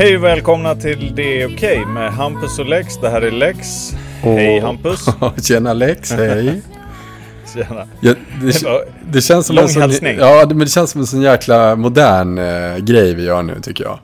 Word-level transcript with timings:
Hej 0.00 0.16
och 0.16 0.24
välkomna 0.24 0.74
till 0.74 1.12
Det 1.14 1.42
är 1.42 1.54
okej 1.54 1.86
med 1.86 2.12
Hampus 2.12 2.58
och 2.58 2.66
Lex. 2.66 2.96
Det 3.00 3.10
här 3.10 3.22
är 3.22 3.30
Lex. 3.30 3.90
Och- 4.24 4.32
Hej 4.32 4.60
Hampus. 4.60 5.06
Tjena 5.48 5.72
Lex, 5.72 6.12
hej. 6.12 6.62
Tjena. 7.54 7.88
Ja, 8.00 8.14
det, 8.42 8.84
Det 9.12 9.20
känns 9.20 9.46
som 9.46 9.56
lång 9.56 9.64
en 9.64 9.68
sån, 9.68 9.82
hälsning. 9.82 10.16
Ja, 10.18 10.44
det, 10.46 10.54
men 10.54 10.64
det 10.64 10.70
känns 10.70 10.90
som 10.90 11.00
en 11.00 11.06
sån 11.06 11.20
jäkla 11.22 11.76
modern 11.76 12.38
eh, 12.38 12.76
grej 12.76 13.14
vi 13.14 13.24
gör 13.24 13.42
nu 13.42 13.60
tycker 13.62 13.84
jag. 13.84 13.98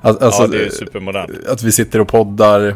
Al- 0.00 0.18
Alltså, 0.22 0.42
ja, 0.42 0.48
det 0.48 0.58
är 0.58 0.64
eh, 0.66 0.70
supermodernt. 0.70 1.46
att 1.48 1.62
vi 1.62 1.72
sitter 1.72 2.00
och 2.00 2.08
poddar 2.08 2.74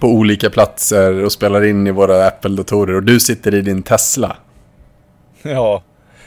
på 0.00 0.06
olika 0.08 0.50
platser 0.50 1.24
och 1.24 1.32
spelar 1.32 1.64
in 1.64 1.86
i 1.86 1.90
våra 1.90 2.26
Apple-datorer 2.26 2.94
och 2.94 3.02
du 3.02 3.20
sitter 3.20 3.54
i 3.54 3.60
din 3.62 3.82
Tesla. 3.82 4.36
Ja, 5.42 5.82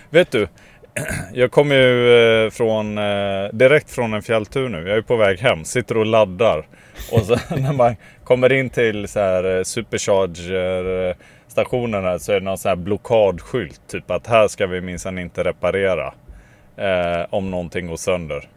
vet 0.09 0.31
du. 0.31 0.47
Jag 1.33 1.51
kommer 1.51 1.75
ju 1.75 2.45
eh, 2.45 2.49
från, 2.49 2.97
eh, 2.97 3.49
direkt 3.53 3.91
från 3.91 4.13
en 4.13 4.21
fjälltur 4.21 4.69
nu. 4.69 4.87
Jag 4.87 4.97
är 4.97 5.01
på 5.01 5.15
väg 5.15 5.39
hem, 5.39 5.65
sitter 5.65 5.97
och 5.97 6.05
laddar. 6.05 6.67
Och 7.11 7.21
så 7.21 7.37
när 7.55 7.73
man 7.73 7.95
kommer 8.23 8.53
in 8.53 8.69
till 8.69 9.07
så 9.07 9.19
här 9.19 9.57
eh, 9.57 9.63
supercharger 9.63 11.15
stationerna 11.47 12.19
så 12.19 12.31
är 12.31 12.39
det 12.39 12.45
någon 12.45 12.57
sån 12.57 12.69
här 12.69 12.75
blockadskylt. 12.75 13.81
Typ 13.87 14.11
att 14.11 14.27
här 14.27 14.47
ska 14.47 14.67
vi 14.67 14.81
minsann 14.81 15.19
inte 15.19 15.43
reparera. 15.43 16.13
Eh, 16.77 17.25
om 17.29 17.51
någonting 17.51 17.87
går 17.87 17.97
sönder. 17.97 18.49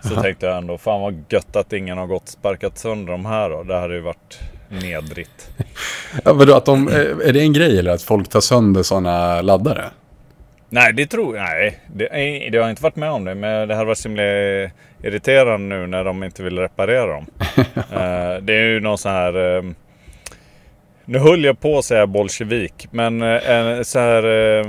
Så 0.00 0.22
tänkte 0.22 0.46
jag 0.46 0.56
ändå, 0.56 0.78
fan 0.78 1.00
vad 1.00 1.24
gött 1.28 1.56
att 1.56 1.72
ingen 1.72 1.98
har 1.98 2.06
gått 2.06 2.22
och 2.22 2.28
sparkat 2.28 2.78
sönder 2.78 3.12
de 3.12 3.26
här 3.26 3.50
då. 3.50 3.62
Det 3.62 3.74
hade 3.74 3.94
ju 3.94 4.00
varit 4.00 4.40
nedrigt. 4.68 5.50
Ja, 6.24 6.32
vadå, 6.32 6.54
att 6.54 6.64
de, 6.64 6.88
är 7.24 7.32
det 7.32 7.40
en 7.40 7.52
grej 7.52 7.78
eller 7.78 7.90
att 7.90 8.02
folk 8.02 8.28
tar 8.28 8.40
sönder 8.40 8.82
sådana 8.82 9.42
laddare? 9.42 9.84
Nej, 10.70 10.92
det 10.92 11.06
tror 11.06 11.36
jag 11.36 11.44
Nej, 11.44 11.80
det, 11.86 12.48
det 12.52 12.58
har 12.58 12.70
inte 12.70 12.82
varit 12.82 12.96
med 12.96 13.10
om 13.10 13.24
det. 13.24 13.34
Men 13.34 13.68
det 13.68 13.74
hade 13.74 13.86
varit 13.86 13.98
så 13.98 14.08
himla 14.08 14.22
irriterande 15.02 15.76
nu 15.76 15.86
när 15.86 16.04
de 16.04 16.24
inte 16.24 16.42
vill 16.42 16.58
reparera 16.58 17.06
dem. 17.06 17.26
Eh, 17.92 18.36
det 18.42 18.54
är 18.54 18.64
ju 18.64 18.80
någon 18.80 18.98
sån 18.98 19.12
här... 19.12 19.56
eh, 19.56 19.62
nu 21.04 21.18
höll 21.18 21.44
jag 21.44 21.60
på 21.60 21.78
att 21.78 21.84
säga 21.84 22.06
bolsjevik. 22.06 22.88
Men 22.90 23.22
eh, 23.22 23.50
en 23.50 23.84
så 23.84 23.98
här... 23.98 24.24
Uh, 24.26 24.66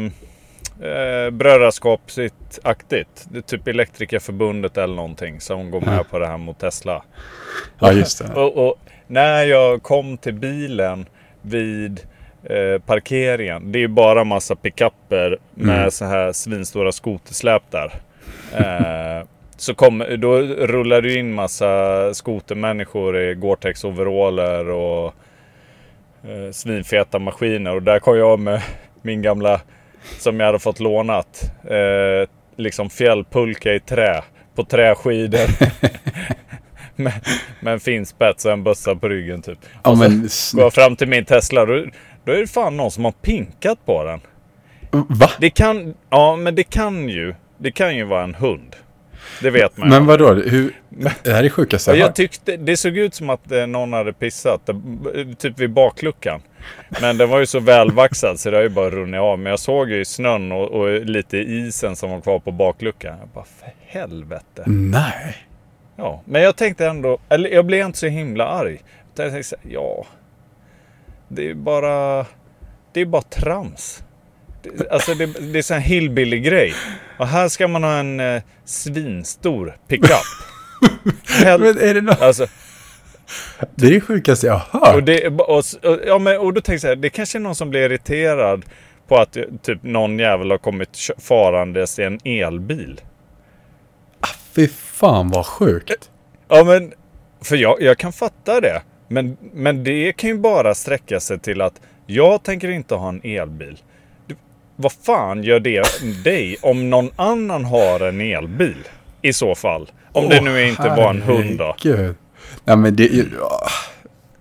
uh, 0.84 1.30
brödraskapsaktigt. 1.30 3.28
Typ 3.46 3.68
Elektrikerförbundet 3.68 4.78
eller 4.78 4.96
någonting 4.96 5.42
som 5.42 5.72
går 5.72 5.82
med 5.82 6.10
på 6.10 6.20
det 6.20 6.28
här 6.28 6.38
mot 6.38 6.60
Tesla. 6.60 7.04
Ja, 7.80 7.92
just 7.92 8.28
det. 8.28 8.34
Och, 8.34 8.68
och 8.68 8.76
när 9.08 9.44
jag 9.44 9.84
kom 9.84 10.18
till 10.18 10.34
bilen 10.34 11.06
vid 11.42 12.02
eh, 12.44 12.82
parkeringen. 12.86 13.72
Det 13.72 13.84
är 13.84 13.88
bara 13.88 14.24
massa 14.24 14.56
pickuper 14.56 15.38
med 15.54 15.78
Mm. 15.78 15.92
så 15.92 16.06
här 16.06 16.32
svinstora 16.32 16.92
skotersläp 16.92 17.64
där. 17.72 17.92
Eh, 18.58 19.26
så 19.58 19.74
kom, 19.74 20.04
då 20.18 20.38
rullar 20.42 21.02
det 21.02 21.14
in 21.14 21.34
massa 21.34 22.14
skotermänniskor 22.14 23.18
i 23.20 23.34
Gore-Tex 23.36 23.86
overaller 23.86 24.70
och 24.70 25.14
eh, 26.24 26.52
svinfeta 26.52 27.20
maskiner. 27.20 27.76
Och 27.76 27.84
där 27.84 28.00
kom 28.00 28.18
jag 28.18 28.40
med 28.40 28.62
min 29.02 29.22
gamla, 29.22 29.62
som 30.20 30.40
jag 30.40 30.46
hade 30.48 30.60
fått 30.60 30.80
lånat, 30.80 31.52
eh, 31.64 32.30
liksom 32.56 32.90
fjällpulka 32.90 33.74
i 33.74 33.80
trä. 33.80 34.24
På 34.56 34.64
träskidor. 34.66 35.48
med, 36.96 37.14
med 37.60 37.74
en 37.74 37.80
finspets 37.80 38.46
och 38.46 38.52
en 38.52 38.64
bössa 38.64 38.96
på 38.96 39.10
ryggen 39.10 39.42
typ. 39.42 39.60
Ja, 39.84 39.90
Och 39.92 39.98
så 39.98 40.04
men, 40.04 40.22
går 40.54 40.64
jag 40.64 40.74
fram 40.74 40.96
till 40.96 41.08
min 41.08 41.26
Tesla. 41.26 41.66
Då, 41.66 41.86
då 42.30 42.36
är 42.36 42.42
det 42.42 42.48
fan 42.48 42.78
någon 42.78 42.92
som 42.92 43.06
har 43.06 43.12
pinkat 43.12 43.86
på 43.86 44.04
den. 44.04 44.20
va? 44.92 45.30
Det 45.40 45.50
kan, 45.50 45.94
ja 46.10 46.36
men 46.36 46.56
det 46.56 46.64
kan 46.64 47.10
ju, 47.10 47.36
det 47.58 47.72
kan 47.72 47.96
ju 47.96 48.04
vara 48.04 48.24
en 48.24 48.36
hund. 48.36 48.76
Det 49.42 49.50
vet 49.50 49.78
man. 49.78 49.90
Men 49.90 50.06
vadå, 50.06 50.34
hur, 50.34 50.74
det 51.24 51.32
här 51.32 51.44
är 51.44 51.50
sjukaste 51.50 51.92
jag 51.92 51.98
jag 51.98 52.06
hört. 52.06 52.16
tyckte, 52.16 52.58
det 52.58 52.78
såg 52.78 52.98
ut 52.98 53.14
som 53.16 53.30
att 53.30 53.52
eh, 53.52 53.68
någon 53.68 53.94
hade 53.94 54.14
pissat, 54.14 54.70
eh, 54.70 54.76
typ 55.38 55.60
vid 55.60 55.72
bakluckan. 55.72 56.42
Men 57.02 57.18
den 57.18 57.30
var 57.30 57.40
ju 57.40 57.46
så 57.46 57.60
välvaxad 57.60 58.40
så 58.40 58.52
det 58.52 58.58
har 58.58 58.64
ju 58.64 58.70
bara 58.70 58.90
runnit 58.90 59.20
av. 59.20 59.40
Men 59.40 59.50
jag 59.50 59.60
såg 59.60 59.90
ju 59.92 60.06
snön 60.06 60.52
och, 60.52 60.72
och 60.72 61.06
lite 61.06 61.38
isen 61.38 61.96
som 61.96 62.10
var 62.12 62.22
kvar 62.22 62.40
på 62.40 62.52
bakluckan. 62.52 63.18
Jag 63.20 63.28
bara, 63.30 63.46
för 63.60 63.74
helvete. 63.86 64.64
Nej. 64.68 65.36
Ja, 65.96 66.22
men 66.26 66.42
jag 66.42 66.56
tänkte 66.56 66.88
ändå, 66.88 67.18
eller 67.30 67.50
jag 67.50 67.66
blev 67.66 67.86
inte 67.86 67.98
så 67.98 68.08
himla 68.08 68.48
arg. 68.48 68.82
Utan 69.14 69.26
Jag 69.26 69.34
tänkte 69.34 69.50
så 69.50 69.56
här, 69.64 69.74
ja, 69.74 70.06
det 71.30 71.50
är 71.50 71.54
bara, 71.54 72.26
det 72.94 73.02
är 73.02 73.06
bara 73.06 73.22
trams. 73.22 74.04
Alltså 74.92 75.14
det, 75.14 75.26
det 75.26 75.60
är 75.60 75.64
så 75.64 75.74
här 75.74 75.82
hillbilly-grej. 75.82 76.74
Och 77.20 77.28
här 77.28 77.48
ska 77.50 77.68
man 77.68 77.84
ha 77.84 77.94
en 77.94 78.20
eh, 78.20 78.42
svinstor 78.66 79.78
pickup. 79.88 80.10
Hel- 81.44 81.60
Men 81.62 81.78
är 81.78 81.94
det 81.94 82.02
något? 82.02 82.22
alltså, 82.22 82.48
Det 83.76 83.88
är 83.88 83.92
det 83.92 84.02
sjukaste 84.02 84.48
jag 84.48 84.54
har 84.58 84.80
hört. 84.80 84.96
och, 84.96 85.04
det, 85.04 85.28
och, 85.28 85.58
och, 85.58 86.00
ja, 86.08 86.20
men, 86.20 86.40
och 86.40 86.54
då 86.54 86.62
tänkte 86.62 86.72
jag 86.74 86.82
så 86.82 86.88
här, 86.88 86.96
det 86.96 87.10
kanske 87.10 87.38
är 87.38 87.40
någon 87.40 87.56
som 87.56 87.70
blir 87.70 87.82
irriterad 87.82 88.66
på 89.08 89.18
att 89.18 89.38
eh, 89.38 89.44
typ 89.62 89.84
någon 89.84 90.20
jävel 90.20 90.52
har 90.52 90.58
kommit 90.58 90.98
farandes 91.18 92.00
i 92.00 92.04
en 92.04 92.20
elbil. 92.24 93.02
Fy 94.56 94.68
fan 94.68 95.30
vad 95.30 95.46
sjukt. 95.46 96.10
Ja 96.48 96.64
men, 96.64 96.94
för 97.44 97.56
jag, 97.56 97.82
jag 97.82 97.98
kan 97.98 98.14
fatta 98.14 98.62
det. 98.62 98.82
Men, 99.12 99.38
men 99.54 99.84
det 99.84 100.14
kan 100.14 100.30
ju 100.30 100.38
bara 100.38 100.76
sträcka 100.76 101.20
sig 101.20 101.40
till 101.40 101.62
att 101.62 101.82
jag 102.06 102.44
tänker 102.44 102.70
inte 102.70 102.96
ha 102.96 103.10
en 103.10 103.22
elbil. 103.24 103.78
Du, 104.28 104.36
vad 104.76 104.92
fan 104.92 105.44
gör 105.44 105.60
det 105.60 105.84
dig 106.24 106.58
om 106.62 106.90
någon 106.90 107.10
annan 107.16 107.66
har 107.66 108.00
en 108.00 108.22
elbil? 108.22 108.78
I 109.22 109.34
så 109.34 109.56
fall. 109.56 109.92
Om 110.12 110.30
det 110.30 110.42
nu 110.42 110.68
inte 110.68 110.90
var 110.90 111.10
en 111.10 111.22
hund 111.22 111.58
då. 111.58 111.76
Nej 112.66 112.78
men 112.78 112.96
det 112.96 113.04
ja. 113.40 113.68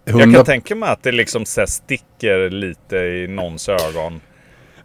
Jag 0.05 0.13
Hundar- 0.15 0.35
kan 0.37 0.45
tänka 0.45 0.75
mig 0.75 0.89
att 0.89 1.03
det 1.03 1.13
liksom 1.13 1.45
så 1.45 1.67
sticker 1.67 2.51
lite 2.51 2.97
i 2.97 3.27
någons 3.29 3.69
ögon. 3.69 4.21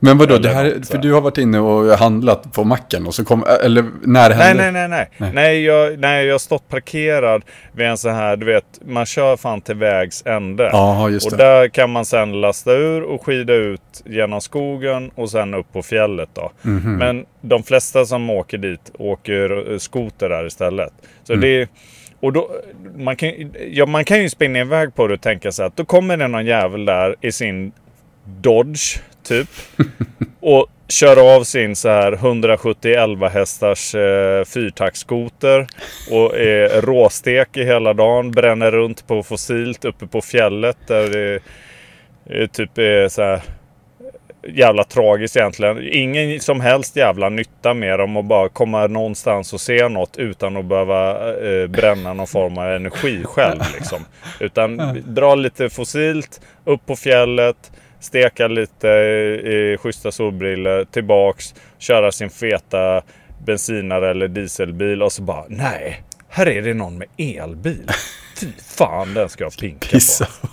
Men 0.06 0.18
vadå, 0.18 0.38
det 0.38 0.50
här, 0.50 0.70
för 0.72 0.82
så 0.86 0.98
du 0.98 1.14
har 1.14 1.22
varit 1.22 1.38
inne 1.38 1.60
och 1.60 1.98
handlat 1.98 2.54
på 2.54 2.64
macken 2.64 3.08
och 3.08 3.16
så 3.16 3.26
kom, 3.26 3.46
eller 3.64 3.86
när 4.02 4.30
det 4.30 4.36
Nej, 4.36 4.48
hände? 4.48 4.64
nej, 4.64 4.72
nej, 4.72 4.88
nej. 4.90 5.10
Nej. 5.18 5.32
Nej, 5.34 5.64
jag, 5.64 6.00
nej, 6.00 6.26
jag 6.26 6.34
har 6.34 6.40
stått 6.40 6.70
parkerad 6.70 7.42
vid 7.72 7.88
en 7.88 7.98
sån 7.98 8.14
här, 8.14 8.36
du 8.38 8.46
vet, 8.46 8.66
man 8.86 9.06
kör 9.06 9.38
fan 9.38 9.62
till 9.62 9.76
vägs 9.76 10.24
ände. 10.26 10.70
Ja, 10.72 11.10
just 11.10 11.26
Och 11.32 11.38
det. 11.38 11.44
där 11.44 11.68
kan 11.68 11.90
man 11.90 12.06
sen 12.06 12.42
lasta 12.42 12.72
ur 12.74 13.02
och 13.04 13.26
skida 13.26 13.54
ut 13.54 13.82
genom 14.06 14.42
skogen 14.42 15.12
och 15.16 15.30
sen 15.30 15.54
upp 15.54 15.74
på 15.74 15.82
fjället 15.84 16.30
då. 16.34 16.52
Mhm. 16.62 16.96
Men 16.98 17.26
de 17.42 17.64
flesta 17.64 18.06
som 18.06 18.30
åker 18.30 18.58
dit 18.58 18.92
åker 19.00 19.72
eh, 19.72 19.78
skoter 19.78 20.30
där 20.30 20.46
istället. 20.48 20.94
Så 21.24 21.34
Mm. 21.34 21.42
det 21.42 21.68
och 22.20 22.34
då, 22.34 22.50
man, 22.98 23.16
kan, 23.16 23.32
ja, 23.72 23.86
man 23.86 24.06
kan 24.06 24.22
ju 24.22 24.30
spinna 24.30 24.60
iväg 24.60 24.96
på 24.96 25.08
det 25.08 25.14
och 25.14 25.22
tänka 25.22 25.52
sig 25.52 25.66
att 25.66 25.76
då 25.78 25.86
kommer 25.86 26.18
det 26.18 26.28
någon 26.28 26.46
jävel 26.46 26.86
där 26.86 27.16
i 27.22 27.32
sin 27.32 27.72
Dodge 28.26 29.00
typ. 29.24 29.48
och 30.40 30.68
kör 30.88 31.36
av 31.36 31.44
sin 31.44 31.76
så 31.76 31.90
här 31.90 32.14
170 32.14 33.30
hästars 33.30 33.96
eh, 33.96 34.46
fyrtaktsskoter. 34.46 35.68
Och 36.12 36.40
är 36.40 36.82
råstek 36.82 37.58
i 37.58 37.64
hela 37.64 37.94
dagen. 37.94 38.32
Bränner 38.32 38.72
runt 38.72 39.08
på 39.08 39.24
fossilt 39.24 39.86
uppe 39.86 40.08
på 40.08 40.22
fjället. 40.22 40.78
Där 40.88 41.10
det 41.10 41.40
eh, 42.42 42.48
typ 42.48 42.78
är 42.78 43.10
så 43.10 43.22
här 43.22 43.42
jävla 44.48 44.84
tragiskt 44.84 45.38
egentligen. 45.38 45.88
Ingen 45.92 46.40
som 46.40 46.62
helst 46.62 46.96
jävla 46.96 47.30
nytta 47.30 47.74
med 47.74 48.00
dem 48.00 48.18
och 48.18 48.24
bara 48.24 48.50
komma 48.50 48.88
någonstans 48.88 49.54
och 49.54 49.62
se 49.62 49.90
något 49.90 50.18
utan 50.18 50.58
att 50.58 50.66
behöva 50.66 51.30
eh, 51.34 51.68
bränna 51.68 52.14
någon 52.14 52.28
form 52.28 52.58
av 52.58 52.68
energi 52.68 53.24
själv. 53.24 53.62
Liksom. 53.74 54.06
Utan 54.40 55.02
dra 55.06 55.36
lite 55.36 55.70
fossilt, 55.70 56.42
upp 56.66 56.86
på 56.86 56.96
fjället, 56.96 57.72
steka 58.04 58.48
lite 58.48 58.88
i 58.88 59.78
schyssta 59.82 60.12
solbrillor, 60.12 60.86
tillbaks, 60.92 61.54
köra 61.78 62.12
sin 62.12 62.30
feta 62.30 63.02
bensinare 63.46 64.12
eller 64.12 64.28
dieselbil 64.28 65.02
och 65.04 65.12
så 65.12 65.22
bara 65.22 65.44
nej, 65.48 66.04
här 66.30 66.48
är 66.48 66.62
det 66.62 66.74
någon 66.74 66.98
med 66.98 67.08
elbil. 67.18 67.88
Fy 68.40 68.48
fan, 68.78 69.14
den 69.14 69.30
ska 69.30 69.44
jag 69.44 69.58
pinka 69.58 69.88
Pissa. 69.90 70.26
på. 70.42 70.48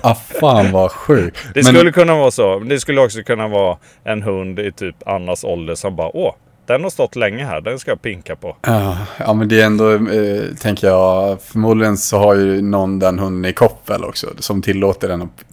ah, 0.08 0.14
fan 0.14 0.72
vad 0.72 0.90
sjukt. 0.92 1.38
Det 1.54 1.62
Men- 1.64 1.74
skulle 1.74 1.92
kunna 1.92 2.14
vara 2.14 2.30
så. 2.30 2.58
Det 2.58 2.80
skulle 2.80 3.00
också 3.00 3.22
kunna 3.22 3.48
vara 3.48 3.76
en 4.04 4.22
hund 4.22 4.58
i 4.58 4.72
typ 4.72 5.08
Annas 5.08 5.44
ålder 5.44 5.74
som 5.74 5.96
bara 5.96 6.16
åh, 6.16 6.34
den 6.66 6.82
har 6.82 6.90
stått 6.90 7.16
länge 7.16 7.44
här, 7.44 7.60
den 7.60 7.78
ska 7.78 7.90
jag 7.90 8.02
pinka 8.02 8.36
på. 8.36 8.56
Ja, 8.62 8.98
ja, 9.18 9.32
men 9.34 9.48
det 9.48 9.60
är 9.60 9.66
ändå, 9.66 9.92
eh, 9.92 10.42
tänker 10.60 10.86
jag, 10.86 11.42
förmodligen 11.42 11.96
så 11.96 12.18
har 12.18 12.34
ju 12.34 12.62
någon 12.62 12.98
den 12.98 13.18
hunden 13.18 13.50
i 13.50 13.52
koppel 13.52 14.04
också, 14.04 14.26
som 14.38 14.62
tillåter 14.62 15.08
den 15.08 15.22
att 15.22 15.44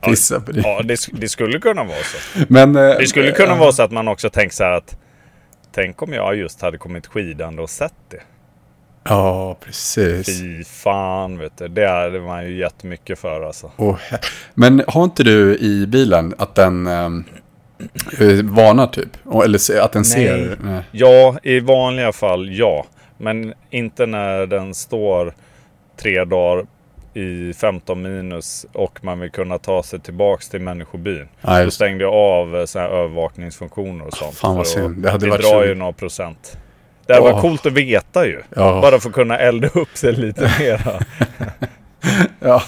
pissa 0.00 0.40
på 0.40 0.52
det. 0.52 0.60
Ja, 0.60 0.80
det, 0.84 0.98
det 1.12 1.28
skulle 1.28 1.58
kunna 1.60 1.84
vara 1.84 1.98
så. 1.98 2.38
Men, 2.48 2.76
eh, 2.76 2.82
Det 2.98 3.06
skulle 3.06 3.30
kunna 3.32 3.52
eh, 3.52 3.58
vara 3.58 3.72
så 3.72 3.82
att 3.82 3.92
man 3.92 4.08
också 4.08 4.30
tänker 4.30 4.54
så 4.56 4.64
här 4.64 4.70
att 4.72 4.96
Tänk 5.72 6.02
om 6.02 6.12
jag 6.12 6.36
just 6.36 6.62
hade 6.62 6.78
kommit 6.78 7.06
skidande 7.06 7.62
och 7.62 7.70
sett 7.70 7.94
det. 8.10 8.20
Ja, 9.04 9.56
precis. 9.64 10.26
Fy 10.40 10.64
fan 10.64 11.38
vet 11.38 11.58
du. 11.58 11.68
Det 11.68 11.88
hade 11.88 12.20
man 12.20 12.44
ju 12.46 12.56
jättemycket 12.56 13.18
för 13.18 13.40
alltså. 13.42 13.70
He- 13.76 14.18
men 14.54 14.82
har 14.88 15.04
inte 15.04 15.22
du 15.22 15.56
i 15.56 15.86
bilen 15.86 16.34
att 16.38 16.54
den 16.54 16.86
ehm, 16.86 17.24
eh, 18.20 18.42
varnar 18.44 18.86
typ? 18.86 19.08
Eller 19.44 19.80
att 19.80 19.92
den 19.92 20.04
ser? 20.04 20.58
Nej. 20.62 20.82
Ja, 20.92 21.36
i 21.42 21.60
vanliga 21.60 22.12
fall 22.12 22.48
ja. 22.52 22.86
Men 23.18 23.54
inte 23.70 24.06
när 24.06 24.46
den 24.46 24.74
står 24.74 25.34
tre 25.96 26.24
dagar 26.24 26.66
i 27.14 27.52
15 27.52 28.02
minus 28.02 28.66
och 28.72 29.04
man 29.04 29.20
vill 29.20 29.30
kunna 29.30 29.58
ta 29.58 29.82
sig 29.82 30.00
tillbaks 30.00 30.48
till 30.48 30.60
människobyn. 30.60 31.28
Ja, 31.40 31.56
Då 31.58 31.62
just. 31.64 31.74
stängde 31.76 32.04
jag 32.04 32.14
av 32.14 32.56
eh, 32.56 32.64
såna 32.64 32.84
här 32.84 32.90
övervakningsfunktioner 32.90 34.06
och 34.06 34.12
sånt. 34.16 34.34
Fan 34.34 34.56
vad 34.56 34.66
synd. 34.66 35.02
Det 35.02 35.10
hade 35.10 35.26
Det 35.26 35.30
varit 35.30 35.42
drar 35.42 35.50
så- 35.50 35.64
ju 35.64 35.74
några 35.74 35.92
procent. 35.92 36.58
Det 37.06 37.12
hade 37.14 37.26
Åh. 37.26 37.32
varit 37.32 37.42
coolt 37.42 37.66
att 37.66 37.72
veta 37.72 38.26
ju. 38.26 38.42
Ja. 38.56 38.80
Bara 38.82 38.98
för 39.00 39.08
att 39.08 39.14
kunna 39.14 39.38
elda 39.38 39.68
upp 39.68 39.96
sig 39.96 40.12
lite 40.12 40.52
mera. 40.60 40.98
Ja. 42.40 42.62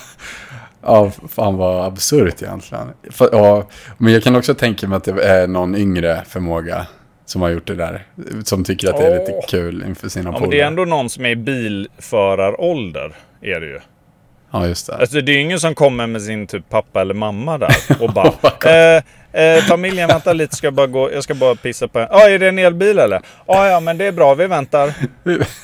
ja, 0.83 1.11
fan 1.29 1.57
vad 1.57 1.87
absurt 1.87 2.43
egentligen. 2.43 2.87
För, 3.11 3.29
ja, 3.33 3.67
men 3.99 4.13
jag 4.13 4.23
kan 4.23 4.37
också 4.37 4.55
tänka 4.55 4.89
mig 4.89 4.97
att 4.97 5.05
det 5.05 5.23
är 5.25 5.47
någon 5.47 5.77
yngre 5.77 6.23
förmåga 6.29 6.87
som 7.27 7.43
har 7.43 7.49
gjort 7.49 7.67
det 7.67 7.75
där. 7.75 8.05
Som 8.45 8.65
tycker 8.65 8.89
att 8.91 8.97
det 8.97 9.07
är 9.07 9.19
lite 9.19 9.41
kul 9.49 9.85
inför 9.87 10.09
sina 10.09 10.25
Ja, 10.29 10.33
men 10.33 10.41
polare. 10.41 10.57
det 10.57 10.63
är 10.63 10.67
ändå 10.67 10.85
någon 10.85 11.11
som 11.11 11.25
är 11.27 11.31
i 11.31 11.37
bilförarålder. 11.37 13.13
Är 13.43 13.61
det 13.61 13.67
ju. 13.67 13.81
Ja, 14.61 14.67
just 14.67 14.87
det. 14.87 14.97
Alltså 14.97 15.21
det 15.21 15.33
är 15.33 15.39
ingen 15.39 15.61
som 15.61 15.75
kommer 15.75 16.07
med 16.07 16.23
sin 16.23 16.47
typ 16.47 16.69
pappa 16.69 17.01
eller 17.01 17.15
mamma 17.15 17.59
där 17.59 17.77
och 18.01 18.13
bara 18.13 18.33
eh, 18.65 19.03
eh, 19.43 19.63
Familjen 19.63 20.09
vänta 20.09 20.33
lite, 20.33 20.57
ska 20.57 20.67
jag 20.67 20.75
bara 20.75 20.87
gå, 20.87 21.13
jag 21.13 21.25
ska 21.25 21.35
bara 21.35 21.55
pissa 21.55 21.89
på 21.89 21.99
en. 21.99 22.09
Ja, 22.11 22.29
är 22.29 22.39
det 22.39 22.49
en 22.49 22.59
elbil 22.59 22.99
eller? 22.99 23.21
Ja, 23.47 23.69
ja 23.69 23.81
men 23.81 23.99
det 23.99 24.05
är 24.05 24.13
bra, 24.13 24.35
vi 24.35 24.47
väntar. 24.47 24.95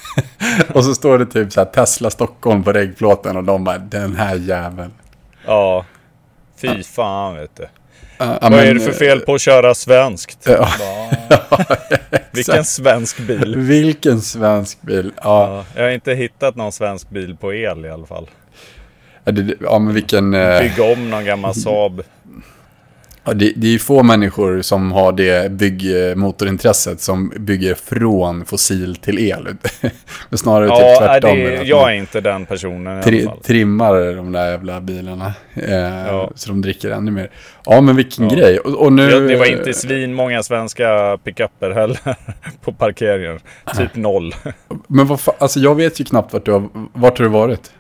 och 0.75 0.85
så 0.85 0.95
står 0.95 1.19
det 1.19 1.27
typ 1.27 1.53
så 1.53 1.61
här 1.61 1.65
Tesla 1.65 2.11
Stockholm 2.11 2.65
på 2.65 2.73
regplåten 2.73 3.37
och 3.37 3.45
de 3.45 3.65
bara 3.65 3.79
den 3.79 4.17
här 4.17 4.35
jäveln. 4.35 4.93
Ja. 5.47 5.85
Fy 6.57 6.83
fan 6.83 7.37
vet 7.37 7.57
du. 7.57 7.67
Ja, 8.19 8.39
Vad 8.43 8.51
men, 8.51 8.61
är 8.61 8.75
det 8.75 8.81
för 8.81 8.93
fel 8.93 9.21
på 9.21 9.35
att 9.35 9.41
köra 9.41 9.75
svenskt? 9.75 10.39
Ja. 10.47 10.69
Bara, 10.79 11.67
Vilken 12.33 12.65
svensk 12.65 13.19
bil. 13.19 13.57
Vilken 13.57 14.21
svensk 14.21 14.83
bil. 14.83 15.13
Ja, 15.23 15.65
jag 15.75 15.83
har 15.83 15.91
inte 15.91 16.15
hittat 16.15 16.57
någon 16.57 16.73
svensk 16.73 17.11
bil 17.11 17.37
på 17.37 17.55
el 17.55 17.85
i 17.85 17.91
alla 17.91 18.07
fall. 18.07 18.29
Ja, 19.25 19.33
det, 19.33 19.55
ja 19.61 19.79
men 19.79 19.95
vilken... 19.95 20.35
eh, 20.35 20.61
Bygga 20.61 20.93
om 20.93 21.11
någon 21.11 21.25
gammal 21.25 21.55
Saab. 21.55 22.03
Ja, 23.25 23.33
det, 23.35 23.53
det 23.57 23.67
är 23.67 23.71
ju 23.71 23.79
få 23.79 24.03
människor 24.03 24.63
som 24.63 24.93
har 24.93 25.13
det 25.13 25.53
byggmotorintresset 25.53 27.01
som 27.01 27.33
bygger 27.37 27.75
från 27.75 28.45
fossil 28.45 28.97
till 28.97 29.19
el. 29.19 29.49
Men 30.29 30.39
snarare 30.39 30.69
typ 30.69 30.79
Ja, 30.79 30.97
tvärtom. 30.99 31.37
det, 31.39 31.63
jag 31.65 31.91
är 31.91 31.95
inte 31.95 32.21
den 32.21 32.47
personen 32.47 33.01
i 33.01 33.03
tri, 33.03 33.21
alla 33.23 33.31
fall. 33.31 33.43
trimmar 33.43 34.15
de 34.17 34.33
där 34.33 34.51
jävla 34.51 34.81
bilarna. 34.81 35.33
Eh, 35.55 35.73
Ja. 36.07 36.31
Så 36.35 36.49
de 36.49 36.63
dricker 36.63 36.91
ännu 36.91 37.11
mer. 37.11 37.31
Ja, 37.65 37.81
men 37.81 37.97
vilken 37.97 38.29
Ja. 38.31 38.37
grej. 38.37 38.59
Och, 38.59 38.75
och 38.87 38.93
nu... 38.93 39.11
Ja, 39.11 39.19
det 39.21 39.37
var 39.37 39.47
inte 39.59 39.73
svin 39.73 40.15
många 40.15 40.43
svenska 40.43 41.19
pickuper 41.25 41.71
heller 41.71 41.99
på 42.65 42.73
parkeringen. 42.73 43.39
Typ 43.77 43.97
noll. 43.97 44.35
Men 44.87 45.07
vad 45.07 45.21
fan, 45.21 45.35
alltså 45.39 45.61
jag 45.61 45.75
vet 45.75 46.01
ju 46.01 46.05
knappt 46.05 46.33
vart 46.33 46.45
du 46.45 46.53
har, 46.53 46.69
vart 46.95 47.19
har 47.19 47.25
du 47.25 47.31
varit? 47.31 47.71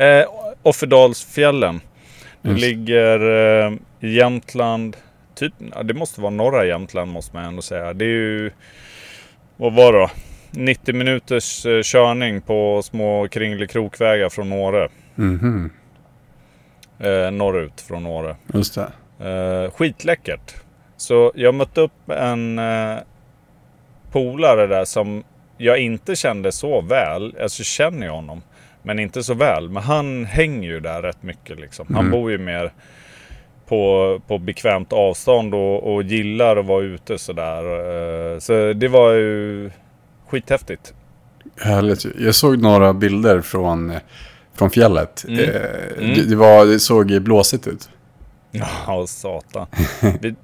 Eh, 0.00 0.24
Offerdalsfjällen. 0.62 1.80
Det 2.42 2.48
Just. 2.50 2.60
ligger 2.60 3.20
eh, 3.66 3.72
i 4.00 4.14
Jämtland. 4.14 4.96
Typ, 5.34 5.52
det 5.84 5.94
måste 5.94 6.20
vara 6.20 6.30
norra 6.30 6.64
Jämtland 6.64 7.12
måste 7.12 7.36
man 7.36 7.44
ändå 7.44 7.62
säga. 7.62 7.92
Det 7.94 8.04
är 8.04 8.08
ju, 8.08 8.50
vad 9.56 9.72
var 9.72 9.92
det 9.92 9.98
då? 9.98 10.10
90 10.50 10.94
minuters 10.94 11.66
eh, 11.66 11.82
körning 11.82 12.40
på 12.40 12.82
små 12.82 13.28
kringelikrokvägar 13.28 14.28
från 14.28 14.52
Åre. 14.52 14.88
Mhm, 15.14 15.70
Eh, 16.98 17.30
norrut 17.30 17.80
från 17.80 18.06
Åre. 18.06 18.36
just 18.54 18.74
det. 18.74 18.92
Eh, 19.28 19.70
skitläckert. 19.70 20.54
Så 20.96 21.32
jag 21.34 21.54
mötte 21.54 21.80
upp 21.80 22.10
en 22.10 22.58
eh, 22.58 22.96
polare 24.12 24.66
där 24.66 24.84
som 24.84 25.24
jag 25.56 25.78
inte 25.78 26.16
kände 26.16 26.52
så 26.52 26.80
väl. 26.80 27.36
Alltså 27.42 27.62
känner 27.62 28.06
jag 28.06 28.12
honom. 28.14 28.42
Men 28.82 28.98
inte 28.98 29.22
så 29.22 29.34
väl. 29.34 29.68
Men 29.68 29.82
han 29.82 30.24
hänger 30.24 30.68
ju 30.68 30.80
där 30.80 31.02
rätt 31.02 31.22
mycket 31.22 31.60
liksom. 31.60 31.86
Han 31.88 31.98
Mm. 32.00 32.10
bor 32.10 32.30
ju 32.30 32.38
mer 32.38 32.72
på, 33.66 34.20
på 34.26 34.38
bekvämt 34.38 34.92
avstånd 34.92 35.54
och, 35.54 35.94
och 35.94 36.02
gillar 36.02 36.56
att 36.56 36.66
vara 36.66 36.82
ute 36.84 37.18
sådär. 37.18 37.64
Eh, 38.34 38.38
så 38.38 38.72
det 38.72 38.88
var 38.88 39.12
ju 39.12 39.70
skithäftigt. 40.28 40.94
Härligt. 41.60 42.06
Jag 42.18 42.34
såg 42.34 42.58
några 42.62 42.92
bilder 42.94 43.40
från, 43.40 43.92
från 44.54 44.70
fjället. 44.70 45.24
Mm. 45.28 45.40
Eh, 45.40 45.60
Mm. 45.98 46.14
Det, 46.14 46.28
det, 46.30 46.36
var, 46.36 46.66
det 46.66 46.78
såg 46.80 47.22
blåsigt 47.22 47.66
ut. 47.66 47.88
Ja, 48.52 49.04
satan. 49.06 49.66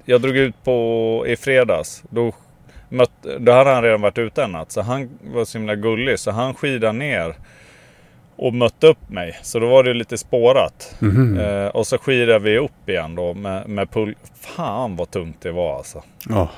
Jag 0.05 0.21
drog 0.21 0.37
ut 0.37 0.63
på 0.63 1.23
i 1.27 1.35
fredags. 1.35 2.03
Då, 2.09 2.31
mött, 2.89 3.11
då 3.39 3.51
hade 3.51 3.69
han 3.69 3.83
redan 3.83 4.01
varit 4.01 4.17
ute 4.17 4.43
en 4.43 4.51
natt. 4.51 4.71
Så 4.71 4.81
han 4.81 5.09
var 5.33 5.45
så 5.45 5.57
himla 5.57 5.75
gullig. 5.75 6.19
Så 6.19 6.31
han 6.31 6.53
skidade 6.53 6.93
ner 6.93 7.35
och 8.37 8.53
mötte 8.53 8.87
upp 8.87 9.09
mig. 9.09 9.39
Så 9.41 9.59
då 9.59 9.67
var 9.67 9.83
det 9.83 9.93
lite 9.93 10.17
spårat. 10.17 10.95
Mhm. 10.99 11.39
Eh, 11.39 11.67
och 11.67 11.87
så 11.87 11.97
skidade 11.97 12.39
vi 12.39 12.57
upp 12.57 12.89
igen 12.89 13.15
då 13.15 13.33
med, 13.33 13.69
med 13.69 13.91
pull. 13.91 14.15
Fan 14.41 14.95
vad 14.95 15.11
tungt 15.11 15.41
det 15.41 15.51
var 15.51 15.77
alltså. 15.77 16.03
Ja. 16.29 16.49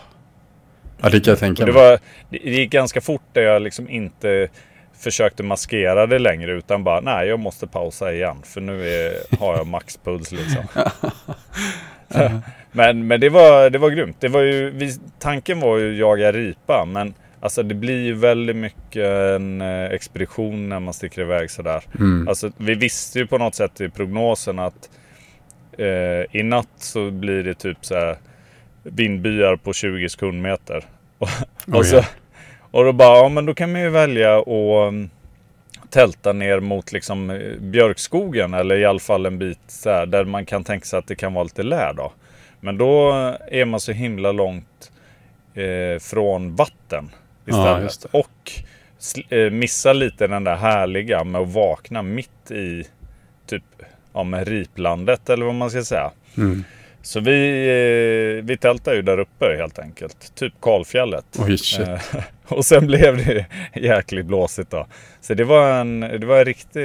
ja, 1.01 1.09
det 1.09 1.19
kan 1.19 1.31
jag 1.31 1.39
tänka 1.39 1.63
Och 1.63 1.67
det, 1.67 1.73
mig. 1.73 1.81
var, 1.81 1.99
det 2.29 2.37
gick 2.37 2.71
ganska 2.71 3.01
fort 3.01 3.23
där 3.33 3.41
jag 3.41 3.61
liksom 3.61 3.89
inte 3.89 4.47
försökte 4.99 5.43
maskera 5.43 6.07
det 6.07 6.19
längre. 6.19 6.51
Utan 6.51 6.83
bara, 6.83 7.01
nej 7.01 7.27
jag 7.27 7.39
måste 7.39 7.67
pausa 7.67 8.13
igen. 8.13 8.37
För 8.43 8.61
nu 8.61 8.89
är, 8.89 9.39
har 9.39 9.57
jag 9.57 9.67
maxpuls 9.67 10.31
liksom. 10.31 10.63
men 12.71 13.07
men 13.07 13.19
det, 13.19 13.29
var, 13.29 13.69
det 13.69 13.77
var 13.77 13.89
grymt. 13.89 14.17
Det 14.19 14.27
var 14.27 14.41
ju, 14.41 14.69
vi, 14.69 14.93
tanken 15.19 15.59
var 15.59 15.77
ju 15.77 15.91
att 15.91 15.97
jaga 15.97 16.31
ripa. 16.31 16.85
Men 16.87 17.13
alltså 17.39 17.63
det 17.63 17.75
blir 17.75 18.03
ju 18.03 18.13
väldigt 18.13 18.55
mycket 18.55 19.05
en 19.35 19.61
eh, 19.61 19.85
expedition 19.85 20.69
när 20.69 20.79
man 20.79 20.93
sticker 20.93 21.21
iväg 21.21 21.51
sådär. 21.51 21.83
Mm. 21.99 22.27
Alltså, 22.27 22.51
vi 22.57 22.75
visste 22.75 23.19
ju 23.19 23.27
på 23.27 23.37
något 23.37 23.55
sätt 23.55 23.81
i 23.81 23.89
prognosen 23.89 24.59
att 24.59 24.89
eh, 25.77 26.37
i 26.39 26.43
natt 26.43 26.69
så 26.77 27.11
blir 27.11 27.43
det 27.43 27.53
typ 27.53 27.77
så 27.81 27.95
här 27.95 28.17
vindbyar 28.83 29.55
på 29.55 29.73
20 29.73 30.09
sekundmeter. 30.09 30.85
Och, 31.19 31.29
och, 31.75 31.85
så, 31.85 32.03
och 32.71 32.83
då 32.83 32.93
bara, 32.93 33.17
ja 33.17 33.29
men 33.29 33.45
då 33.45 33.53
kan 33.53 33.71
man 33.71 33.81
ju 33.81 33.89
välja 33.89 34.39
att 34.39 34.47
mm, 34.47 35.09
tälta 35.89 36.33
ner 36.33 36.59
mot 36.59 36.91
liksom 36.91 37.29
eh, 37.29 37.59
björkskogen 37.59 38.53
eller 38.53 38.77
i 38.77 38.85
alla 38.85 38.99
fall 38.99 39.25
en 39.25 39.39
bit 39.39 39.59
så 39.67 39.89
här, 39.89 40.05
där 40.05 40.25
man 40.25 40.45
kan 40.45 40.63
tänka 40.63 40.85
sig 40.85 40.99
att 40.99 41.07
det 41.07 41.15
kan 41.15 41.33
vara 41.33 41.43
lite 41.43 41.63
lär 41.63 41.93
då. 41.93 42.11
Men 42.59 42.77
då 42.77 43.11
är 43.47 43.65
man 43.65 43.79
så 43.79 43.91
himla 43.91 44.31
långt 44.31 44.91
eh, 45.53 45.99
från 45.99 46.55
vatten 46.55 47.09
istället. 47.49 48.01
det. 48.01 48.17
och 48.17 48.51
eh, 49.33 49.51
missa 49.51 49.93
lite 49.93 50.27
den 50.27 50.43
där 50.43 50.55
härliga 50.55 51.23
med 51.23 51.41
att 51.41 51.53
vakna 51.53 52.01
mitt 52.01 52.51
i 52.51 52.83
typ 53.45 53.63
ja, 54.13 54.23
med 54.23 54.47
riplandet 54.47 55.29
eller 55.29 55.45
vad 55.45 55.55
man 55.55 55.69
ska 55.69 55.83
säga. 55.83 56.11
Mm. 56.37 56.63
Så 57.01 57.19
vi, 57.19 57.67
eh, 58.37 58.45
vi 58.45 58.57
tältade 58.57 58.95
ju 58.95 59.01
där 59.01 59.19
uppe 59.19 59.55
helt 59.57 59.79
enkelt. 59.79 60.35
Typ 60.35 60.53
Kalfjället. 60.61 61.25
Oj. 61.39 61.57
Eh, 61.79 62.01
och 62.47 62.65
sen 62.65 62.87
blev 62.87 63.17
det 63.17 63.45
jäkligt 63.75 64.25
blåsigt 64.25 64.71
då. 64.71 64.87
Så 65.21 65.33
det 65.33 65.43
var 65.43 65.71
en, 65.71 65.99
det 65.99 66.25
var 66.25 66.39
en 66.39 66.45
riktig 66.45 66.83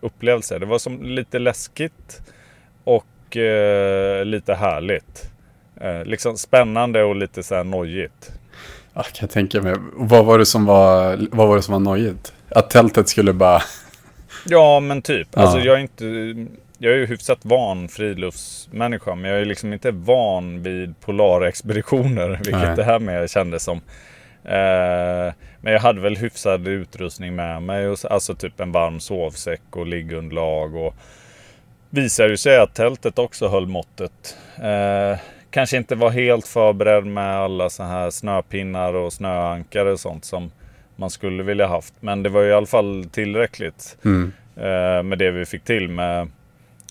upplevelse. 0.00 0.58
Det 0.58 0.66
var 0.66 0.78
som 0.78 1.02
lite 1.02 1.38
läskigt 1.38 2.22
och 2.84 3.36
eh, 3.36 4.24
lite 4.24 4.54
härligt. 4.54 5.30
Eh, 5.80 6.04
liksom 6.04 6.36
spännande 6.36 7.02
och 7.02 7.16
lite 7.16 7.42
så 7.42 7.54
här 7.54 7.64
nojigt. 7.64 8.32
Ja, 8.96 9.02
kan 9.02 9.12
jag 9.20 9.30
tänka 9.30 9.62
mig. 9.62 9.74
Vad 9.92 10.24
var 10.24 10.38
det 10.38 10.46
som 10.46 10.66
var, 10.66 11.18
vad 11.30 11.48
var, 11.48 11.56
det 11.56 11.62
som 11.62 11.72
var 11.72 11.80
nojigt? 11.80 12.32
Att 12.48 12.70
tältet 12.70 13.08
skulle 13.08 13.32
bara... 13.32 13.62
Ja 14.46 14.80
men 14.80 15.02
typ. 15.02 15.28
Ja. 15.30 15.40
Alltså 15.40 15.58
jag 15.58 15.76
är 15.76 15.80
inte... 15.80 16.04
Jag 16.78 16.92
är 16.92 16.96
ju 16.96 17.06
hyfsat 17.06 17.38
van 17.42 17.88
friluftsmänniska 17.88 19.14
men 19.14 19.30
jag 19.30 19.40
är 19.40 19.44
liksom 19.44 19.72
inte 19.72 19.90
van 19.90 20.62
vid 20.62 21.00
polarexpeditioner. 21.00 22.28
Vilket 22.44 22.62
Nej. 22.62 22.76
det 22.76 22.84
här 22.84 22.98
med 22.98 23.30
kändes 23.30 23.62
som. 23.62 23.76
Eh, 24.44 25.32
men 25.60 25.72
jag 25.72 25.80
hade 25.80 26.00
väl 26.00 26.16
hyfsad 26.16 26.68
utrustning 26.68 27.36
med 27.36 27.62
mig. 27.62 27.88
Och, 27.88 27.98
alltså 28.10 28.34
typ 28.34 28.60
en 28.60 28.72
varm 28.72 29.00
sovsäck 29.00 29.62
och 29.70 29.86
liggunderlag. 29.86 30.74
Och 30.74 30.94
visade 31.90 32.28
ju 32.28 32.36
sig 32.36 32.58
att 32.58 32.74
tältet 32.74 33.18
också 33.18 33.48
höll 33.48 33.66
måttet. 33.66 34.36
Eh, 34.56 35.18
kanske 35.56 35.76
inte 35.76 35.94
var 35.94 36.10
helt 36.10 36.46
förberedd 36.48 37.06
med 37.06 37.36
alla 37.38 37.70
så 37.70 37.82
här 37.82 38.10
snöpinnar 38.10 38.94
och 38.94 39.12
snöankare 39.12 39.92
och 39.92 40.00
sånt 40.00 40.24
som 40.24 40.50
man 40.96 41.10
skulle 41.10 41.42
vilja 41.42 41.66
haft. 41.66 41.94
Men 42.00 42.22
det 42.22 42.28
var 42.28 42.42
ju 42.42 42.48
i 42.48 42.52
alla 42.52 42.66
fall 42.66 43.06
tillräckligt 43.12 43.96
Mm. 44.04 44.32
eh, 44.56 45.02
med 45.02 45.18
det 45.18 45.30
vi 45.30 45.44
fick 45.46 45.64
till 45.64 45.88
med 45.88 46.28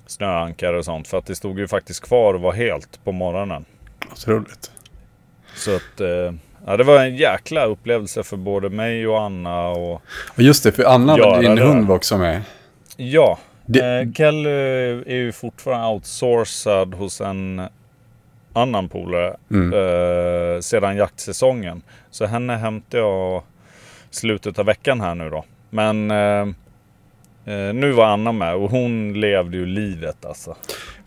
snöankare 0.08 0.78
och 0.78 0.86
sånt. 0.86 1.08
För 1.08 1.18
att 1.18 1.26
det 1.26 1.36
stod 1.36 1.60
ju 1.60 1.68
faktiskt 1.68 2.04
kvar 2.08 2.34
och 2.34 2.42
var 2.42 2.54
helt 2.54 3.00
på 3.04 3.12
morgonen. 3.12 3.66
Otroligt. 4.12 4.72
Så 5.56 5.76
att 5.76 6.02
eh, 6.02 6.34
ja, 6.66 6.78
det 6.78 6.84
var 6.84 7.00
en 7.00 7.16
jäkla 7.16 7.66
upplevelse 7.66 8.24
för 8.24 8.38
både 8.38 8.70
mig 8.70 9.08
och 9.08 9.22
Anna. 9.22 9.68
Och 9.68 10.02
Och 10.36 10.42
just 10.42 10.64
det, 10.64 10.72
för 10.72 10.84
Anna, 10.84 11.40
din 11.40 11.58
hund 11.58 11.88
var 11.88 11.96
också 11.96 12.18
med. 12.18 12.42
ja, 12.98 13.40
Det- 13.66 14.00
eh, 14.02 14.12
Kelly 14.12 14.50
är 15.06 15.16
ju 15.16 15.32
fortfarande 15.32 15.88
outsourcad 15.88 16.94
hos 16.94 17.22
en 17.22 17.62
annan 18.56 18.90
polare 18.90 19.36
Mm. 19.52 19.74
eh, 19.74 20.60
sedan 20.60 20.98
jaktsäsongen. 20.98 21.82
Så 22.12 22.26
henne 22.26 22.54
hämtade 22.56 23.04
jag 23.04 23.44
slutet 24.10 24.60
av 24.60 24.66
veckan 24.66 25.02
här 25.02 25.16
nu 25.16 25.30
då. 25.30 25.44
Men 25.70 26.12
eh, 26.12 26.42
eh, 27.56 27.74
nu 27.74 27.92
var 27.92 28.06
Anna 28.06 28.32
med 28.32 28.56
och 28.56 28.70
hon 28.70 29.14
levde 29.22 29.58
ju 29.58 29.66
livet 29.66 30.26
alltså. 30.26 30.56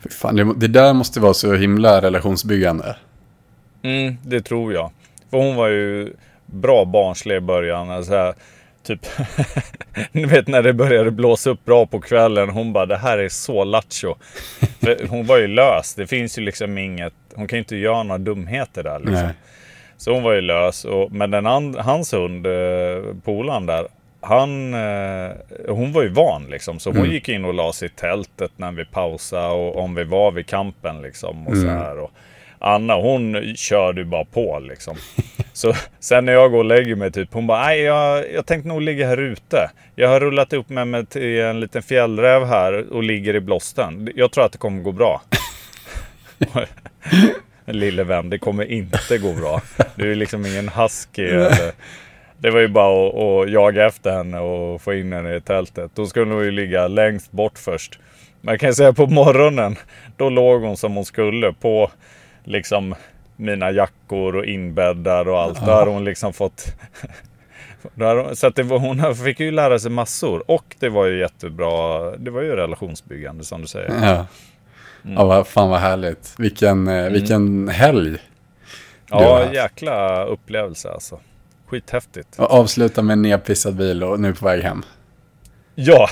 Fy 0.02 0.08
fan, 0.10 0.36
det, 0.36 0.54
det 0.56 0.68
där 0.68 0.92
måste 0.94 1.20
vara 1.20 1.34
så 1.34 1.54
himla 1.54 2.02
relationsbyggande. 2.02 2.96
Mm, 3.82 4.16
det 4.22 4.40
tror 4.40 4.72
jag. 4.72 4.90
För 5.30 5.36
hon 5.38 5.56
var 5.56 5.68
ju 5.68 6.12
bra 6.46 6.84
barnslig 6.84 7.36
i 7.36 7.40
början. 7.40 7.90
Alltså 7.90 8.12
här, 8.12 8.34
typ, 8.88 9.06
ni 10.12 10.24
vet 10.24 10.48
när 10.48 10.62
det 10.62 10.72
började 10.72 11.10
blåsa 11.10 11.50
upp 11.50 11.64
bra 11.64 11.86
på 11.86 12.00
kvällen. 12.00 12.48
Hon 12.50 12.72
bara, 12.72 12.86
det 12.86 12.96
här 12.96 13.18
är 13.18 13.28
så 13.28 13.64
lattjo. 13.64 14.14
Hon 15.08 15.26
var 15.26 15.36
ju 15.38 15.46
lös. 15.46 15.94
Det 15.94 16.06
finns 16.06 16.38
ju 16.38 16.42
liksom 16.42 16.78
inget, 16.78 17.12
hon 17.34 17.46
kan 17.48 17.56
ju 17.56 17.60
inte 17.60 17.76
göra 17.76 18.02
några 18.02 18.18
dumheter 18.18 18.82
där 18.82 18.98
liksom. 18.98 19.14
Nej. 19.14 19.34
Så 19.96 20.12
hon 20.14 20.22
var 20.22 20.32
ju 20.32 20.40
lös. 20.40 20.84
Och, 20.84 21.12
men 21.12 21.30
den 21.30 21.46
and, 21.46 21.76
hans 21.76 22.12
hund, 22.12 22.46
eh, 22.46 22.52
polaren 23.24 23.66
där, 23.66 23.86
han, 24.20 24.74
eh, 24.74 25.30
hon 25.68 25.92
var 25.92 26.02
ju 26.02 26.08
van 26.08 26.46
liksom. 26.50 26.78
Så 26.78 26.90
hon 26.90 26.98
Mm. 26.98 27.10
gick 27.10 27.28
in 27.28 27.44
och 27.44 27.54
la 27.54 27.72
sig 27.72 27.86
i 27.88 27.90
tältet 27.90 28.50
när 28.56 28.72
vi 28.72 28.84
pausade 28.84 29.48
och 29.54 29.76
om 29.76 29.94
vi 29.94 30.04
var 30.04 30.30
vid 30.32 30.46
kampen 30.46 31.02
liksom. 31.02 31.46
Och 31.46 31.52
Mm. 31.54 31.64
så 31.64 31.70
här. 31.84 31.98
Och 31.98 32.10
Anna 32.58 32.94
hon 32.94 33.52
körde 33.56 34.00
ju 34.00 34.04
bara 34.04 34.24
på 34.24 34.58
liksom. 34.58 34.96
Så 35.58 35.74
sen 36.00 36.24
när 36.24 36.32
jag 36.32 36.50
går 36.50 36.58
och 36.58 36.64
lägger 36.64 36.96
mig 36.96 37.12
typ, 37.12 37.28
hon 37.32 37.46
bara, 37.46 37.66
nej 37.66 37.80
jag, 37.80 38.32
jag 38.32 38.46
tänkte 38.46 38.68
nog 38.68 38.82
ligga 38.82 39.06
här 39.06 39.16
ute. 39.16 39.70
Jag 39.94 40.08
har 40.08 40.20
rullat 40.20 40.52
upp 40.52 40.68
med 40.68 40.88
mig 40.88 41.06
till 41.06 41.40
en 41.40 41.60
liten 41.60 41.82
fjällräv 41.82 42.44
här 42.44 42.92
och 42.92 43.02
ligger 43.02 43.34
i 43.34 43.40
blåsten. 43.40 44.12
Jag 44.14 44.30
tror 44.30 44.44
att 44.44 44.52
det 44.52 44.58
kommer 44.58 44.82
gå 44.82 44.92
bra. 44.92 45.22
Lille 47.64 48.04
vän, 48.04 48.30
det 48.30 48.38
kommer 48.38 48.64
inte 48.64 49.18
gå 49.18 49.32
bra. 49.32 49.62
Du 49.94 50.12
är 50.12 50.14
liksom 50.14 50.46
ingen 50.46 50.68
husky 50.68 51.24
eller... 51.24 51.72
Det 52.38 52.50
var 52.50 52.60
ju 52.60 52.68
bara 52.68 53.08
att, 53.08 53.14
att 53.14 53.52
jaga 53.52 53.86
efter 53.86 54.10
henne 54.10 54.38
och 54.38 54.82
få 54.82 54.94
in 54.94 55.12
henne 55.12 55.36
i 55.36 55.40
tältet. 55.40 55.90
Då 55.94 56.06
skulle 56.06 56.34
hon 56.34 56.44
ju 56.44 56.50
ligga 56.50 56.88
längst 56.88 57.32
bort 57.32 57.58
först. 57.58 57.98
Men 58.40 58.52
jag 58.52 58.60
kan 58.60 58.74
säga 58.74 58.92
på 58.92 59.06
morgonen, 59.06 59.76
då 60.16 60.30
låg 60.30 60.62
hon 60.62 60.76
som 60.76 60.94
hon 60.94 61.04
skulle 61.04 61.52
på 61.52 61.90
liksom 62.44 62.94
mina 63.38 63.70
jackor 63.70 64.36
och 64.36 64.44
inbäddar 64.44 65.28
och 65.28 65.40
allt. 65.40 65.58
Då 65.66 65.72
har 65.72 65.86
hon 65.86 66.04
liksom 66.04 66.32
fått... 66.32 66.66
hon- 67.96 68.36
Så 68.36 68.46
att 68.46 68.56
det 68.56 68.62
var, 68.62 68.78
hon 68.78 69.14
fick 69.16 69.40
ju 69.40 69.50
lära 69.50 69.78
sig 69.78 69.90
massor. 69.90 70.50
Och 70.50 70.76
det 70.78 70.88
var 70.88 71.06
ju 71.06 71.18
jättebra. 71.20 72.10
Det 72.16 72.30
var 72.30 72.42
ju 72.42 72.56
relationsbyggande 72.56 73.44
som 73.44 73.60
du 73.60 73.66
säger. 73.66 73.94
Ja. 74.02 74.26
Ja, 75.02 75.24
vad 75.24 75.46
fan 75.46 75.70
vad 75.70 75.80
härligt. 75.80 76.34
Vilken, 76.38 76.88
eh, 76.88 77.10
vilken 77.10 77.68
helg. 77.68 78.18
Ja, 79.10 79.52
jäkla 79.52 80.24
upplevelse 80.24 80.90
alltså. 80.90 81.20
Skithäftigt. 81.66 82.38
Och 82.38 82.50
avsluta 82.52 83.02
med 83.02 83.12
en 83.12 83.22
nedpissad 83.22 83.76
bil 83.76 84.02
och 84.04 84.20
nu 84.20 84.34
på 84.34 84.44
väg 84.44 84.62
hem. 84.62 84.82
Ja. 85.74 86.08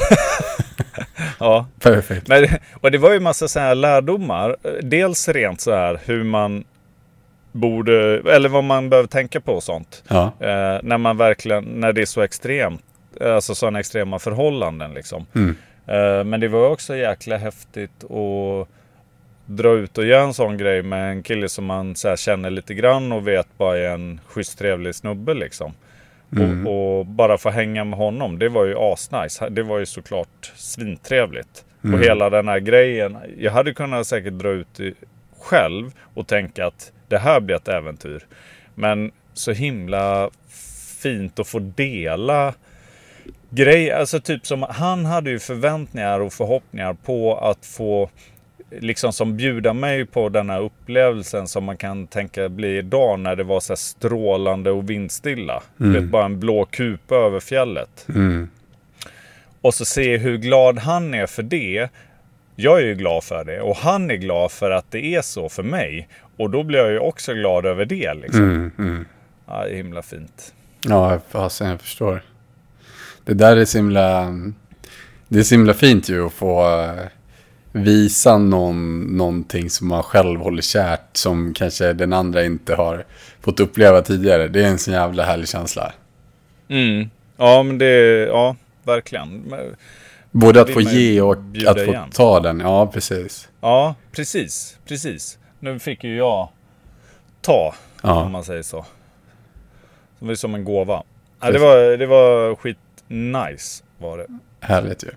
ja. 1.38 1.66
Perfekt. 1.80 2.28
Men, 2.28 2.47
och 2.80 2.90
det 2.90 2.99
var 2.99 3.12
ju 3.12 3.21
massa 3.21 3.49
så 3.49 3.61
här 3.61 3.75
lärdomar. 3.75 4.56
Dels 4.83 5.28
rent 5.28 5.61
så 5.61 5.75
här 5.75 6.00
hur 6.04 6.25
man 6.25 6.64
borde, 7.57 8.23
eller 8.31 8.49
vad 8.49 8.65
man 8.65 8.91
behöver 8.91 9.09
tänka 9.09 9.41
på 9.41 9.53
och 9.53 9.63
sånt. 9.63 10.05
Ja. 10.09 10.25
Eh, 10.41 10.81
när 10.83 10.99
man 10.99 11.17
verkligen, 11.17 11.65
när 11.65 11.93
det 11.93 12.03
är 12.03 12.07
så 12.07 12.21
extremt, 12.21 12.83
alltså 13.21 13.55
sådana 13.55 13.81
extrema 13.81 14.19
förhållanden 14.19 14.95
liksom. 14.95 15.27
Mm. 15.35 15.57
Eh, 15.87 16.25
men 16.25 16.41
det 16.41 16.49
var 16.49 16.69
också 16.71 16.97
jäkla 16.97 17.37
häftigt 17.37 18.05
att 18.05 18.69
dra 19.47 19.73
ut 19.73 19.99
och 19.99 20.05
göra 20.05 20.23
en 20.23 20.35
sån 20.35 20.59
grej 20.59 20.83
med 20.83 21.11
en 21.11 21.23
kille 21.23 21.49
som 21.49 21.65
man 21.65 21.95
här, 22.05 22.17
känner 22.17 22.51
lite 22.51 22.75
grann 22.75 23.13
och 23.13 23.29
vet 23.29 23.59
bara 23.59 23.79
är 23.79 23.89
en 23.89 24.21
schysst 24.27 24.59
trevlig 24.59 24.95
snubbe 24.95 25.35
liksom. 25.35 25.73
Mm. 26.33 26.67
Och, 26.67 26.99
och 26.99 27.07
bara 27.07 27.39
få 27.39 27.51
hänga 27.51 27.85
med 27.85 27.99
honom, 27.99 28.39
det 28.39 28.49
var 28.49 28.65
ju 28.65 28.75
asnice. 28.79 29.49
Det 29.49 29.63
var 29.63 29.79
ju 29.79 29.87
såklart 29.87 30.53
svintrevligt. 30.57 31.65
Mm. 31.85 31.95
Och 31.95 32.07
hela 32.07 32.31
den 32.31 32.49
här 32.49 32.59
grejen. 32.59 33.17
Jag 33.39 33.53
hade 33.53 33.75
kunnat 33.75 34.07
säkert 34.07 34.33
dra 34.33 34.49
ut 34.49 34.81
själv 35.41 35.91
och 36.15 36.27
tänka 36.27 36.67
att 36.67 36.93
det 37.09 37.19
här 37.19 37.41
blir 37.41 37.57
ett 37.57 37.69
äventyr. 37.69 38.27
Men 38.75 39.11
så 39.35 39.53
himla 39.53 40.31
fint 41.03 41.39
att 41.39 41.49
få 41.49 41.59
dela 41.59 42.55
grejer. 43.51 43.97
Alltså 43.97 44.21
typ 44.21 44.47
som 44.47 44.63
han 44.63 45.05
hade 45.05 45.31
ju 45.31 45.39
förväntningar 45.39 46.21
och 46.21 46.33
förhoppningar 46.33 46.95
på 46.95 47.39
att 47.39 47.67
få 47.67 48.11
liksom 48.71 49.13
som 49.13 49.37
bjuda 49.37 49.73
mig 49.73 50.07
på 50.07 50.29
den 50.29 50.51
här 50.51 50.61
upplevelsen 50.61 51.49
som 51.49 51.65
man 51.65 51.77
kan 51.77 52.07
tänka 52.07 52.49
bli 52.49 52.79
idag 52.79 53.21
när 53.21 53.37
det 53.37 53.45
var 53.45 53.61
så 53.61 53.73
här 53.73 53.77
strålande 53.77 54.71
och 54.71 54.91
vindstilla. 54.91 55.63
Du 55.77 55.93
vet, 55.93 56.05
bara 56.05 56.25
en 56.25 56.41
blå 56.41 56.65
kupa 56.65 57.15
över 57.15 57.41
fjället. 57.41 58.07
Mm. 58.09 58.49
Och 59.61 59.75
så 59.75 59.85
se 59.85 60.17
hur 60.17 60.37
glad 60.37 60.79
han 60.79 61.15
är 61.15 61.27
för 61.27 61.43
det. 61.43 61.89
Jag 62.57 62.81
är 62.81 62.85
ju 62.85 62.95
glad 62.95 63.25
för 63.25 63.45
det 63.45 63.61
och 63.61 63.77
han 63.77 64.11
är 64.11 64.15
glad 64.15 64.53
för 64.53 64.71
att 64.71 64.91
det 64.91 65.15
är 65.15 65.23
så 65.23 65.49
för 65.49 65.63
mig. 65.63 66.09
Och 66.37 66.50
då 66.50 66.62
blir 66.62 66.78
jag 66.78 66.90
ju 66.90 66.99
också 66.99 67.35
glad 67.35 67.66
över 67.66 67.85
det 67.85 68.14
liksom. 68.14 68.43
Mm. 68.43 68.71
Mm. 68.78 69.05
Ja, 69.47 69.64
det 69.64 69.71
är 69.71 69.76
himla 69.76 70.02
fint. 70.02 70.55
Ja, 70.81 71.21
fasen 71.31 71.69
jag 71.69 71.81
förstår. 71.81 72.23
Det 73.25 73.35
där 73.35 73.57
är 73.57 73.64
så 73.64 73.78
himla... 73.78 74.33
Det 75.28 75.38
är 75.38 75.43
så 75.43 75.55
himla 75.55 75.75
fint 75.75 76.09
ju 76.09 76.26
att 76.26 76.33
få 76.33 76.81
eh, 76.81 76.95
visa 77.73 78.38
någon, 78.38 79.00
någonting 79.16 79.71
som 79.71 79.88
man 79.88 80.02
själv 80.02 80.40
håller 80.40 80.62
kärt 80.62 81.16
som 81.16 81.55
kanske 81.55 81.93
den 81.93 82.12
andra 82.12 82.45
inte 82.45 82.75
har 82.75 83.05
fått 83.40 83.61
uppleva 83.61 84.02
tidigare. 84.02 84.49
Det 84.49 84.64
är 84.64 84.69
en 84.69 84.78
sån 84.78 84.95
jävla 84.95 85.25
härlig 85.25 85.49
känsla. 85.49 85.93
Mm. 86.69 87.11
Ja, 87.37 87.62
men 87.62 87.78
det 87.78 87.87
ja, 88.26 88.57
verkligen. 88.83 89.28
Men- 89.40 89.76
Både 90.31 90.61
att 90.61 90.71
få 90.71 90.81
ge 90.81 91.21
och 91.21 91.37
att 91.66 91.76
få 91.78 91.85
igen. 91.85 92.11
ta 92.11 92.40
den. 92.40 92.61
Ja, 92.61 92.87
precis. 92.87 93.49
Ja, 93.61 93.95
precis. 94.12 94.78
Precis. 94.88 95.38
Nu 95.61 95.79
fick 95.79 96.05
ju 96.05 96.17
jag 96.17 96.49
ta, 97.41 97.75
Ja. 98.03 98.23
om 98.25 98.33
man 98.33 98.45
säger 98.45 98.63
så. 98.63 98.85
Det 100.19 100.27
var 100.27 100.35
som 100.35 100.55
en 100.55 100.65
gåva. 100.65 101.03
Ja, 101.41 101.51
det, 101.51 101.59
var, 101.59 101.97
det 101.97 102.07
var 102.07 102.55
skit 102.55 102.79
nice 103.09 103.85
var 103.99 104.19
det. 104.19 104.27
Härligt 104.61 105.05
ju. 105.05 105.09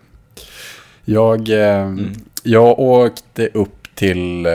Jag, 1.06 1.50
eh, 1.50 1.82
Mm. 1.82 2.14
jag 2.44 2.80
åkte 2.80 3.48
upp 3.54 3.96
till 3.96 4.46
eh, 4.46 4.52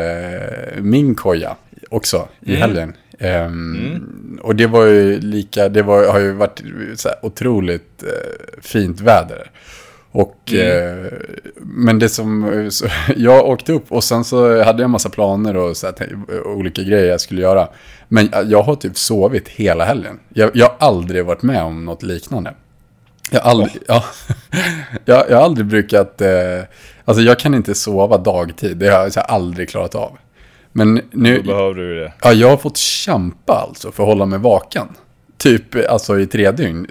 min 0.80 1.14
koja 1.14 1.56
också 1.90 2.28
i 2.40 2.48
Mm. 2.56 2.60
helgen. 2.60 2.96
Ehm, 3.18 4.40
Och 4.42 4.56
det 4.56 4.66
var 4.66 4.84
ju 4.86 5.20
lika, 5.20 5.68
det 5.68 5.82
var, 5.82 6.12
har 6.12 6.18
ju 6.20 6.32
varit 6.32 6.62
så 6.96 7.08
här 7.08 7.18
otroligt 7.22 8.02
eh, 8.02 8.60
fint 8.62 9.00
väder. 9.00 9.50
Och, 10.16 10.52
Mm. 10.52 11.04
eh, 11.06 11.12
men 11.56 11.98
det 11.98 12.08
som, 12.08 12.66
så, 12.70 12.86
jag 13.16 13.48
åkte 13.48 13.72
upp 13.72 13.92
och 13.92 14.04
sen 14.04 14.24
så 14.24 14.48
hade 14.48 14.78
jag 14.78 14.80
en 14.84 14.90
massa 14.90 15.08
planer 15.08 15.56
och 15.56 15.76
så 15.76 15.86
här, 15.86 15.94
tänk- 15.98 16.46
olika 16.46 16.82
grejer 16.82 17.10
jag 17.10 17.20
skulle 17.20 17.42
göra. 17.42 17.68
Men 18.08 18.28
jag 18.46 18.62
har 18.62 18.74
typ 18.76 18.98
sovit 18.98 19.48
hela 19.48 19.84
helgen. 19.84 20.18
Jag, 20.28 20.50
jag 20.54 20.66
har 20.66 20.76
aldrig 20.88 21.24
varit 21.24 21.42
med 21.42 21.62
om 21.62 21.84
något 21.84 22.02
liknande. 22.02 22.54
Jag 23.30 23.40
har 23.40 23.50
aldrig, 23.50 23.70
ja, 23.88 24.04
jag, 25.04 25.24
jag 25.30 25.36
har 25.36 25.44
aldrig 25.44 25.66
brukat... 25.66 26.20
Eh, 26.20 26.30
alltså 27.04 27.22
jag 27.22 27.38
kan 27.38 27.54
inte 27.54 27.74
sova 27.74 28.18
dagtid. 28.18 28.76
Det 28.76 28.88
har 28.88 29.02
jag 29.02 29.12
så 29.12 29.20
här 29.20 29.26
aldrig 29.26 29.68
klarat 29.68 29.94
av. 29.94 30.18
Men 30.72 30.94
Då 30.94 31.02
nu... 31.12 31.42
behöver 31.42 31.74
du 31.74 32.00
det. 32.00 32.12
Ja, 32.22 32.32
jag 32.32 32.48
har 32.50 32.56
fått 32.56 32.76
kämpa 32.76 33.52
alltså 33.68 33.92
för 33.92 34.02
att 34.02 34.08
hålla 34.08 34.26
mig 34.26 34.38
vaken. 34.38 34.86
Typ 35.38 35.74
eh, 35.74 35.82
alltså 35.88 36.18
i 36.20 36.26
tre 36.26 36.50
dygn. 36.50 36.86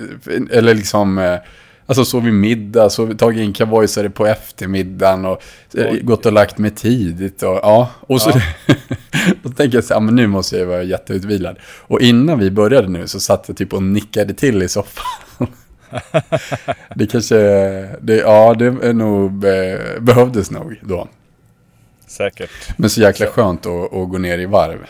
Eller 0.51 0.73
liksom... 0.73 1.17
Eh, 1.17 1.37
alltså 1.85 2.05
sovit 2.05 2.33
middag, 2.33 2.89
sovit, 2.89 3.19
tagit 3.19 3.41
in 3.41 3.53
kavojsare 3.53 4.09
på 4.09 4.27
eftermiddagen 4.27 5.25
och 5.25 5.41
eh, 5.77 5.91
Oj. 5.91 6.01
gått 6.01 6.25
och 6.25 6.33
lagt 6.33 6.57
mig 6.57 6.71
tidigt. 6.71 7.43
Och, 7.43 7.59
ja, 7.63 7.89
och 7.99 8.21
så... 8.21 8.31
Ja. 8.67 8.75
då 9.43 9.49
tänker 9.49 9.77
jag 9.77 9.83
så 9.83 9.93
här, 9.93 10.01
men 10.01 10.15
nu 10.15 10.27
måste 10.27 10.57
jag 10.57 10.65
vara 10.65 10.83
jätteutvilad. 10.83 11.57
Och 11.63 12.01
innan 12.01 12.39
vi 12.39 12.51
började 12.51 12.87
nu 12.87 13.07
så 13.07 13.19
satt 13.19 13.45
jag 13.47 13.57
typ 13.57 13.73
och 13.73 13.83
nickade 13.83 14.33
till 14.33 14.63
i 14.63 14.67
soffan. 14.67 15.05
det 16.95 17.07
kanske... 17.07 17.35
Det, 18.01 18.15
ja, 18.15 18.53
det 18.53 18.65
är 18.65 18.93
nog, 18.93 19.31
be, 19.31 19.79
behövdes 19.99 20.51
nog 20.51 20.79
då. 20.81 21.07
Säkert. 22.07 22.49
Men 22.77 22.89
så 22.89 23.01
jäkla 23.01 23.27
skönt 23.27 23.65
att, 23.65 23.93
att 23.93 24.09
gå 24.09 24.17
ner 24.17 24.37
i 24.37 24.45
varv. 24.45 24.85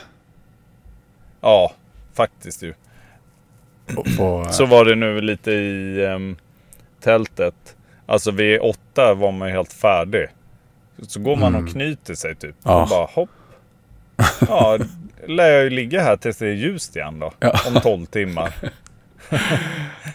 Ja, 1.42 1.74
faktiskt 2.14 2.64
ju. 2.64 2.74
Och 3.98 4.08
få, 4.08 4.48
Så 4.52 4.66
var 4.66 4.86
det 4.86 4.96
nu 4.96 5.22
lite 5.22 5.52
i 5.52 6.06
ehm, 6.06 6.36
tältet. 7.04 7.76
Alltså 8.06 8.32
vid 8.32 8.60
åtta 8.60 9.14
var 9.14 9.32
man 9.32 9.48
ju 9.48 9.54
helt 9.54 9.74
färdig. 9.74 10.28
Så 11.08 11.20
går 11.20 11.36
man 11.36 11.56
och 11.56 11.70
knyter 11.70 12.16
sig 12.16 12.36
typ. 12.36 12.56
Ja. 12.64 12.84
Och 12.84 12.90
bara 12.90 13.06
hopp. 13.06 13.30
Ja, 14.48 14.78
lär 15.28 15.52
jag 15.52 15.64
ju 15.64 15.70
ligga 15.70 16.02
här 16.02 16.16
tills 16.16 16.38
det 16.38 16.48
är 16.48 16.54
ljust 16.54 16.96
igen 16.96 17.20
då. 17.20 17.34
Ja. 17.40 17.60
Om 17.68 17.82
12 17.82 18.06
timmar. 18.06 18.54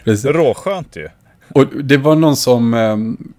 Råskönt 0.33 0.95
ju. 0.95 1.07
Och 1.49 1.67
det 1.67 1.97
var 1.97 2.15
någon 2.15 2.35
som... 2.35 2.73
ehm, 2.73 3.33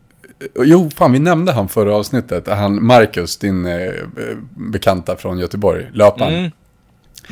jo, 0.64 0.90
fan 0.90 1.12
vi 1.12 1.18
nämnde 1.18 1.52
han 1.52 1.68
förra 1.68 1.94
avsnittet. 1.94 2.48
Han, 2.48 2.84
Marcus, 2.84 3.38
din 3.38 3.66
eh, 3.66 3.92
bekanta 4.54 5.16
från 5.16 5.38
Göteborg, 5.38 5.90
löparen. 5.92 6.34
Mm. 6.34 6.50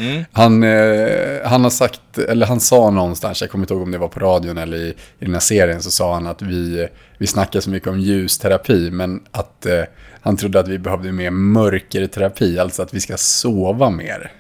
Mm. 0.01 0.25
Han, 0.33 0.63
eh, 0.63 1.49
han 1.49 1.63
har 1.63 1.71
sagt, 1.71 2.19
eller 2.19 2.47
han 2.47 2.61
sa 2.61 2.91
någonstans, 2.91 3.41
jag 3.41 3.51
kommer 3.51 3.63
inte 3.65 3.75
ihåg 3.75 3.83
om 3.83 3.91
det 3.91 3.99
var 3.99 4.09
på 4.09 4.21
radion 4.21 4.59
eller 4.59 4.77
i, 4.77 4.89
i 5.19 5.25
den 5.25 5.33
här 5.33 5.41
serien, 5.41 5.83
så 5.83 5.91
sa 5.91 6.15
han 6.15 6.27
att 6.27 6.43
vi, 6.43 6.89
vi 7.19 7.27
snackar 7.27 7.61
så 7.61 7.71
mycket 7.71 7.89
om 7.89 8.01
ljusterapi, 8.01 8.91
men 8.91 9.21
att 9.31 9.67
eh, 9.67 9.83
han 10.21 10.37
trodde 10.37 10.61
att 10.61 10.69
vi 10.69 10.79
behövde 10.79 11.13
mer 11.13 11.31
mörkerterapi, 11.31 12.59
alltså 12.59 12.83
att 12.83 12.95
vi 12.95 13.01
ska 13.01 13.17
sova 13.17 13.91
mer. 13.91 14.33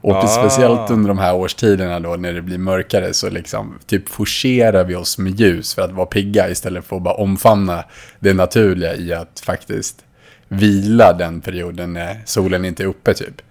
Och 0.00 0.14
Ah. 0.16 0.26
speciellt 0.26 0.90
under 0.90 1.08
de 1.08 1.18
här 1.18 1.34
årstiderna 1.34 2.00
då, 2.00 2.16
när 2.16 2.32
det 2.32 2.42
blir 2.42 2.58
mörkare, 2.58 3.14
så 3.14 3.30
liksom 3.30 3.78
typ 3.86 4.08
forcerar 4.08 4.84
vi 4.84 4.94
oss 4.94 5.18
med 5.18 5.40
ljus 5.40 5.74
för 5.74 5.82
att 5.82 5.92
vara 5.92 6.06
pigga 6.06 6.48
istället 6.50 6.84
för 6.84 6.96
att 6.96 7.02
bara 7.02 7.14
omfamna 7.14 7.84
det 8.20 8.32
naturliga 8.34 8.96
i 8.96 9.12
att 9.12 9.40
faktiskt 9.44 10.04
vila 10.48 11.12
den 11.12 11.40
perioden 11.40 11.92
när 11.92 12.20
solen 12.24 12.64
inte 12.64 12.82
är 12.82 12.86
uppe 12.86 13.14
typ. 13.14 13.42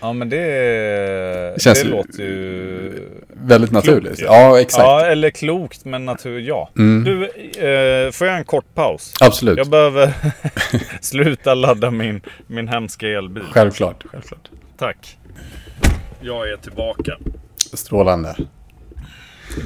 Ja, 0.00 0.12
men 0.12 0.28
det, 0.28 1.62
känns 1.62 1.82
det 1.82 1.88
låter 1.88 2.22
ju... 2.22 2.92
Väldigt 3.28 3.70
naturligt. 3.70 4.18
Klokt, 4.18 4.20
ju. 4.20 4.24
ja, 4.24 4.60
exakt. 4.60 4.84
Ja, 4.84 5.06
eller 5.06 5.30
klokt, 5.30 5.84
men 5.84 6.04
natur... 6.04 6.40
Ja. 6.40 6.70
Mm. 6.78 7.04
Du, 7.04 7.24
eh, 7.24 8.10
får 8.10 8.26
jag 8.26 8.36
en 8.36 8.44
kort 8.44 8.74
paus? 8.74 9.14
Absolut. 9.20 9.58
Jag 9.58 9.68
behöver 9.68 10.12
sluta 11.00 11.54
ladda 11.54 11.90
min, 11.90 12.20
min 12.46 12.68
hemska 12.68 13.08
elbil. 13.08 13.44
Självklart. 13.50 14.04
Självklart. 14.12 14.50
Tack. 14.78 15.18
Jag 16.20 16.50
är 16.50 16.56
tillbaka. 16.56 17.12
Strålande. 17.72 18.36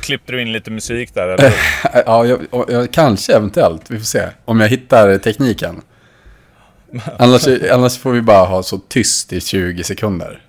Klippte 0.01 0.33
du 0.33 0.43
in 0.43 0.53
lite 0.53 0.71
musik 0.71 1.15
där 1.15 1.29
eller? 1.29 1.55
Ja, 2.07 2.27
jag, 2.27 2.41
jag, 2.69 2.93
kanske 2.93 3.37
eventuellt. 3.37 3.91
Vi 3.91 3.99
får 3.99 4.05
se. 4.05 4.23
Om 4.45 4.61
jag 4.61 4.69
hittar 4.69 5.19
tekniken. 5.19 5.83
Annars, 7.19 7.49
annars 7.71 7.99
får 7.99 8.13
vi 8.13 8.23
bara 8.23 8.47
ha 8.47 8.63
så 8.63 8.79
tyst 8.79 9.33
i 9.33 9.41
20 9.41 9.85
sekunder. 9.85 10.41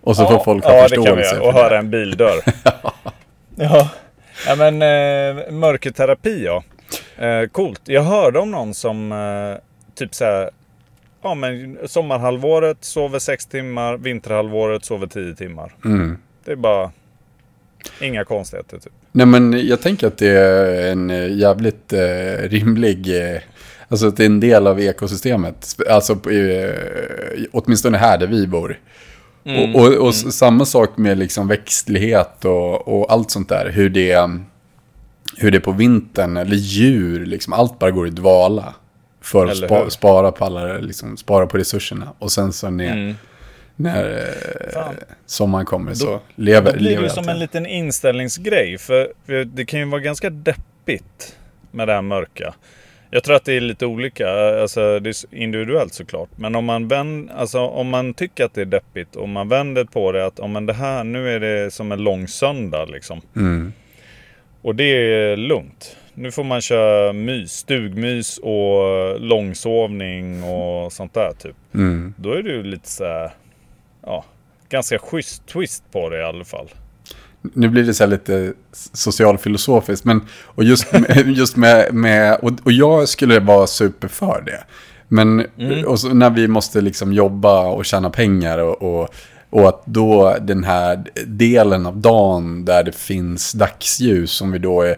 Och 0.00 0.16
så 0.16 0.26
får 0.26 0.44
folk 0.44 0.64
ha 0.64 0.74
ja, 0.74 0.88
det 0.88 0.94
kan 0.94 1.16
vi 1.16 1.22
förståelse. 1.22 1.40
Och 1.40 1.52
höra 1.52 1.78
en 1.78 1.90
bildörr. 1.90 2.40
ja. 3.56 3.90
ja, 4.46 4.56
men 4.56 4.82
eh, 4.82 5.52
mörkerterapi 5.52 6.44
ja. 6.44 6.64
Eh, 7.26 7.48
coolt. 7.48 7.80
Jag 7.84 8.02
hörde 8.02 8.38
om 8.38 8.50
någon 8.50 8.74
som 8.74 9.12
eh, 9.12 9.58
typ 9.94 10.14
så 10.14 10.24
här. 10.24 10.50
Ja, 11.22 11.34
men 11.34 11.78
sommarhalvåret 11.86 12.76
sover 12.80 13.18
6 13.18 13.46
timmar, 13.46 13.96
vinterhalvåret 13.96 14.84
sover 14.84 15.06
10 15.06 15.34
timmar. 15.34 15.74
Mm. 15.84 16.18
Det 16.44 16.52
är 16.52 16.56
bara 16.56 16.92
inga 18.00 18.24
konstigheter 18.24 18.78
typ. 18.78 18.92
Nej, 19.12 19.26
men 19.26 19.66
jag 19.66 19.80
tänker 19.80 20.06
att 20.06 20.18
det 20.18 20.30
är 20.30 20.92
en 20.92 21.10
eh, 21.10 21.36
jävligt 21.36 21.92
eh, 21.92 22.48
rimlig... 22.48 23.08
Eh, 23.88 23.92
alltså 23.92 24.06
att 24.06 24.16
det 24.16 24.22
är 24.22 24.26
en 24.26 24.40
del 24.40 24.66
av 24.66 24.80
ekosystemet. 24.80 25.76
Alltså 25.90 26.12
eh, 26.30 26.74
åtminstone 27.52 27.98
här 27.98 28.18
där 28.18 28.26
vi 28.26 28.46
bor. 28.46 28.80
Mm. 29.44 29.74
Och, 29.74 29.80
och, 29.86 29.94
och 29.94 30.08
s- 30.08 30.36
samma 30.38 30.64
sak 30.64 30.96
med 30.96 31.18
liksom 31.18 31.48
växtlighet 31.48 32.44
och, 32.44 32.88
och 32.88 33.12
allt 33.12 33.30
sånt 33.30 33.48
där. 33.48 33.70
Hur 33.70 33.90
det, 33.90 34.30
hur 35.36 35.50
det 35.50 35.60
på 35.60 35.72
vintern, 35.72 36.36
eller 36.36 36.56
djur, 36.56 37.26
liksom 37.26 37.52
allt 37.52 37.78
bara 37.78 37.90
går 37.90 38.06
i 38.06 38.10
dvala. 38.10 38.74
För 39.20 39.46
att 39.46 39.56
spa, 39.56 39.90
spara, 39.90 40.32
på 40.32 40.44
alla, 40.44 40.78
liksom, 40.78 41.16
spara 41.16 41.46
på 41.46 41.58
resurserna. 41.58 42.12
Och 42.18 42.32
sen 42.32 42.52
så 42.52 42.70
när, 42.70 42.92
Mm. 42.92 43.14
när 43.76 44.10
eh, 44.18 44.72
Fan. 44.74 44.94
sommaren 45.26 45.66
kommer 45.66 45.94
så 45.94 46.20
lever, 46.36 46.72
Då 46.72 46.78
blir 46.78 46.90
lever 46.90 47.02
det 47.02 47.08
allt 47.08 47.14
som 47.14 47.24
igen. 47.24 47.34
en 47.34 47.40
liten 47.40 47.66
inställningsgrej. 47.66 48.78
För 48.78 49.12
för 49.26 49.44
det 49.44 49.64
kan 49.64 49.80
ju 49.80 49.86
vara 49.86 50.00
ganska 50.00 50.30
deppigt 50.30 51.36
med 51.70 51.88
det 51.88 51.94
här 51.94 52.02
mörka. 52.02 52.54
Jag 53.10 53.24
tror 53.24 53.36
att 53.36 53.44
det 53.44 53.56
är 53.56 53.60
lite 53.60 53.86
olika. 53.86 54.30
Alltså 54.60 55.00
det 55.00 55.10
är 55.10 55.34
individuellt 55.34 55.94
såklart. 55.94 56.28
Men 56.36 56.54
om 56.54 56.64
man, 56.64 56.88
vänd, 56.88 57.30
alltså, 57.30 57.60
om 57.60 57.88
man 57.88 58.14
tycker 58.14 58.44
att 58.44 58.54
det 58.54 58.60
är 58.60 58.66
deppigt 58.66 59.16
och 59.16 59.28
man 59.28 59.48
vänder 59.48 59.84
på 59.84 60.12
det 60.12 60.26
att 60.26 60.40
om 60.40 60.52
men 60.52 60.66
det 60.66 60.72
här, 60.72 61.04
nu 61.04 61.28
är 61.28 61.40
det 61.40 61.70
som 61.70 61.92
en 61.92 62.02
lång 62.02 62.28
söndag 62.28 62.84
liksom. 62.84 63.20
Mm. 63.36 63.72
Och 64.62 64.74
det 64.74 64.84
är 64.84 65.36
lugnt. 65.36 65.96
Nu 66.14 66.30
får 66.32 66.44
man 66.44 66.60
köra 66.60 67.12
mys, 67.12 67.52
stugmys 67.52 68.38
och 68.38 69.20
långsovning 69.20 70.44
och 70.44 70.92
sånt 70.92 71.14
där 71.14 71.32
typ. 71.32 71.56
Mm. 71.74 72.14
Då 72.16 72.32
är 72.32 72.42
det 72.42 72.50
ju 72.50 72.62
lite 72.62 72.88
så 72.88 73.04
här, 73.04 73.30
ja, 74.02 74.24
ganska 74.68 74.98
schysst 74.98 75.46
twist 75.46 75.84
på 75.92 76.08
det 76.08 76.18
i 76.18 76.22
alla 76.22 76.44
fall. 76.44 76.68
Nu 77.54 77.68
blir 77.68 77.82
det 77.84 77.94
så 77.94 78.04
här 78.04 78.10
lite 78.10 78.52
socialfilosofiskt, 78.92 80.04
men 80.04 80.20
och 80.44 80.64
just 80.64 80.92
med, 80.92 81.26
just 81.36 81.56
med, 81.56 81.94
med 81.94 82.38
och, 82.42 82.52
och 82.64 82.72
jag 82.72 83.08
skulle 83.08 83.40
vara 83.40 83.66
super 83.66 84.08
för 84.08 84.42
det. 84.46 84.64
Men 85.08 85.46
Mm. 85.58 85.84
och 85.86 86.00
så 86.00 86.08
när 86.08 86.30
vi 86.30 86.48
måste 86.48 86.80
liksom 86.80 87.12
jobba 87.12 87.66
och 87.66 87.84
tjäna 87.84 88.10
pengar 88.10 88.58
och, 88.58 88.82
och, 88.82 89.08
och 89.50 89.68
att 89.68 89.82
då 89.86 90.36
den 90.40 90.64
här 90.64 91.04
delen 91.26 91.86
av 91.86 91.96
dagen 91.96 92.64
där 92.64 92.84
det 92.84 92.94
finns 92.94 93.52
dagsljus 93.52 94.30
som 94.30 94.52
vi 94.52 94.58
då 94.58 94.82
är, 94.82 94.96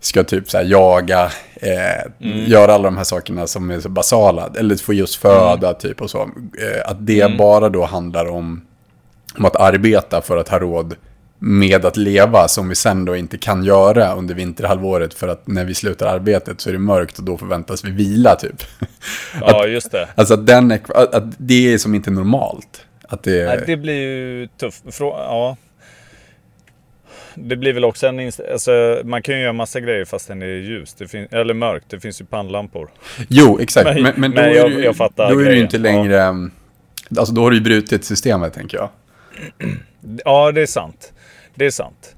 ska 0.00 0.24
typ 0.24 0.50
så 0.50 0.60
jaga, 0.64 1.30
eh, 1.54 2.10
göra 2.48 2.74
alla 2.74 2.84
de 2.84 2.96
här 2.96 3.04
sakerna 3.04 3.46
som 3.46 3.70
är 3.70 3.80
så 3.80 3.88
basala, 3.88 4.50
eller 4.58 4.76
få 4.76 4.92
just 4.92 5.14
föda 5.14 5.74
typ 5.74 6.00
och 6.00 6.10
så. 6.10 6.18
Eh, 6.22 6.90
att 6.90 7.06
det 7.06 7.36
bara 7.38 7.68
då 7.68 7.84
handlar 7.84 8.26
om 8.26 8.60
om 9.38 9.44
att 9.44 9.56
arbeta 9.56 10.20
för 10.20 10.36
att 10.36 10.48
ha 10.48 10.58
råd 10.58 10.94
med 11.46 11.84
att 11.84 11.96
leva 11.96 12.48
som 12.48 12.68
vi 12.68 12.74
sen 12.74 13.04
då 13.04 13.16
inte 13.16 13.38
kan 13.38 13.64
göra 13.64 14.14
under 14.14 14.34
vinterhalvåret 14.34 15.14
för 15.14 15.28
att 15.28 15.46
när 15.46 15.64
vi 15.64 15.74
slutar 15.74 16.06
arbetet 16.06 16.60
så 16.60 16.68
är 16.68 16.72
det 16.72 16.78
mörkt 16.78 17.18
och 17.18 17.24
då 17.24 17.38
förväntas 17.38 17.84
vi 17.84 17.90
vila 17.90 18.34
typ. 18.36 18.62
Ja, 19.40 19.66
just 19.66 19.90
det. 19.92 20.08
Alltså 20.14 20.34
att, 20.34 20.46
den, 20.46 20.72
att, 20.72 21.14
att 21.14 21.24
det 21.38 21.72
är 21.74 21.78
som 21.78 21.94
inte 21.94 22.10
normalt. 22.10 22.86
Att 23.08 23.22
det, 23.22 23.44
Nej, 23.46 23.62
det 23.66 23.76
blir 23.76 23.94
ju 23.94 24.46
tufft. 24.60 24.84
Ja. 25.00 25.56
Det 27.34 27.56
blir 27.56 27.72
väl 27.72 27.84
också 27.84 28.06
en... 28.06 28.20
inst- 28.20 28.52
Alltså, 28.52 29.00
man 29.04 29.22
kan 29.22 29.34
ju 29.34 29.40
göra 29.40 29.52
massa 29.52 29.80
grejer 29.80 30.04
fast 30.04 30.28
det 30.28 30.34
är 30.34 30.44
ljust. 30.46 30.98
Det 30.98 31.08
fin- 31.08 31.28
eller 31.30 31.54
mörkt. 31.54 31.86
Det 31.90 32.00
finns 32.00 32.20
ju 32.20 32.24
pannlampor. 32.24 32.88
Jo, 33.28 33.58
exakt. 33.60 33.84
Men- 33.86 34.02
Men, 34.02 34.12
men, 34.16 34.30
då, 34.30 34.40
är 34.40 34.48
jag- 34.54 34.70
ju, 34.70 34.84
jag 34.84 34.96
fattar 34.96 35.30
då 35.32 35.38
är 35.40 35.44
det 35.44 35.54
ju 35.54 35.62
inte 35.62 35.78
längre... 35.78 36.48
Alltså 37.18 37.34
då 37.34 37.42
har 37.42 37.50
du 37.50 37.56
ju 37.56 37.62
brutit 37.62 38.04
systemet 38.04 38.54
tänker 38.54 38.76
jag. 38.78 38.88
Ja, 40.24 40.52
det 40.52 40.62
är 40.62 40.66
sant. 40.66 41.12
Det 41.54 41.66
är 41.66 41.70
sant. 41.70 42.16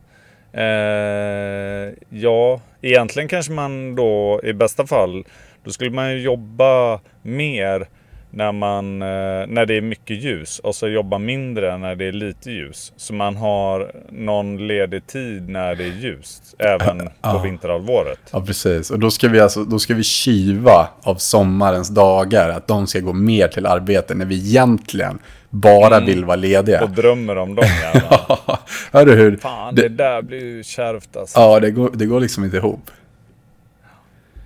Eh, 0.52 1.94
ja, 2.20 2.60
egentligen 2.82 3.28
kanske 3.28 3.52
man 3.52 3.94
då 3.94 4.40
i 4.42 4.52
bästa 4.52 4.86
fall, 4.86 5.24
då 5.64 5.70
skulle 5.70 5.90
man 5.90 6.12
ju 6.12 6.20
jobba 6.20 7.00
mer 7.22 7.88
när, 8.36 8.52
man, 8.52 9.02
eh, 9.02 9.06
när 9.48 9.66
det 9.66 9.74
är 9.74 9.80
mycket 9.80 10.22
ljus 10.22 10.58
och 10.58 10.74
så 10.74 10.88
jobba 10.88 11.18
mindre 11.18 11.78
när 11.78 11.94
det 11.96 12.04
är 12.04 12.12
lite 12.12 12.50
ljus. 12.50 12.92
Så 12.96 13.14
man 13.14 13.36
har 13.36 13.92
någon 14.10 14.66
ledig 14.66 15.06
tid 15.06 15.48
när 15.48 15.74
det 15.74 15.84
är 15.84 15.92
ljust, 15.92 16.54
även 16.58 16.98
på 17.06 17.12
Ja. 17.22 17.42
vinterhalvåret. 17.44 18.18
Ja, 18.30 18.40
precis. 18.46 18.90
Och 18.90 18.98
då 18.98 19.10
ska 19.10 19.28
vi 19.28 19.40
alltså, 19.40 19.64
då 19.64 19.78
ska 19.78 19.94
vi 19.94 20.02
kiva 20.02 20.88
av 21.02 21.14
sommarens 21.14 21.88
dagar. 21.88 22.48
Att 22.50 22.66
de 22.68 22.86
ska 22.86 23.00
gå 23.00 23.12
mer 23.12 23.48
till 23.48 23.66
arbete 23.66 24.14
när 24.14 24.26
vi 24.26 24.34
egentligen 24.34 25.18
bara 25.50 25.96
Mm. 25.96 26.06
vill 26.06 26.24
vara 26.24 26.36
lediga. 26.36 26.82
Och 26.84 26.90
drömmer 26.90 27.36
om 27.38 27.54
dem 27.54 27.64
gärna. 27.82 28.36
Hör 28.92 29.06
du 29.06 29.14
hur? 29.14 29.36
Fan, 29.36 29.74
Det- 29.74 29.82
det 29.82 29.88
där 29.88 30.22
blir 30.22 30.44
ju 30.44 30.62
kärvt 30.62 31.16
alltså. 31.16 31.40
Ja, 31.40 31.60
det 31.60 31.70
går, 31.70 31.90
det 31.94 32.06
går 32.06 32.20
liksom 32.20 32.44
inte 32.44 32.56
ihop. 32.56 32.90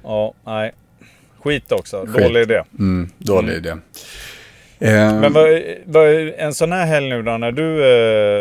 Ja, 0.03 0.35
nej. 0.47 0.73
Skit 1.45 1.73
också. 1.73 2.07
Skit. 2.07 2.23
Dålig 2.25 2.41
idé. 2.43 2.63
Mm, 2.79 3.09
dålig 3.19 3.55
idé. 3.55 3.71
Eh, 4.83 5.21
Men 5.21 5.33
vad, 5.33 5.47
vad, 5.87 6.09
en 6.39 6.55
sån 6.55 6.73
här 6.73 6.87
helg 6.87 7.09
nu 7.09 7.23
då, 7.23 7.37
när 7.37 7.53
du... 7.53 7.85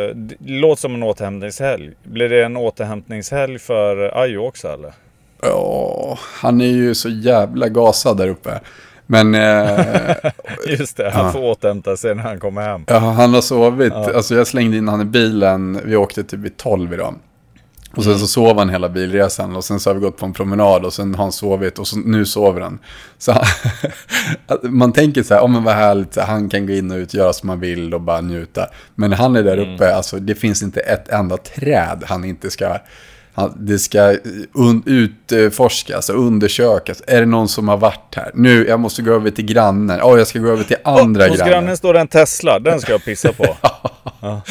Eh, 0.09 0.15
låter 0.59 0.81
som 0.81 0.93
en 0.95 1.03
återhämtningshelg. 1.03 1.91
Blir 2.03 2.29
det 2.29 2.43
en 2.43 2.57
återhämtningshelg 2.57 3.59
för 3.59 4.17
Ayo 4.23 4.37
också 4.47 4.67
eller? 4.67 4.91
ja, 5.41 6.17
han 6.21 6.61
är 6.61 6.65
ju 6.65 6.95
så 6.95 7.09
jävla 7.09 7.69
gasad 7.69 8.17
där 8.17 8.27
uppe. 8.27 8.59
Men 9.05 9.35
eh, 9.35 9.79
Just 10.67 10.97
det, 10.97 11.09
han 11.09 11.25
Ja. 11.25 11.31
får 11.31 11.39
återhämta 11.43 11.97
sig 11.97 12.15
när 12.15 12.23
han 12.23 12.39
kommer 12.39 12.61
hem. 12.61 12.83
ja, 12.87 12.97
han 12.97 13.33
har 13.33 13.41
sovit. 13.41 13.93
Ja. 13.93 14.11
Alltså 14.15 14.35
jag 14.35 14.47
slängde 14.47 14.77
in 14.77 14.87
han 14.87 15.01
i 15.01 15.05
bilen. 15.05 15.79
Vi 15.85 15.95
åkte 15.95 16.23
typ 16.23 16.39
vid 16.39 16.57
12 16.57 16.93
idag. 16.93 17.15
Och 17.91 17.97
Mm. 18.05 18.13
sen 18.13 18.19
så 18.19 18.27
sov 18.27 18.57
han 18.57 18.69
hela 18.69 18.89
bilresan 18.89 19.55
och 19.55 19.63
sen 19.63 19.79
så 19.79 19.89
har 19.89 19.95
vi 19.95 20.01
gått 20.01 20.17
på 20.17 20.25
en 20.25 20.33
promenad 20.33 20.85
och 20.85 20.93
sen 20.93 21.15
har 21.15 21.23
han 21.23 21.31
sovit 21.31 21.79
och 21.79 21.87
så, 21.87 21.97
nu 21.97 22.25
sover 22.25 22.61
han. 22.61 22.79
Så 23.17 23.31
han, 24.47 24.57
man 24.63 24.93
tänker 24.93 25.23
så 25.23 25.33
här, 25.33 25.41
oh, 25.41 25.47
men 25.47 25.63
vad 25.63 25.75
härligt, 25.75 26.15
han 26.17 26.49
kan 26.49 26.67
gå 26.67 26.73
in 26.73 26.91
och 26.91 26.97
ut, 26.97 27.13
göra 27.13 27.33
som 27.33 27.49
han 27.49 27.59
vill 27.59 27.93
och 27.93 28.01
bara 28.01 28.21
njuta. 28.21 28.67
Men 28.95 29.13
han 29.13 29.35
är 29.35 29.43
där 29.43 29.57
Mm. 29.57 29.75
uppe, 29.75 29.95
alltså 29.95 30.19
det 30.19 30.35
finns 30.35 30.63
inte 30.63 30.79
ett 30.79 31.09
enda 31.09 31.37
träd 31.37 32.03
han 32.07 32.23
inte 32.25 32.49
ska, 32.51 32.77
han, 33.39 33.53
det 33.59 33.79
ska 33.79 34.15
un, 34.53 34.83
utforskas 34.85 36.09
och 36.09 36.19
undersökas. 36.19 37.01
Är 37.07 37.19
det 37.19 37.25
någon 37.25 37.47
som 37.47 37.67
har 37.67 37.77
varit 37.77 38.15
här? 38.15 38.31
Nu, 38.33 38.67
jag 38.67 38.79
måste 38.79 39.01
gå 39.01 39.13
över 39.13 39.31
till 39.31 39.45
grannen. 39.45 39.99
Åh, 40.03 40.17
jag 40.17 40.27
ska 40.27 40.39
gå 40.39 40.49
över 40.49 40.63
till 40.63 40.77
andra 40.83 41.27
Hos 41.27 41.37
grannen. 41.37 41.53
grannen 41.53 41.77
står 41.77 41.93
det 41.93 41.99
en 41.99 42.07
Tesla, 42.07 42.59
den 42.59 42.81
ska 42.81 42.91
jag 42.91 43.05
pissa 43.05 43.33
på. 43.33 43.57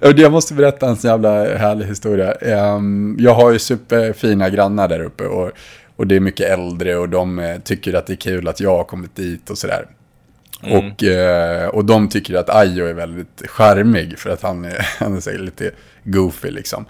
Och 0.00 0.18
Jag 0.18 0.32
måste 0.32 0.54
berätta 0.54 0.88
en 0.88 0.96
sån 0.96 1.10
jävla 1.10 1.58
härlig 1.58 1.86
historia. 1.86 2.32
Ehm, 2.32 3.16
jag 3.18 3.34
har 3.34 3.52
ju 3.52 3.58
superfina 3.58 4.50
grannar 4.50 4.88
där 4.88 5.00
uppe 5.00 5.24
och, 5.26 5.50
och 5.96 6.06
det 6.06 6.16
är 6.16 6.20
mycket 6.20 6.50
äldre 6.50 6.96
och 6.96 7.08
de 7.08 7.38
eh, 7.38 7.58
tycker 7.58 7.94
att 7.94 8.06
det 8.06 8.12
är 8.12 8.16
kul 8.16 8.48
att 8.48 8.60
jag 8.60 8.76
har 8.76 8.84
kommit 8.84 9.16
dit 9.16 9.50
och 9.50 9.58
sådär. 9.58 9.86
Och, 10.62 11.04
eh, 11.04 11.68
och 11.68 11.84
de 11.84 12.08
tycker 12.08 12.34
att 12.34 12.50
Ayo 12.50 12.86
är 12.86 12.92
väldigt 12.92 13.42
charmig 13.46 14.18
för 14.18 14.30
att 14.30 14.42
han 14.42 14.64
är, 14.64 14.86
han 14.98 15.16
är 15.16 15.38
lite 15.38 15.70
goofy 16.04 16.50
liksom. 16.50 16.84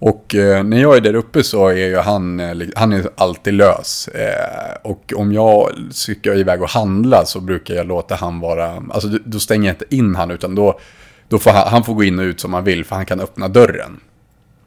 Och 0.00 0.34
eh, 0.34 0.64
när 0.64 0.80
jag 0.82 0.96
är 0.96 1.00
där 1.00 1.14
uppe 1.14 1.42
så 1.42 1.68
är 1.68 1.74
ju 1.76 1.96
han, 1.96 2.40
eh, 2.40 2.56
han 2.76 2.92
är 2.92 3.04
alltid 3.16 3.54
lös. 3.54 4.08
Eh, 4.08 4.76
och 4.82 5.12
om 5.16 5.32
jag 5.32 5.70
ska 5.90 6.34
iväg 6.34 6.62
och 6.62 6.68
handla 6.68 7.24
så 7.24 7.40
brukar 7.40 7.74
jag 7.74 7.86
låta 7.86 8.14
han 8.14 8.40
vara, 8.40 8.82
alltså 8.90 9.08
då- 9.24 9.38
stänger 9.40 9.68
jag 9.68 9.74
inte 9.74 9.96
in 9.96 10.14
han 10.16 10.30
utan 10.30 10.54
då, 10.54 10.80
då 11.28 11.38
får 11.38 11.50
han, 11.50 11.68
han 11.68 11.84
får 11.84 11.94
gå 11.94 12.04
in 12.04 12.18
och 12.18 12.22
ut 12.22 12.40
som 12.40 12.54
han 12.54 12.64
vill 12.64 12.84
för 12.84 12.96
han 12.96 13.06
kan 13.06 13.20
öppna 13.20 13.48
dörren. 13.48 14.00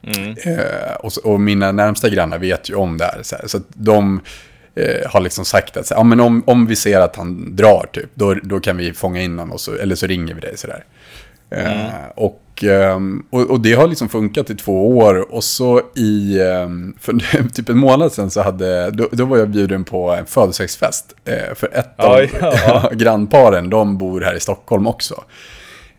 Mm. 0.02 0.30
Eh, 0.44 0.94
och, 1.00 1.12
och 1.24 1.40
mina 1.40 1.72
närmsta 1.72 2.08
grannar 2.08 2.38
vet 2.38 2.70
ju 2.70 2.74
om 2.74 2.98
det 2.98 3.04
här. 3.04 3.18
Så, 3.22 3.36
här, 3.36 3.46
så 3.46 3.60
de 3.68 4.20
eh, 4.74 5.10
har 5.10 5.20
liksom 5.20 5.44
sagt 5.44 5.76
att 5.76 5.86
så 5.86 5.94
här, 5.94 6.00
ja, 6.00 6.04
men 6.04 6.20
om, 6.20 6.42
om 6.46 6.66
vi 6.66 6.76
ser 6.76 7.00
att 7.00 7.16
han 7.16 7.56
drar, 7.56 7.86
typ, 7.92 8.10
då, 8.14 8.34
då 8.34 8.60
kan 8.60 8.76
vi 8.76 8.92
fånga 8.92 9.22
in 9.22 9.38
honom, 9.38 9.52
och 9.52 9.60
så, 9.60 9.74
eller 9.74 9.94
så 9.94 10.06
ringer 10.06 10.34
vi 10.34 10.40
dig. 10.40 10.56
Sådär. 10.56 10.84
Eh, 11.50 11.86
och, 12.14 12.40
ehm, 12.40 12.41
och, 13.30 13.50
och 13.50 13.60
det 13.60 13.72
har 13.72 13.86
liksom 13.86 14.08
funkat 14.08 14.50
i 14.50 14.54
två 14.54 14.98
år. 14.98 15.34
Och 15.34 15.44
så 15.44 15.82
i, 15.96 16.40
ehm, 16.40 16.94
för 17.00 17.12
typ 17.54 17.68
en 17.68 17.78
månad 17.78 18.12
sedan 18.12 18.30
så 18.30 18.42
hade, 18.42 18.90
då, 18.90 19.08
då 19.12 19.24
var 19.24 19.38
jag 19.38 19.48
bjuden 19.48 19.84
på 19.84 20.10
en 20.10 20.26
födelsedagsfest. 20.26 21.14
Eh, 21.24 21.54
för 21.54 21.68
ett 21.72 22.00
av 22.00 22.16
Oj, 22.16 22.30
ja. 22.40 22.90
grannparen, 22.92 23.70
de 23.70 23.98
bor 23.98 24.20
här 24.20 24.34
i 24.34 24.40
Stockholm 24.40 24.86
också. 24.86 25.24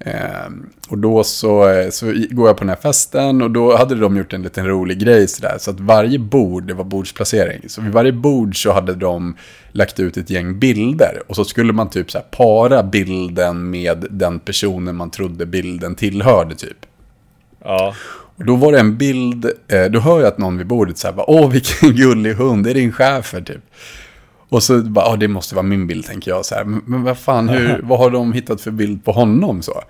Ehm, 0.05 0.69
och 0.89 0.97
då 0.97 1.23
så, 1.23 1.69
eh, 1.69 1.89
så 1.89 2.05
går 2.29 2.47
jag 2.47 2.57
på 2.57 2.63
den 2.63 2.69
här 2.69 2.81
festen 2.81 3.41
och 3.41 3.51
då 3.51 3.77
hade 3.77 3.95
de 3.95 4.17
gjort 4.17 4.33
en 4.33 4.41
liten 4.41 4.67
rolig 4.67 4.99
grej 4.99 5.27
sådär. 5.27 5.55
Så 5.59 5.71
att 5.71 5.79
varje 5.79 6.19
bord, 6.19 6.63
det 6.63 6.73
var 6.73 6.83
bordsplacering. 6.83 7.61
Så 7.69 7.81
vid 7.81 7.91
varje 7.91 8.11
bord 8.11 8.63
så 8.63 8.71
hade 8.71 8.95
de 8.95 9.35
lagt 9.71 9.99
ut 9.99 10.17
ett 10.17 10.29
gäng 10.29 10.59
bilder. 10.59 11.21
Och 11.27 11.35
så 11.35 11.45
skulle 11.45 11.73
man 11.73 11.89
typ 11.89 12.11
så 12.11 12.19
para 12.31 12.83
bilden 12.83 13.69
med 13.69 14.05
den 14.09 14.39
personen 14.39 14.95
man 14.95 15.09
trodde 15.09 15.45
bilden 15.45 15.95
tillhörde 15.95 16.55
typ. 16.55 16.77
Ja. 17.63 17.95
Och 18.35 18.45
då 18.45 18.55
var 18.55 18.71
det 18.71 18.79
en 18.79 18.97
bild, 18.97 19.45
eh, 19.67 19.85
då 19.85 19.99
hör 19.99 20.19
jag 20.19 20.27
att 20.27 20.37
någon 20.37 20.57
vid 20.57 20.67
bordet 20.67 21.15
bara, 21.15 21.29
åh 21.29 21.49
vilken 21.51 21.95
gullig 21.95 22.33
hund, 22.33 22.63
det 22.63 22.69
är 22.69 22.73
din 22.73 22.91
schäfer 22.91 23.41
typ. 23.41 23.61
Och 24.53 24.63
så 24.63 24.77
bara, 24.77 25.05
ja 25.05 25.15
det 25.15 25.27
måste 25.27 25.55
vara 25.55 25.63
min 25.63 25.87
bild 25.87 26.05
tänker 26.05 26.31
jag 26.31 26.45
så 26.45 26.55
här, 26.55 26.63
men, 26.63 27.03
vad 27.03 27.17
fan, 27.17 27.49
hur, 27.49 27.79
vad 27.83 27.99
har 27.99 28.09
de 28.09 28.33
hittat 28.33 28.61
för 28.61 28.71
bild 28.71 29.05
på 29.05 29.11
honom 29.11 29.61
så? 29.61 29.83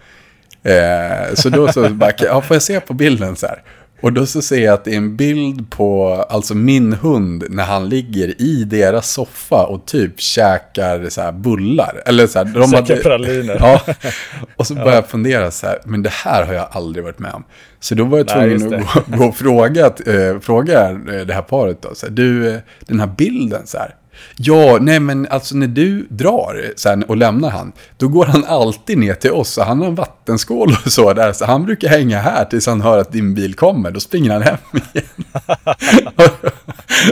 Eh, 0.63 1.33
så 1.33 1.49
då 1.49 1.71
så 1.71 1.89
bara, 1.89 2.11
ja 2.19 2.41
får 2.41 2.55
jag 2.55 2.63
se 2.63 2.79
på 2.79 2.93
bilden 2.93 3.35
så 3.35 3.47
här? 3.47 3.63
Och 4.01 4.13
då 4.13 4.25
så 4.25 4.41
ser 4.41 4.65
jag 4.65 4.73
att 4.73 4.85
det 4.85 4.91
är 4.91 4.97
en 4.97 5.15
bild 5.15 5.69
på, 5.71 6.13
alltså 6.29 6.55
min 6.55 6.93
hund, 6.93 7.43
när 7.49 7.63
han 7.63 7.89
ligger 7.89 8.41
i 8.41 8.63
deras 8.63 9.11
soffa 9.11 9.65
och 9.65 9.85
typ 9.85 10.19
käkar 10.19 11.09
så 11.09 11.31
bullar. 11.31 12.03
Eller 12.05 12.27
så 12.27 12.37
här, 12.37 12.45
de 12.45 12.71
Käkar 12.71 13.03
praliner. 13.03 13.55
Ja, 13.59 13.81
och 14.55 14.67
så 14.67 14.73
började 14.73 14.95
jag 14.95 15.07
fundera 15.07 15.51
så 15.51 15.67
här, 15.67 15.79
men 15.85 16.03
det 16.03 16.13
här 16.13 16.45
har 16.45 16.53
jag 16.53 16.67
aldrig 16.71 17.03
varit 17.03 17.19
med 17.19 17.33
om. 17.33 17.43
Så 17.79 17.95
då 17.95 18.03
var 18.03 18.17
jag 18.17 18.27
Nej, 18.35 18.57
tvungen 18.57 18.69
det. 18.69 18.77
att 18.77 19.05
gå, 19.05 19.17
gå 19.17 19.25
och 19.25 19.35
fråga, 19.35 19.85
eh, 19.85 20.39
fråga 20.39 20.89
eh, 20.89 21.25
det 21.25 21.33
här 21.33 21.41
paret 21.41 21.81
då. 21.81 21.95
Så 21.95 22.05
här, 22.05 22.13
du, 22.13 22.49
eh, 22.49 22.59
den 22.79 22.99
här 22.99 23.07
bilden 23.17 23.61
så 23.65 23.77
här. 23.77 23.95
Ja, 24.35 24.77
nej 24.81 24.99
men 24.99 25.27
alltså 25.29 25.55
när 25.55 25.67
du 25.67 26.07
drar 26.09 26.71
här, 26.85 27.09
och 27.09 27.17
lämnar 27.17 27.49
han, 27.49 27.71
då 27.97 28.07
går 28.07 28.25
han 28.25 28.45
alltid 28.45 28.97
ner 28.97 29.13
till 29.13 29.31
oss. 29.31 29.49
Så 29.49 29.63
han 29.63 29.79
har 29.79 29.87
en 29.87 29.95
vattenskål 29.95 30.75
och 30.85 30.91
så 30.91 31.13
där. 31.13 31.33
Så 31.33 31.45
han 31.45 31.65
brukar 31.65 31.87
hänga 31.87 32.19
här 32.19 32.45
tills 32.45 32.67
han 32.67 32.81
hör 32.81 32.97
att 32.97 33.11
din 33.11 33.33
bil 33.33 33.53
kommer. 33.55 33.91
Då 33.91 33.99
springer 33.99 34.31
han 34.33 34.41
hem 34.41 34.57
igen. 34.73 35.05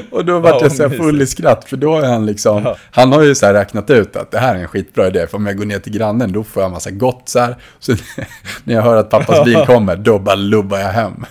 och 0.12 0.26
då 0.26 0.39
vart 0.39 0.52
Ja, 0.52 0.60
jag 0.62 0.71
så 0.71 0.88
här 0.88 0.97
full 0.97 1.21
i 1.21 1.28
skratt. 1.28 1.65
För 1.69 1.78
då 1.78 2.00
är 2.00 2.08
han 2.08 2.26
liksom, 2.26 2.63
Ja. 2.63 2.76
han 2.91 3.12
har 3.12 3.24
ju 3.24 3.36
så 3.36 3.45
här 3.45 3.54
räknat 3.54 3.89
ut 3.89 4.15
att 4.15 4.32
det 4.32 4.38
här 4.39 4.56
är 4.56 4.60
en 4.60 4.67
skitbra 4.67 5.08
idé. 5.08 5.28
För 5.28 5.38
om 5.38 5.45
jag 5.45 5.58
går 5.58 5.65
ner 5.65 5.80
till 5.80 5.93
grannen 5.93 6.32
då 6.32 6.43
får 6.43 6.62
jag 6.62 6.67
en 6.67 6.74
massa 6.74 6.91
gott 6.91 7.21
så 7.26 7.39
här. 7.39 7.58
Så 7.80 7.91
när 8.63 8.74
jag 8.76 8.82
hör 8.82 8.95
att 8.97 9.10
pappas 9.10 9.45
bil 9.45 9.63
kommer, 9.67 9.95
då 9.95 10.19
bara 10.19 10.36
lubbar 10.36 10.78
jag 10.78 10.89
hem. 10.89 11.26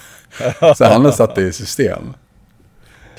Så 0.76 0.84
han 0.84 1.04
har 1.04 1.12
satt 1.12 1.34
det 1.34 1.42
i 1.42 1.52
system. 1.52 2.02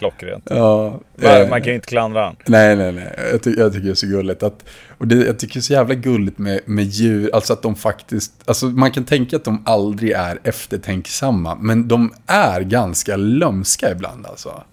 Klockrent. 0.02 0.48
Ja, 0.50 1.00
Man, 1.16 1.42
eh, 1.42 1.50
man 1.50 1.62
kan 1.62 1.70
ju 1.70 1.76
inte 1.76 1.88
klandra 1.88 2.24
han. 2.24 2.36
Nej, 2.46 2.76
nej, 2.76 2.92
nej. 2.92 3.14
Jag, 3.32 3.44
ty 3.44 3.54
jag 3.58 3.74
tycker 3.74 3.86
det 3.86 3.92
är 3.92 3.96
så 3.96 4.08
gulligt. 4.08 4.44
Att, 4.44 4.66
och 4.98 5.08
det, 5.08 5.16
jag 5.16 5.40
tycker 5.40 5.54
det 5.54 5.60
är 5.60 5.62
så 5.62 5.74
jävla 5.74 5.96
gulligt 5.96 6.38
med, 6.38 6.60
med 6.66 6.86
djur. 6.86 7.30
Alltså 7.34 7.54
att 7.54 7.62
de 7.62 7.76
faktiskt... 7.76 8.34
Alltså 8.46 8.66
man 8.66 8.92
kan 8.92 9.06
tänka 9.06 9.36
att 9.36 9.44
de 9.44 9.64
aldrig 9.66 10.12
är 10.12 10.40
eftertänksamma. 10.44 11.56
Men 11.56 11.88
de 11.88 12.14
är 12.28 12.62
ganska 12.62 13.16
lömska 13.16 13.92
ibland 13.92 14.26
alltså. 14.26 14.64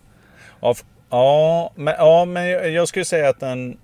Ja, 0.61 0.75
ja, 1.11 1.73
men, 1.75 1.95
ja, 1.99 2.25
men 2.25 2.49
jag, 2.49 2.71
jag 2.71 2.89
skulle 2.89 3.05
säga 3.05 3.29
att 3.29 3.41
den... 3.41 3.77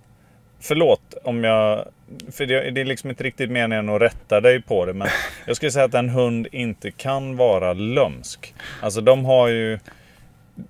Förlåt 0.61 1.14
om 1.24 1.44
jag... 1.44 1.88
För 2.33 2.46
det, 2.46 2.70
det 2.70 2.80
är 2.80 2.85
liksom 2.85 3.11
inte 3.11 3.24
riktigt 3.24 3.50
meningen 3.50 3.88
att 3.88 4.02
rätta 4.02 4.40
dig 4.40 4.62
på 4.62 4.87
det. 4.87 4.92
Men 4.92 5.09
jag 5.46 5.57
skulle 5.57 5.72
säga 5.72 5.85
att 5.85 5.94
en 5.94 6.09
hund 6.09 6.46
inte 6.52 6.90
kan 6.90 7.37
vara 7.37 7.72
lömsk. 7.72 8.54
Alltså 8.83 9.00
de 9.00 9.24
har 9.24 9.48
ju... 9.48 9.78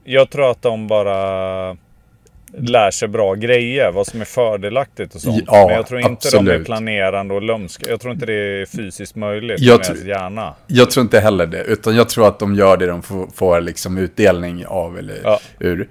Jag 0.04 0.30
tror 0.30 0.50
att 0.50 0.62
de 0.62 0.86
bara 0.88 1.76
lär 2.58 2.90
sig 2.90 3.08
bra 3.08 3.34
grejer. 3.34 3.92
Vad 3.92 4.06
som 4.06 4.20
är 4.20 4.24
fördelaktigt 4.24 5.14
och 5.14 5.20
sånt. 5.20 5.44
Ja, 5.46 5.66
men 5.66 5.76
jag 5.76 5.86
tror 5.86 6.00
inte 6.00 6.28
de 6.30 6.36
är 6.36 6.40
absolut. 6.40 6.66
planerande 6.66 7.34
och 7.34 7.42
lömska. 7.42 7.90
Jag 7.90 8.00
tror 8.00 8.12
inte 8.12 8.26
det 8.26 8.32
är 8.32 8.66
fysiskt 8.66 9.16
möjligt 9.16 9.60
Jag 9.60 9.78
med 9.78 9.86
ens 9.86 10.04
hjärna. 10.04 10.54
Jag 10.66 10.90
tror 10.90 11.02
inte 11.02 11.20
heller 11.20 11.46
det. 11.46 11.62
Utan 11.62 11.96
jag 11.96 12.08
tror 12.08 12.28
att 12.28 12.38
de 12.38 12.54
gör 12.54 12.76
det 12.76 12.86
de 12.86 13.02
får, 13.02 13.26
får 13.34 13.60
liksom 13.60 13.98
utdelning 13.98 14.66
av 14.66 14.98
eller 14.98 15.20
Ja. 15.24 15.40
ur. 15.58 15.88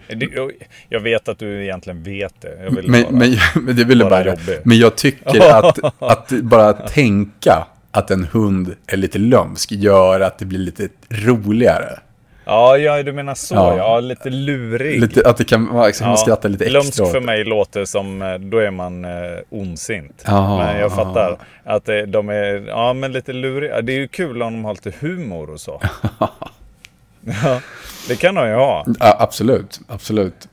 Jag, 0.89 0.99
vet 0.99 1.29
att 1.29 1.39
du 1.39 1.63
egentligen 1.63 2.03
vet 2.03 2.41
det. 2.41 2.69
Men, 2.71 2.75
bara... 2.75 3.11
men, 3.11 3.35
men 3.65 3.75
det 3.75 3.83
ville 3.83 4.05
bara... 4.05 4.25
jobbig. 4.25 4.59
Men 4.63 4.77
jag 4.77 4.95
tycker 4.95 5.51
att, 5.65 5.79
att 5.99 6.29
bara 6.29 6.73
tänka 6.73 7.67
att 7.91 8.11
en 8.11 8.23
hund 8.23 8.75
är 8.87 8.97
lite 8.97 9.19
lömsk 9.19 9.71
gör 9.71 10.19
att 10.19 10.39
det 10.39 10.45
blir 10.45 10.59
lite 10.59 10.87
roligare. 11.09 11.99
Ja, 12.45 12.77
ja, 12.77 13.03
du 13.03 13.13
menar 13.13 13.35
så. 13.35 13.55
Ja. 13.55 13.77
Ja, 13.77 13.99
lite 13.99 14.29
lurig. 14.29 15.01
Lite, 15.01 15.29
att 15.29 15.37
det 15.37 15.43
kan 15.43 15.73
vara, 15.73 15.87
liksom, 15.87 16.05
man 16.07 16.13
ja. 16.13 16.17
skrattar 16.17 16.49
lite 16.49 16.63
extra. 16.65 16.79
Lömsk 16.79 16.97
för 17.11 17.19
mig 17.21 17.43
låter 17.43 17.85
som, 17.85 18.21
eh, 18.21 18.33
då 18.35 18.57
är 18.57 18.71
man 18.71 19.05
eh, 19.05 19.11
ondsint. 19.49 20.23
Jaha, 20.25 20.57
men 20.65 20.79
jag 20.79 20.95
fattar 20.95 21.37
att 21.63 21.89
eh, 21.89 21.97
de 21.97 22.29
är, 22.29 22.67
ja 22.67 22.93
men 22.93 23.11
lite 23.11 23.33
luriga. 23.33 23.81
Det 23.81 23.93
är 23.93 23.97
ju 23.99 24.07
kul 24.07 24.41
om 24.41 24.53
de 24.53 24.65
har 24.65 24.73
lite 24.73 24.93
humor 24.99 25.49
och 25.49 25.59
så. 25.61 25.81
ja, 27.43 27.59
det 28.07 28.15
kan 28.15 28.35
de 28.35 28.47
ju 28.47 28.53
ha. 28.55 28.85
Ja, 28.99 29.17
absolut, 29.19 29.79
absolut. 29.87 30.47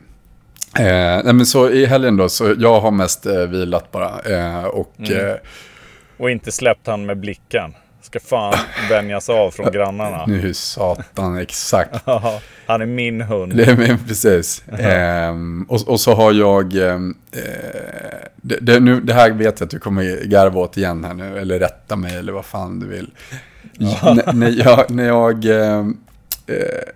Eh, 0.79 0.85
nej, 1.25 1.33
men 1.33 1.47
så 1.47 1.71
i 1.71 1.87
helgen 1.87 2.17
då, 2.17 2.29
så 2.29 2.55
jag 2.59 2.81
har 2.81 2.91
mest 2.91 3.27
eh, 3.27 3.35
vilat 3.39 3.91
bara. 3.91 4.21
Eh, 4.21 4.65
och 4.65 4.93
Mm. 4.99 5.27
eh, 5.29 5.35
Och 6.19 6.31
inte 6.31 6.53
släppt 6.53 6.87
han 6.87 7.07
med 7.07 7.17
blicken. 7.19 7.75
Ska 8.11 8.21
fan 8.21 8.55
vänjas 8.91 9.29
av 9.29 9.51
från 9.51 9.73
grannarna. 9.73 10.27
nu 10.27 10.55
satan, 10.55 11.39
exakt. 11.39 11.97
Han 12.67 12.83
är 12.83 12.87
min 12.87 13.21
hund. 13.21 13.57
Det, 13.57 13.77
men 13.79 13.99
precis. 14.09 14.65
Ehm, 14.79 15.67
och, 15.69 15.89
och 15.89 16.01
så 16.01 16.15
har 16.15 16.33
jag... 16.33 16.77
ehm, 16.77 17.15
eh, 17.33 17.41
det, 18.37 18.57
det, 18.61 18.81
nu, 18.81 19.01
det 19.01 19.15
här 19.15 19.31
vet 19.31 19.61
jag 19.61 19.67
att 19.67 19.71
du 19.71 19.79
kommer 19.79 20.25
garva 20.25 20.61
åt 20.61 20.77
igen 20.77 21.05
här 21.05 21.15
nu. 21.15 21.39
Eller 21.39 21.59
rätta 21.59 21.97
mig 21.97 22.17
eller 22.17 22.33
vad 22.33 22.45
fan 22.45 22.81
du 22.81 22.87
vill. 22.87 23.11
När 24.33 24.51
jag, 24.65 24.91
när, 24.91 25.07
jag, 25.07 25.45
ehm, 25.45 25.97
eh, 26.47 26.55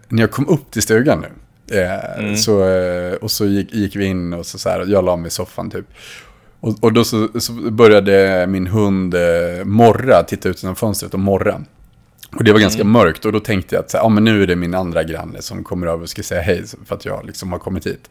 när 0.08 0.20
jag 0.22 0.30
kom 0.30 0.48
upp 0.48 0.70
till 0.70 0.82
stugan 0.82 1.20
nu. 1.20 1.28
Eh, 1.80 2.34
så, 2.34 2.68
eh, 2.68 3.14
och 3.14 3.30
så 3.30 3.46
gick, 3.46 3.74
gick 3.74 3.96
vi 3.96 4.04
in 4.04 4.32
och 4.32 4.46
så, 4.46 4.58
så 4.58 4.68
här, 4.68 4.84
jag 4.86 5.04
la 5.04 5.16
mig 5.16 5.26
i 5.26 5.30
soffan 5.30 5.70
typ. 5.70 5.86
Och, 6.64 6.74
och 6.84 6.92
då 6.92 7.04
så, 7.04 7.28
så 7.40 7.52
började 7.52 8.46
min 8.48 8.66
hund 8.66 9.14
eh, 9.14 9.64
morra, 9.64 10.22
titta 10.22 10.48
ut 10.48 10.62
genom 10.62 10.76
fönstret 10.76 11.14
och 11.14 11.20
morra. 11.20 11.60
Och 12.36 12.44
det 12.44 12.52
var 12.52 12.60
ganska 12.60 12.84
mörkt 12.84 13.24
och 13.24 13.32
då 13.32 13.40
tänkte 13.40 13.74
jag 13.74 13.82
att 13.84 13.90
så 13.90 13.96
här, 13.96 14.04
ja, 14.04 14.08
men 14.08 14.24
nu 14.24 14.42
är 14.42 14.46
det 14.46 14.56
min 14.56 14.74
andra 14.74 15.02
granne 15.02 15.42
som 15.42 15.64
kommer 15.64 15.86
över 15.86 16.02
och 16.02 16.08
ska 16.08 16.22
säga 16.22 16.40
hej 16.42 16.64
för 16.86 16.94
att 16.94 17.04
jag 17.04 17.26
liksom 17.26 17.52
har 17.52 17.58
kommit 17.58 17.86
hit. 17.86 18.10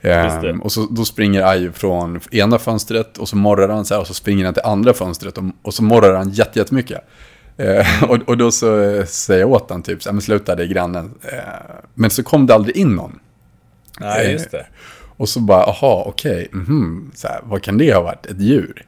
Ehm, 0.00 0.60
och 0.62 0.72
så, 0.72 0.86
då 0.90 1.04
springer 1.04 1.42
Ayo 1.42 1.72
från 1.72 2.20
ena 2.30 2.58
fönstret 2.58 3.18
och 3.18 3.28
så 3.28 3.36
morrar 3.36 3.68
han 3.68 3.84
så 3.84 3.94
här 3.94 4.00
och 4.00 4.06
så 4.06 4.14
springer 4.14 4.44
han 4.44 4.54
till 4.54 4.62
andra 4.64 4.94
fönstret 4.94 5.38
och, 5.38 5.44
och 5.62 5.74
så 5.74 5.82
morrar 5.82 6.14
han 6.14 6.30
jätte- 6.30 6.58
jättemycket. 6.58 7.00
Eh, 7.56 8.02
och, 8.04 8.18
och 8.26 8.36
då 8.36 8.50
så 8.50 8.80
eh, 8.80 9.04
säger 9.04 9.40
jag 9.40 9.50
åt 9.50 9.70
han 9.70 9.82
typ, 9.82 10.02
så 10.02 10.08
här, 10.08 10.14
men 10.14 10.22
sluta 10.22 10.54
det 10.56 10.62
är 10.62 10.66
grannen. 10.66 11.14
Eh, 11.22 11.38
men 11.94 12.10
så 12.10 12.22
kom 12.22 12.46
det 12.46 12.54
aldrig 12.54 12.76
in 12.76 12.94
någon. 12.94 13.18
Nej, 14.00 14.32
just 14.32 14.50
det. 14.50 14.66
Och 15.20 15.28
så 15.28 15.40
bara, 15.40 15.64
aha, 15.64 16.04
okej, 16.06 16.48
mhm, 16.52 17.10
så 17.14 17.28
här, 17.28 17.40
vad 17.44 17.62
kan 17.62 17.78
det 17.78 17.94
ha 17.94 18.00
varit? 18.02 18.26
Ett 18.26 18.40
djur? 18.40 18.86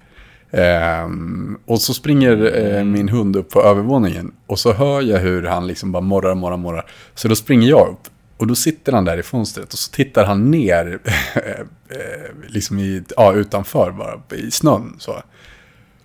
Ehm, 0.51 1.59
och 1.66 1.81
så 1.81 1.95
springer 1.95 2.59
eh, 2.59 2.85
min 2.85 3.09
hund 3.09 3.37
upp 3.37 3.51
på 3.51 3.62
övervåningen 3.62 4.33
och 4.47 4.59
så 4.59 4.73
hör 4.73 5.03
jag 5.03 5.18
hur 5.18 5.42
han 5.42 5.66
liksom 5.66 5.92
bara 5.92 6.01
morrar, 6.01 6.35
morrar, 6.35 6.57
morrar. 6.57 6.90
Så 7.14 7.29
då 7.29 7.37
springer 7.37 7.68
jag 7.68 7.88
upp 7.88 8.09
och 8.37 8.47
då 8.47 8.55
sitter 8.55 8.92
han 8.92 9.05
där 9.05 9.18
i 9.18 9.23
fönstret 9.23 9.73
och 9.73 9.79
så 9.79 9.90
tittar 9.92 10.25
han 10.25 10.51
ner, 10.51 10.99
eh, 11.35 11.66
liksom 12.47 12.79
i, 12.79 13.03
ja, 13.16 13.33
utanför 13.33 13.90
bara, 13.90 14.38
i 14.38 14.51
snön. 14.51 14.97
Så. 14.99 15.23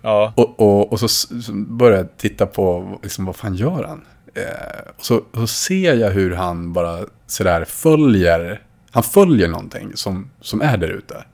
Ja, 0.02 0.32
Och, 0.36 0.60
och, 0.60 0.92
och 0.92 1.00
så, 1.00 1.08
så 1.08 1.52
börjar 1.52 1.98
jag 1.98 2.16
titta 2.16 2.46
på, 2.46 2.98
liksom, 3.02 3.24
vad 3.24 3.36
fan 3.36 3.54
gör 3.54 3.84
han? 3.84 4.04
Eh, 4.34 4.90
och 4.98 5.04
så, 5.04 5.22
så 5.34 5.46
ser 5.46 5.94
jag 5.94 6.10
hur 6.10 6.34
han 6.34 6.72
bara 6.72 6.98
sådär 7.26 7.64
följer, 7.64 8.62
han 8.90 9.02
följer 9.02 9.48
någonting 9.48 9.90
som, 9.94 10.30
som 10.40 10.60
är 10.62 10.76
där 10.76 10.88
ute. 10.88 11.24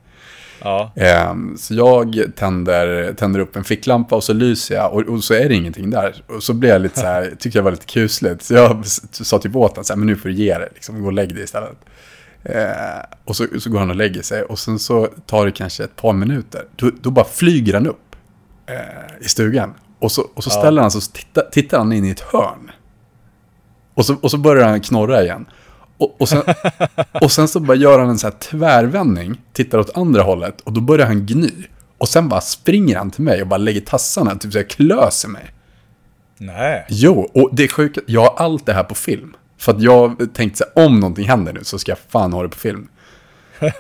Ja. 0.61 0.93
Ehm, 0.97 1.57
så 1.59 1.75
jag 1.75 2.23
tänder, 2.37 3.13
tänder 3.13 3.41
upp 3.41 3.57
en 3.57 3.65
ficklampa 3.65 4.17
och 4.17 4.25
så 4.25 4.33
lyser 4.33 4.75
jag 4.75 4.93
och, 4.95 5.01
och 5.03 5.25
så 5.25 5.35
är 5.35 5.49
det 5.49 5.55
ingenting 5.55 5.91
där. 5.91 6.25
Och 6.27 6.43
så 6.43 6.55
blir 6.55 6.71
jag 6.71 6.81
lite 6.83 7.01
så 7.01 7.07
här, 7.07 7.35
tycker 7.39 7.59
jag 7.59 7.65
var 7.65 7.71
lite 7.71 7.87
kusligt. 7.87 8.43
Så 8.43 8.55
jag 8.55 8.87
sa 9.11 9.39
till 9.39 9.51
båten 9.51 9.85
så 9.85 9.93
här, 9.93 9.99
men 9.99 10.07
nu 10.07 10.17
får 10.17 10.29
du 10.29 10.35
ge 10.35 10.59
dig, 10.59 10.69
liksom, 10.75 11.01
gå 11.01 11.07
och 11.07 11.13
lägg 11.13 11.35
dig 11.35 11.45
istället. 11.45 11.77
Eh, 12.43 12.65
och 13.25 13.37
så, 13.37 13.47
så 13.59 13.71
går 13.71 13.79
han 13.79 13.91
och 13.91 13.97
lägger 13.97 14.23
sig 14.23 14.43
och 14.43 14.59
sen 14.59 14.79
så 14.79 15.07
tar 15.27 15.47
det 15.47 15.53
kanske 15.53 15.85
ett 15.85 15.97
par 15.97 16.13
minuter. 16.13 16.63
Då, 16.77 16.91
då 17.01 17.11
bara 17.11 17.25
flyger 17.25 17.75
han 17.75 17.87
upp 17.87 18.17
eh, 18.67 19.25
i 19.25 19.29
stugan. 19.29 19.75
Och 19.99 20.13
så, 20.13 20.23
och 20.35 20.45
så 20.45 20.51
Ja. 20.55 20.59
ställer 20.61 20.83
han 20.83 20.91
sig 20.91 20.99
och 20.99 21.03
så 21.03 21.13
tittar, 21.13 21.43
tittar 21.53 21.79
han 21.79 21.93
in 21.93 22.05
i 22.05 22.11
ett 22.11 22.21
hörn. 22.21 22.71
Och 23.95 24.07
så, 24.07 24.15
och 24.15 24.31
så 24.31 24.39
börjar 24.39 24.69
han 24.69 24.81
knorra 24.81 25.23
igen. 25.23 25.47
Och, 26.15 26.21
och, 26.21 26.29
sen, 26.29 26.43
och 27.13 27.33
sen 27.33 27.49
så 27.49 27.61
bara 27.61 27.77
gör 27.77 27.99
han 27.99 28.09
en 28.09 28.19
så 28.19 28.27
här 28.27 28.35
tvärvändning, 28.39 29.41
tittar 29.53 29.79
åt 29.79 29.97
andra 29.97 30.23
hållet 30.23 30.61
och 30.61 30.73
då 30.73 30.81
börjar 30.81 31.07
han 31.07 31.27
gny. 31.27 31.51
Och 31.99 32.09
sen 32.09 32.29
bara 32.29 32.41
springer 32.41 32.97
han 32.97 33.11
till 33.11 33.23
mig 33.23 33.43
och 33.43 33.49
bara 33.49 33.57
lägger 33.57 33.81
tassarna, 33.81 34.35
typ 34.35 34.53
så 34.53 34.59
här 34.59 34.67
klöser 34.69 35.29
mig. 35.29 35.45
Nej. 36.39 36.85
Jo, 36.89 37.31
och 37.35 37.51
det 37.53 37.65
är 37.65 37.69
sjukt, 37.69 37.99
jag 38.07 38.21
har 38.21 38.35
allt 38.45 38.67
det 38.67 38.73
här 38.73 38.85
på 38.85 38.95
film. 38.95 39.35
För 39.59 39.73
att 39.73 39.83
jag 39.83 40.29
tänkte 40.35 40.59
så 40.59 40.65
här, 40.81 40.87
om 40.87 41.01
någonting 41.01 41.29
händer 41.29 41.53
nu 41.53 41.65
så 41.65 41.79
ska 41.79 41.91
jag 41.91 41.99
fan 42.09 42.33
ha 42.33 42.43
det 42.43 42.49
på 42.49 42.59
film. 42.59 42.89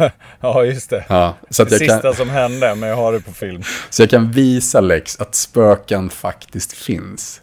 Ja, 0.41 0.65
just 0.65 0.91
det. 0.91 1.05
Ja, 1.09 1.35
så, 1.51 1.65
Det 1.65 1.71
jag 1.71 1.79
sista 1.79 2.01
kan, 2.01 2.15
som 2.15 2.29
hände, 2.31 2.75
men 2.75 2.89
jag 2.89 2.97
har 2.97 3.13
det 3.13 3.21
på 3.21 3.33
film. 3.33 3.63
så 3.91 4.03
jag 4.03 4.11
kan 4.11 4.31
visa 4.33 4.81
Lex 4.81 5.21
att 5.21 5.35
spöken 5.35 6.11
faktiskt 6.11 6.73
finns. 6.73 7.41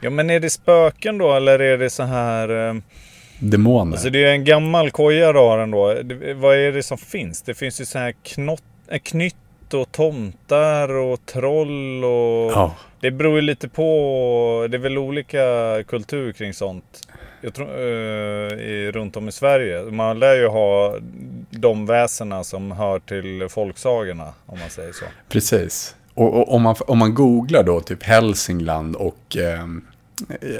Ja, 0.00 0.10
men 0.10 0.30
är 0.30 0.40
det 0.40 0.50
spöken 0.50 1.18
då, 1.18 1.32
eller 1.34 1.58
är 1.58 1.78
det 1.78 1.90
så 1.90 2.02
här... 2.02 2.68
eh, 2.68 2.74
Demoner. 3.42 3.92
Alltså 3.92 4.10
det 4.10 4.24
är 4.24 4.32
en 4.32 4.44
gammal 4.44 4.90
koja 4.90 5.32
du 5.32 5.38
har 5.38 5.58
ändå. 5.58 5.94
Det, 6.02 6.34
vad 6.34 6.56
är 6.56 6.72
det 6.72 6.82
som 6.82 6.98
finns? 6.98 7.42
Det 7.42 7.54
finns 7.54 7.80
ju 7.80 7.84
så 7.84 7.98
här 7.98 8.14
knott, 8.22 8.62
eh, 8.88 8.98
knytt 8.98 9.34
och 9.74 9.92
tomtar 9.92 10.88
och 10.88 11.26
troll 11.26 12.04
och... 12.04 12.52
ja. 12.52 12.74
Det 13.00 13.10
beror 13.10 13.36
ju 13.36 13.42
lite 13.42 13.68
på. 13.68 14.66
Det 14.70 14.76
är 14.76 14.78
väl 14.78 14.98
olika 14.98 15.42
kultur 15.86 16.32
kring 16.32 16.54
sånt. 16.54 17.08
Jag 17.40 17.54
tror, 17.54 17.68
eh, 17.78 18.58
i, 18.58 18.90
runt 18.94 19.16
om 19.16 19.28
i 19.28 19.32
Sverige. 19.32 19.82
Man 19.82 20.18
lär 20.18 20.34
ju 20.34 20.46
ha 20.46 20.96
de 21.50 21.86
väsena 21.86 22.44
som 22.44 22.72
hör 22.72 22.98
till 22.98 23.46
folksagorna. 23.50 24.32
Om 24.46 24.58
man 24.58 24.70
säger 24.70 24.92
så. 24.92 25.04
Precis. 25.28 25.96
Och, 26.14 26.34
och 26.34 26.54
om, 26.54 26.62
man, 26.62 26.76
om 26.86 26.98
man 26.98 27.14
googlar 27.14 27.62
då 27.62 27.80
typ 27.80 28.02
Hälsingland 28.02 28.96
och 28.96 29.36
ehm, 29.36 29.84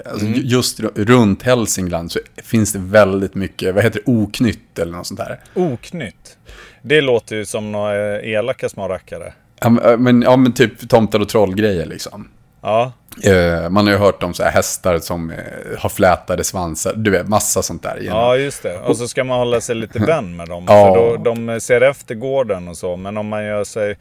alltså 0.06 0.26
Mm. 0.26 0.40
just 0.44 0.80
ru- 0.80 1.04
runt 1.04 1.42
Hälsingland 1.42 2.12
så 2.12 2.18
finns 2.44 2.72
det 2.72 2.78
väldigt 2.78 3.34
mycket, 3.34 3.74
vad 3.74 3.84
heter 3.84 4.00
det, 4.06 4.12
oknytt 4.12 4.78
eller 4.78 4.92
något 4.92 5.06
sånt 5.06 5.20
där. 5.20 5.40
Oknytt. 5.54 6.36
Det 6.82 7.00
låter 7.00 7.36
ju 7.36 7.44
som 7.44 7.72
några 7.72 8.16
eh, 8.20 8.30
elaka 8.32 8.68
små 8.68 8.88
rackare. 8.88 9.32
Ja, 9.60 9.68
men- 9.70 9.84
äh, 9.84 9.96
men, 9.98 10.22
ja, 10.22 10.36
men 10.36 10.52
typ 10.52 10.88
tomtar 10.88 11.20
och 11.20 11.28
trollgrejer 11.28 11.86
liksom. 11.86 12.28
Ja, 12.62 12.92
Eh, 13.24 13.68
man 13.70 13.86
har 13.86 13.92
ju 13.92 13.98
hört 13.98 14.22
om 14.22 14.34
så 14.34 14.42
här 14.42 14.50
hästar 14.50 14.98
som 14.98 15.30
eh, 15.30 15.36
har 15.78 15.88
flätade 15.88 16.44
svansar, 16.44 16.92
du 16.96 17.10
vet, 17.10 17.28
massa 17.28 17.62
sånt 17.62 17.82
där. 17.82 17.98
genom- 18.00 18.18
ja 18.18 18.36
just 18.36 18.62
det. 18.62 18.78
Och 18.78 18.96
så 18.96 19.08
ska 19.08 19.24
man 19.24 19.38
hålla 19.38 19.60
sig 19.60 19.74
lite 19.74 19.98
vän 20.06 20.36
med 20.36 20.48
dem. 20.48 20.64
Ja. 20.68 20.94
För 20.94 21.00
då, 21.00 21.34
de 21.34 21.60
ser 21.60 21.80
efter 21.80 22.14
gården 22.14 22.68
och 22.68 22.76
så. 22.76 22.96
Men 22.96 23.16
om 23.16 23.28
man 23.28 23.44
gör 23.44 23.64
sig 23.64 23.96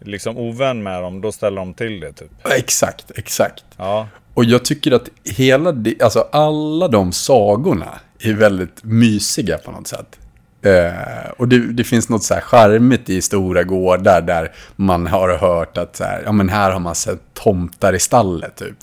liksom 0.00 0.36
ovän 0.38 0.82
med 0.82 1.02
dem, 1.02 1.20
då 1.20 1.32
ställer 1.32 1.56
de 1.56 1.74
till 1.74 2.00
det 2.00 2.12
typ. 2.12 2.30
Exakt, 2.50 3.10
exakt. 3.16 3.64
Ja, 3.76 4.08
Och 4.34 4.44
jag 4.44 4.64
tycker 4.64 4.92
att 4.92 5.08
hela, 5.24 5.74
alltså 6.02 6.28
alla 6.32 6.88
de 6.88 7.12
sagorna 7.12 8.00
är 8.18 8.32
väldigt 8.32 8.84
mysiga 8.84 9.58
på 9.58 9.70
något 9.70 9.86
sätt. 9.86 10.18
Eh, 10.62 11.30
och 11.36 11.48
det, 11.48 11.58
det 11.58 11.84
finns 11.84 12.08
något 12.08 12.22
så 12.22 12.34
här 12.34 12.40
charmigt 12.40 13.10
i 13.10 13.22
stora 13.22 13.62
gårdar 13.62 14.20
där 14.20 14.52
man 14.76 15.06
har 15.06 15.36
hört 15.36 15.78
att 15.78 15.96
så 15.96 16.04
här, 16.04 16.22
ja 16.24 16.32
men 16.32 16.48
här 16.48 16.70
har 16.70 16.80
man 16.80 16.94
sett 16.94 17.20
tomtar 17.34 17.92
i 17.92 17.98
stallet 17.98 18.56
typ. 18.56 18.76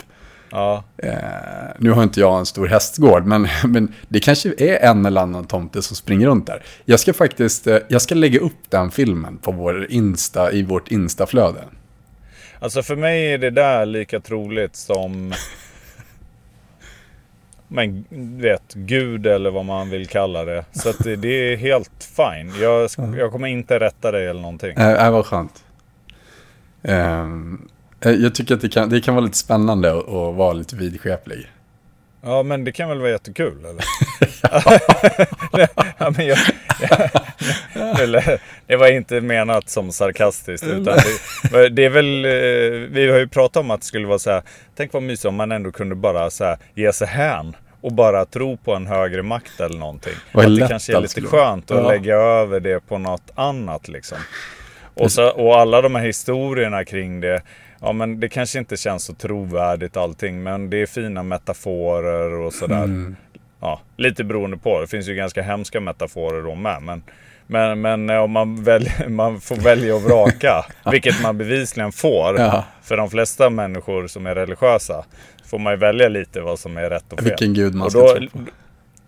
ja. 0.52 0.84
Eh, 0.98 1.14
nu 1.78 1.92
har 1.92 2.04
inte 2.04 2.20
jag 2.20 2.40
en 2.40 2.46
stor 2.46 2.68
hästgård, 2.68 3.26
men, 3.26 3.48
men 3.66 3.94
det 4.08 4.20
kanske 4.20 4.54
är 4.58 4.90
en 4.90 5.06
eller 5.06 5.22
annan 5.22 5.46
tomte 5.46 5.82
som 5.82 5.96
springer 5.96 6.28
runt 6.28 6.48
där. 6.48 6.64
Jag 6.86 7.00
ska 7.00 7.14
faktiskt, 7.14 7.68
eh, 7.68 7.78
jag 7.88 8.02
ska 8.02 8.16
lägga 8.16 8.40
upp 8.40 8.70
den 8.70 8.92
filmen 8.92 9.38
på 9.38 9.52
vår 9.52 9.92
Insta, 9.92 10.52
i 10.52 10.64
vårt 10.64 10.92
Instaflöde. 10.92 11.62
Alltså 12.62 12.84
för 12.84 12.96
mig 12.96 13.34
är 13.34 13.38
det 13.38 13.50
där 13.50 13.86
lika 13.86 14.20
troligt 14.20 14.76
som... 14.76 15.34
Men 17.68 18.06
vet, 18.42 18.74
Gud 18.74 19.28
eller 19.28 19.52
vad 19.52 19.66
man 19.66 19.90
vill 19.90 20.08
kalla 20.08 20.46
det. 20.46 20.66
Så 20.72 20.90
att 20.90 21.00
det, 21.00 21.16
det 21.16 21.28
är 21.54 21.58
helt 21.58 22.04
fine. 22.16 22.62
Jag, 22.62 22.90
jag 23.18 23.32
kommer 23.32 23.48
inte 23.48 23.80
rätta 23.80 24.12
dig 24.12 24.28
eller 24.28 24.42
någonting. 24.42 24.78
Äh, 24.78 25.06
äh, 25.06 25.12
vad 25.12 25.26
skönt. 25.26 25.64
Eh, 26.82 27.28
jag 28.02 28.36
tycker 28.36 28.56
att 28.56 28.62
det 28.62 28.70
kan, 28.70 28.90
det 28.90 29.02
kan 29.02 29.16
vara 29.16 29.26
lite 29.26 29.38
spännande 29.38 30.00
att 30.00 30.36
vara 30.36 30.54
lite 30.54 30.76
vidskeplig. 30.76 31.48
Ja, 32.24 32.44
men 32.44 32.64
det 32.64 32.72
kan 32.72 32.90
väl 32.90 33.00
vara 33.00 33.10
jättekul 33.12 33.66
eller? 33.66 33.84
ja, 36.00 36.12
men 36.18 36.26
jag, 36.28 36.38
eller, 38.02 38.40
det 38.68 38.76
var 38.76 38.88
inte 38.88 39.22
menat 39.22 39.70
som 39.70 39.92
sarkastiskt. 39.92 40.68
Utan 40.68 40.98
det, 41.52 41.70
det 41.70 41.86
är 41.86 41.90
väl, 41.90 42.26
eh, 42.26 42.32
vi 42.92 43.08
har 43.12 43.20
ju 43.20 43.28
pratat 43.28 43.58
om 43.58 43.72
att 43.72 43.80
det 43.82 43.86
skulle 43.86 44.08
vara 44.08 44.20
så 44.20 44.32
här. 44.32 44.42
Tänk 44.76 44.94
vad 44.94 45.04
mysigt 45.04 45.26
om 45.26 45.36
man 45.36 45.52
ändå 45.52 45.72
kunde 45.72 45.96
bara 45.96 46.30
så 46.30 46.44
här, 46.44 46.58
ge 46.76 46.94
sig 46.94 47.08
hän. 47.08 47.56
Och 47.82 47.94
bara 47.94 48.26
tro 48.26 48.58
på 48.58 48.74
en 48.76 48.88
högre 48.88 49.24
makt 49.24 49.60
eller 49.60 49.80
någonting. 49.80 50.14
Vad 50.32 50.46
att 50.46 50.60
det 50.60 50.68
kanske 50.68 50.98
är 50.98 51.02
lite 51.02 51.22
vara. 51.22 51.32
skönt 51.32 51.72
att 51.72 51.78
Ja. 51.78 51.88
lägga 51.88 52.16
över 52.16 52.60
det 52.60 52.80
på 52.88 52.98
något 52.98 53.32
annat 53.36 53.88
liksom. 53.88 54.18
Och, 54.94 55.12
så, 55.12 55.30
och 55.30 55.60
alla 55.60 55.82
de 55.82 55.96
här 55.96 56.06
historierna 56.06 56.86
kring 56.86 57.22
det. 57.22 57.42
Ja 57.82 57.92
men 57.94 58.20
det 58.20 58.30
kanske 58.30 58.60
inte 58.60 58.78
känns 58.78 59.04
så 59.04 59.14
trovärdigt 59.14 59.98
allting. 59.98 60.44
Men 60.44 60.70
det 60.70 60.82
är 60.82 60.86
fina 60.86 61.24
metaforer 61.24 62.34
och 62.40 62.54
sådär. 62.54 62.84
Mm. 62.84 63.16
Ja, 63.60 63.82
lite 63.98 64.24
beroende 64.24 64.58
på. 64.58 64.82
Det 64.82 64.88
finns 64.88 65.08
ju 65.08 65.16
ganska 65.16 65.42
hemska 65.42 65.80
metaforer 65.80 66.42
då 66.44 66.56
med. 66.56 66.82
Men, 66.82 67.04
men, 67.48 67.82
men 67.82 68.10
eh, 68.10 68.18
om 68.18 68.32
man, 68.32 68.64
väljer, 68.64 69.08
man 69.10 69.42
får 69.42 69.56
välja 69.56 69.96
och 69.96 70.02
vraka. 70.02 70.66
vilket 70.92 71.22
man 71.24 71.38
bevisligen 71.38 71.92
får. 71.92 72.40
Ja. 72.40 72.66
För 72.82 72.98
de 72.98 73.10
flesta 73.10 73.50
människor 73.50 74.08
som 74.08 74.26
är 74.26 74.36
religiösa. 74.36 75.06
Får 75.46 75.60
man 75.60 75.74
ju 75.74 75.78
välja 75.78 76.10
lite 76.10 76.42
vad 76.42 76.60
som 76.60 76.78
är 76.78 76.90
rätt 76.90 77.14
och 77.14 77.20
fel. 77.20 77.30
Vilken 77.30 77.54
gud 77.54 77.76
man 77.76 77.86
Och 77.86 77.92
ska 77.92 78.02
då- 78.02 78.16
tro 78.16 78.28
på. 78.30 78.40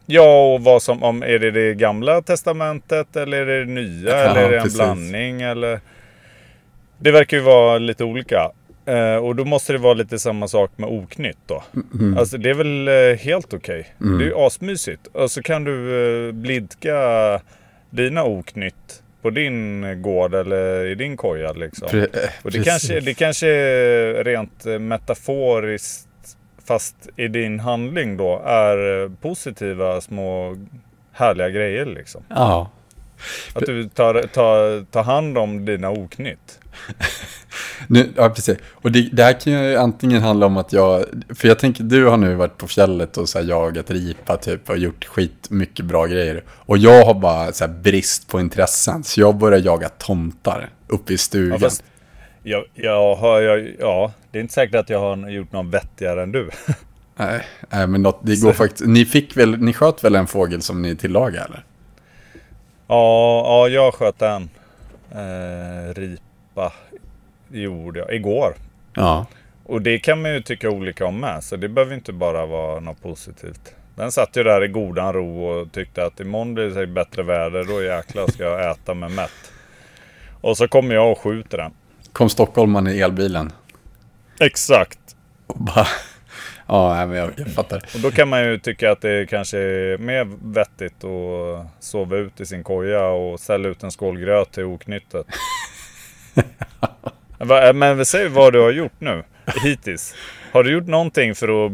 Ja, 0.06 0.54
och 0.54 0.62
vad 0.64 0.82
som, 0.82 1.04
om, 1.04 1.24
är 1.24 1.40
det 1.40 1.52
det 1.52 1.74
gamla 1.74 2.22
testamentet 2.22 3.16
eller 3.16 3.38
är 3.38 3.46
det 3.46 3.66
det 3.66 3.72
nya? 3.72 4.10
Ja, 4.10 4.16
eller 4.16 4.42
är 4.44 4.50
det 4.50 4.58
en 4.58 4.64
precis. 4.64 4.80
blandning? 4.80 5.42
Eller... 5.42 5.80
Det 6.98 7.12
verkar 7.12 7.38
ju 7.38 7.44
vara 7.44 7.78
lite 7.78 8.04
olika. 8.04 8.52
Eh, 8.86 9.16
och 9.16 9.36
då 9.36 9.46
måste 9.46 9.74
det 9.74 9.80
vara 9.80 9.94
lite 9.94 10.20
samma 10.20 10.48
sak 10.48 10.72
med 10.76 10.90
oknytt 10.90 11.38
då. 11.46 11.64
Mm. 12.00 12.18
Alltså 12.18 12.38
det 12.38 12.50
är 12.50 12.54
väl 12.54 12.88
eh, 12.88 13.18
helt 13.20 13.54
okej. 13.54 13.88
Mm. 14.02 14.18
Det 14.18 14.24
är 14.24 14.28
ju 14.28 14.36
asmysigt. 14.38 15.08
Och 15.08 15.32
så 15.32 15.42
kan 15.42 15.64
du 15.64 16.06
eh, 16.28 16.32
blidka 16.32 16.98
dina 17.90 18.24
oknytt 18.24 19.04
på 19.22 19.30
din 19.30 19.86
gård 20.02 20.34
eller 20.36 20.86
i 20.86 20.96
din 20.96 21.18
koja 21.18 21.52
liksom. 21.54 21.88
Pre- 21.88 22.18
eh, 22.24 22.30
Och 22.44 22.52
det 22.52 22.64
kanske, 22.64 23.00
det 23.00 23.14
kanske 23.14 23.48
är 23.48 24.24
rent 24.24 24.66
eh, 24.66 24.80
metaforiskt 24.80 26.08
fast 26.68 27.10
i 27.16 27.28
din 27.28 27.60
handling 27.60 28.18
då 28.18 28.42
är 28.46 29.04
eh, 29.04 29.12
positiva 29.22 30.02
små 30.02 30.58
härliga 31.12 31.50
grejer 31.50 31.86
liksom. 31.86 32.24
Ja. 32.30 32.70
Att 33.54 33.66
du 33.66 33.90
tar, 33.90 34.22
tar, 34.22 34.86
tar 34.86 35.04
hand 35.04 35.38
om 35.38 35.66
dina 35.66 35.90
oknytt. 35.90 36.60
Nu, 37.88 38.10
ja, 38.16 38.30
precis. 38.30 38.58
Och 38.74 38.92
det, 38.92 39.10
det 39.12 39.24
här 39.24 39.40
kan 39.40 39.54
ju 39.54 39.76
antingen 39.76 40.22
handla 40.22 40.46
om 40.46 40.58
att 40.58 40.74
jag... 40.74 41.06
För 41.36 41.48
jag 41.48 41.60
tänker, 41.60 41.84
du 41.84 42.06
har 42.06 42.18
nu 42.18 42.36
varit 42.36 42.58
på 42.58 42.68
fjället 42.68 43.18
och 43.18 43.30
så 43.30 43.40
här 43.40 43.46
jagat 43.46 43.92
ripa 43.92 44.38
typ 44.38 44.70
och 44.70 44.78
gjort 44.78 45.06
skit 45.06 45.48
mycket 45.50 45.86
bra 45.86 46.06
grejer. 46.06 46.44
Och 46.48 46.78
jag 46.78 47.06
har 47.06 47.14
bara 47.14 47.52
så 47.52 47.66
här 47.66 47.74
brist 47.74 48.28
på 48.28 48.40
intressen. 48.40 49.04
Så 49.04 49.20
jag 49.22 49.36
börjar 49.36 49.60
jaga 49.60 49.90
tomtar 49.90 50.70
uppe 50.88 51.14
i 51.14 51.18
stugan. 51.18 51.52
Ja, 51.52 51.60
fast, 51.60 51.84
jag, 52.44 52.64
jag 52.74 53.16
har, 53.16 53.42
jag, 53.42 53.76
ja, 53.80 54.12
det 54.32 54.38
är 54.38 54.42
inte 54.42 54.54
säkert 54.54 54.76
att 54.76 54.90
jag 54.90 55.00
har 55.00 55.30
gjort 55.30 55.52
någon 55.52 55.72
vettigare 55.72 56.24
än 56.24 56.32
du. 56.32 56.50
Nej, 57.16 57.46
nej, 57.70 57.88
men 57.88 58.02
något, 58.02 58.20
det 58.24 58.36
Så- 58.36 58.46
går 58.46 58.54
faktiskt... 58.54 58.86
Ni 58.86 59.06
fick 59.06 59.38
väl, 59.38 59.58
ni 59.58 59.74
sköt 59.74 60.04
väl 60.04 60.16
en 60.16 60.28
fågel 60.28 60.62
som 60.62 60.82
ni 60.82 60.96
tillagade 60.96 61.46
eller? 61.46 61.64
Ja, 62.94 63.44
ja 63.46 63.68
jag 63.68 63.94
sköt 63.94 64.22
en 64.22 64.50
eh, 65.12 65.94
ripa. 65.94 66.74
Gjorde 67.52 68.00
jag 68.00 68.14
igår. 68.14 68.56
Ja. 68.94 69.26
Och 69.66 69.82
det 69.82 70.00
kan 70.00 70.22
man 70.22 70.34
ju 70.34 70.42
tycka 70.42 70.70
olika 70.70 71.06
om 71.06 71.20
med. 71.20 71.44
Så 71.44 71.56
det 71.56 71.70
behöver 71.70 71.96
inte 71.96 72.14
bara 72.14 72.46
vara 72.46 72.80
något 72.80 73.02
positivt. 73.02 73.76
Den 73.96 74.12
satt 74.12 74.38
ju 74.38 74.44
där 74.44 74.64
i 74.64 74.68
godan 74.68 75.14
ro 75.14 75.46
och 75.46 75.72
tyckte 75.72 76.06
att 76.06 76.20
imorgon 76.20 76.54
blir 76.54 76.70
det 76.70 76.88
bättre 76.88 77.24
väder. 77.24 77.64
Då 77.64 77.84
jäklar 77.84 78.28
ska 78.28 78.44
jag 78.44 78.72
äta 78.72 78.94
mig 78.94 79.10
mätt. 79.10 79.52
Och 80.42 80.58
så 80.58 80.68
kommer 80.68 80.96
jag 80.96 81.12
och 81.12 81.20
skjuter 81.20 81.58
den. 81.58 81.72
Kom 82.12 82.30
stockholmaren 82.30 82.88
i 82.88 83.00
elbilen. 83.00 83.52
Exakt. 84.40 85.00
Och 85.48 85.60
bara... 85.60 85.88
Ja, 86.68 87.14
jag, 87.16 87.32
jag 87.38 87.48
fattar. 87.48 87.78
Och 87.96 88.00
då 88.00 88.12
kan 88.12 88.30
man 88.30 88.44
ju 88.46 88.58
tycka 88.60 88.92
att 88.92 89.02
det 89.02 89.30
kanske 89.30 89.58
är 89.58 89.98
mer 89.98 90.28
vettigt 90.54 91.04
att 91.04 91.84
sova 91.84 92.18
ut 92.18 92.42
i 92.42 92.46
sin 92.46 92.64
koja 92.64 93.06
och 93.08 93.40
ställa 93.40 93.70
ut 93.70 93.84
en 93.84 93.92
skål 93.92 94.20
gröt 94.20 94.52
till 94.52 94.64
oknyttet. 94.64 95.26
Va- 97.38 97.74
Men 97.74 98.06
säg 98.06 98.28
vad 98.30 98.54
du 98.54 98.62
har 98.62 98.72
gjort 98.72 99.00
nu 99.00 99.24
hittills. 99.64 100.16
Har 100.52 100.64
du 100.64 100.72
gjort 100.72 100.88
någonting 100.88 101.36
för 101.36 101.66
att 101.66 101.72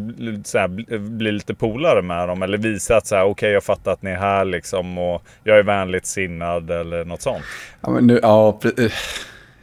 här, 0.53 0.67
bli- 0.99 1.31
lite 1.31 1.53
polare 1.53 2.01
med 2.01 2.27
dem? 2.27 2.43
Eller 2.43 2.57
visa 2.57 2.97
att 2.97 3.07
så 3.07 3.15
här, 3.15 3.23
okej 3.23 3.51
jag 3.51 3.63
fattar 3.63 3.91
att 3.91 4.01
ni 4.01 4.11
är 4.11 4.15
här 4.15 4.45
liksom 4.45 4.97
och 4.97 5.23
jag 5.43 5.59
är 5.59 5.63
vänligt 5.63 6.05
sinnad 6.05 6.71
eller 6.71 7.05
något 7.05 7.21
sånt? 7.21 7.43
Ja, 7.81 7.89
men 7.89 8.07
nu, 8.07 8.19
ja, 8.23 8.59
eh, 8.77 8.91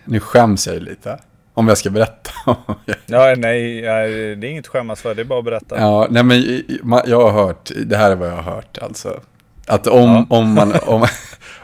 nu 0.04 0.20
skäms 0.20 0.66
jag 0.66 0.74
ju 0.74 0.80
lite. 0.80 1.18
Om 1.57 1.69
jag 1.69 1.79
ska 1.79 1.90
berätta. 1.90 2.31
Ja, 3.07 3.35
nej, 3.37 3.81
det 3.83 3.88
är 3.88 4.45
inget 4.45 4.66
skämmas 4.66 5.01
för. 5.01 5.14
Det 5.14 5.23
är 5.23 5.25
bara 5.25 5.38
att 5.38 5.45
berätta. 5.45 5.77
ja, 5.79 6.07
nej 6.11 6.23
men 6.23 6.62
jag 7.07 7.31
har 7.31 7.47
hört, 7.47 7.71
det 7.87 7.97
här 7.97 8.11
är 8.11 8.14
vad 8.16 8.29
jag 8.29 8.37
har 8.37 8.53
hört 8.55 8.79
alltså. 8.83 9.21
Att 9.66 9.87
om, 9.87 10.33
om, 10.33 10.53
man, 10.55 10.73
om, 10.87 11.07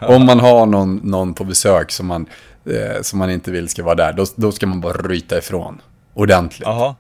om 0.01 0.27
man 0.27 0.41
har 0.41 0.67
någon, 0.67 0.97
någon 0.97 1.35
på 1.35 1.45
besök 1.45 1.91
som 1.91 2.07
man, 2.07 2.27
eh, 2.67 3.03
som 3.03 3.19
man 3.19 3.31
inte 3.31 3.51
vill 3.51 3.69
ska 3.69 3.83
vara 3.83 3.95
där, 3.95 4.13
då, 4.13 4.25
då 4.37 4.53
ska 4.53 4.67
man 4.67 4.81
bara 4.81 4.93
ryta 4.93 5.39
ifrån. 5.39 5.81
Ordentligt. 6.15 6.67
Jaha. 6.69 6.95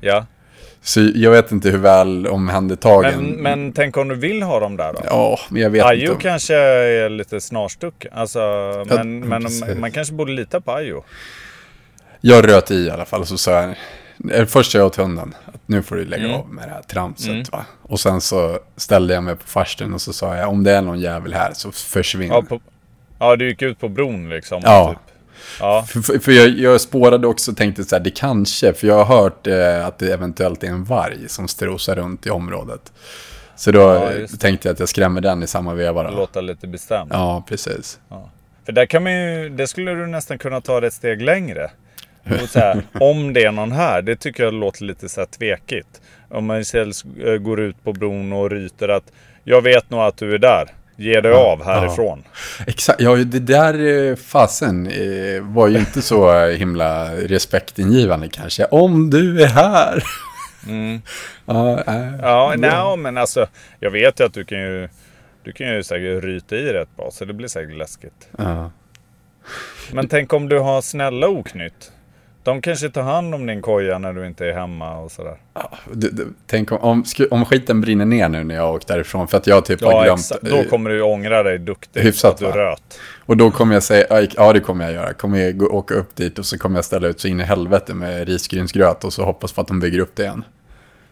Ja. 0.00 0.26
Så 0.82 1.10
jag 1.14 1.30
vet 1.30 1.52
inte 1.52 1.70
hur 1.70 1.78
väl 1.78 2.26
omhändertagen... 2.26 3.24
Men, 3.24 3.42
men 3.42 3.72
tänk 3.72 3.96
om 3.96 4.08
du 4.08 4.14
vill 4.14 4.42
ha 4.42 4.60
dem 4.60 4.76
där 4.76 4.92
då? 4.92 5.00
Ja, 5.04 5.38
men 5.48 5.62
jag 5.62 5.70
vet 5.70 5.84
Ajo 5.84 6.00
inte. 6.00 6.12
om- 6.12 6.18
kanske 6.18 6.54
är 6.54 7.08
lite 7.08 7.40
snarstuck. 7.40 8.06
Alltså, 8.12 8.38
men, 8.88 9.20
men 9.20 9.42
precis. 9.42 9.76
man 9.78 9.92
kanske 9.92 10.14
borde 10.14 10.32
lita 10.32 10.60
på 10.60 10.72
Ajo. 10.72 11.04
Jag 12.28 12.48
röt 12.48 12.70
i 12.70 12.74
i 12.74 12.90
alla 12.90 13.04
fall 13.04 13.26
så 13.26 13.38
sa 13.38 13.50
jag, 13.50 13.74
eh, 14.40 14.46
först 14.46 14.72
sa 14.72 14.78
jag 14.78 14.86
åt 14.86 14.96
hunden 14.96 15.34
att 15.46 15.60
nu 15.66 15.82
får 15.82 15.96
du 15.96 16.04
lägga 16.04 16.24
Mm. 16.24 16.36
av 16.36 16.48
med 16.52 16.68
det 16.68 16.72
här 16.72 16.82
tramset 16.82 17.28
Mm. 17.30 17.44
va. 17.52 17.64
Och 17.82 18.00
sen 18.00 18.20
så 18.20 18.58
ställde 18.76 19.14
jag 19.14 19.22
mig 19.24 19.36
på 19.36 19.46
farstun 19.46 19.94
och 19.94 20.00
så 20.00 20.12
sa 20.12 20.36
jag, 20.36 20.48
om 20.48 20.64
det 20.64 20.72
är 20.72 20.82
någon 20.82 21.00
jävel 21.00 21.34
här 21.34 21.52
så 21.54 21.72
försvinn. 21.72 22.28
Ja, 22.32 22.42
på, 22.42 22.60
ja, 23.18 23.36
du 23.36 23.48
gick 23.48 23.62
ut 23.62 23.78
på 23.80 23.88
bron 23.88 24.28
liksom. 24.28 24.60
Ja. 24.64 24.88
Typ. 24.90 25.14
Ja. 25.60 25.84
För, 25.88 26.00
för, 26.00 26.18
för 26.18 26.32
jag, 26.32 26.48
jag 26.48 26.80
spårade 26.80 27.26
också 27.26 27.50
och 27.50 27.56
tänkte 27.56 27.84
så 27.84 27.96
här, 27.96 28.02
det 28.02 28.10
kanske, 28.10 28.72
för 28.72 28.86
jag 28.86 29.04
har 29.04 29.16
hört 29.22 29.46
eh, 29.46 29.86
att 29.86 29.98
det 29.98 30.12
eventuellt 30.12 30.62
är 30.64 30.68
en 30.68 30.84
varg 30.84 31.28
som 31.28 31.48
strosar 31.48 31.94
runt 31.94 32.26
i 32.26 32.30
området. 32.30 32.92
Så 33.56 33.70
då 33.72 33.80
Ja, 33.80 34.10
tänkte 34.40 34.68
jag 34.68 34.72
att 34.72 34.80
jag 34.80 34.88
skrämmer 34.88 35.20
den 35.20 35.42
i 35.42 35.46
samma 35.46 35.74
veva 35.74 36.02
då. 36.02 36.10
Låta 36.16 36.40
lite 36.40 36.66
bestämd. 36.66 37.10
Ja, 37.14 37.44
precis. 37.48 37.98
För 38.64 38.72
där 38.72 38.86
kan 38.86 39.02
man 39.02 39.12
ju, 39.12 39.48
det 39.48 39.66
skulle 39.66 39.94
du 39.94 40.06
nästan 40.06 40.38
kunna 40.38 40.60
ta 40.60 40.80
det 40.80 40.86
ett 40.86 40.94
steg 40.94 41.22
längre. 41.22 41.70
Och 42.42 42.48
så 42.48 42.58
här, 42.58 42.82
om 43.00 43.32
det 43.32 43.44
är 43.44 43.52
någon 43.52 43.72
här, 43.72 44.02
det 44.02 44.16
tycker 44.16 44.44
jag 44.44 44.54
låter 44.54 44.84
lite 44.84 45.08
så 45.08 45.20
här 45.20 45.26
tvekigt. 45.26 46.00
Om 46.28 46.46
man 46.46 46.60
istället 46.60 46.96
eh, 47.24 47.34
går 47.34 47.60
ut 47.60 47.84
på 47.84 47.92
bron 47.92 48.32
och 48.32 48.50
ryter 48.50 48.88
att 48.88 49.12
jag 49.44 49.62
vet 49.62 49.90
nog 49.90 50.00
att 50.00 50.16
du 50.16 50.34
är 50.34 50.38
där. 50.38 50.68
Ge 50.98 51.20
dig 51.20 51.32
av 51.32 51.64
härifrån. 51.64 52.24
Exakt, 52.66 53.00
ja 53.00 53.16
det 53.16 53.38
där 53.38 54.08
eh, 54.08 54.16
fasen 54.16 54.86
eh, 54.86 55.42
var 55.42 55.68
ju 55.68 55.78
inte 55.78 56.02
så 56.02 56.46
himla 56.46 57.14
respektingivande 57.14 58.28
kanske. 58.28 58.64
Om 58.64 59.10
du 59.10 59.42
är 59.42 59.46
här. 59.46 60.04
Mm. 60.66 61.02
ja, 61.46 61.84
äh, 61.86 62.16
Ja, 62.22 62.54
nej, 62.58 62.96
men 62.96 63.16
alltså 63.18 63.46
jag 63.80 63.90
vet 63.90 64.20
ju 64.20 64.24
att 64.24 64.34
du 64.34 64.44
kan 64.44 64.58
ju 64.58 64.88
du 65.44 65.52
kan 65.52 65.74
ju 65.74 65.82
säkert 65.82 66.24
ryta 66.24 66.56
i 66.56 66.72
rätt 66.72 66.96
bra 66.96 67.10
så 67.12 67.24
det 67.24 67.32
blir 67.32 67.48
säkert 67.48 67.76
läskigt. 67.76 68.28
ja. 68.38 68.70
Men 69.92 70.08
tänk 70.08 70.32
om 70.32 70.48
du 70.48 70.58
har 70.58 70.82
snälla 70.82 71.28
oknytt. 71.28 71.92
De 72.46 72.62
kanske 72.62 72.88
tar 72.90 73.02
hand 73.02 73.34
om 73.34 73.46
din 73.46 73.62
koja 73.62 73.98
när 73.98 74.12
du 74.12 74.26
inte 74.26 74.46
är 74.46 74.52
hemma 74.52 74.98
och 74.98 75.12
sådär. 75.12 75.36
Ja, 75.54 75.70
du, 75.92 76.10
du, 76.10 76.26
tänk 76.46 76.72
om, 76.72 76.78
om, 76.78 77.04
om 77.30 77.44
skiten 77.44 77.80
brinner 77.80 78.04
ner 78.04 78.28
nu 78.28 78.44
när 78.44 78.54
jag 78.54 78.62
har 78.62 78.72
åkt 78.74 78.86
därifrån 78.88 79.28
för 79.28 79.36
att 79.36 79.46
jag 79.46 79.64
typ 79.64 79.82
har 79.84 79.92
Ja, 79.92 80.02
glömt. 80.04 80.20
exakt. 80.20 80.42
Då 80.42 80.64
kommer 80.64 80.90
du 80.90 81.02
ångra 81.02 81.42
dig 81.42 81.58
duktigt 81.58 82.04
Hyfsat, 82.04 82.32
att 82.34 82.38
du 82.38 82.44
va? 82.44 82.56
röt. 82.56 82.98
Och 83.26 83.36
då 83.36 83.50
kommer 83.50 83.74
jag 83.74 83.82
säga, 83.82 84.06
ja, 84.10 84.26
ja 84.36 84.52
det 84.52 84.60
kommer 84.60 84.84
jag 84.84 84.94
göra. 84.94 85.12
Kommer 85.12 85.38
jag 85.38 85.56
gå, 85.58 85.66
åka 85.66 85.94
upp 85.94 86.16
dit 86.16 86.38
och 86.38 86.46
så 86.46 86.58
kommer 86.58 86.78
jag 86.78 86.84
ställa 86.84 87.08
ut 87.08 87.20
så 87.20 87.28
in 87.28 87.40
i 87.40 87.44
helvete 87.44 87.94
med 87.94 88.28
risgrynsgröt 88.28 89.04
och 89.04 89.12
så 89.12 89.24
hoppas 89.24 89.52
på 89.52 89.60
att 89.60 89.68
de 89.68 89.80
bygger 89.80 89.98
upp 89.98 90.16
det 90.16 90.22
igen. 90.22 90.44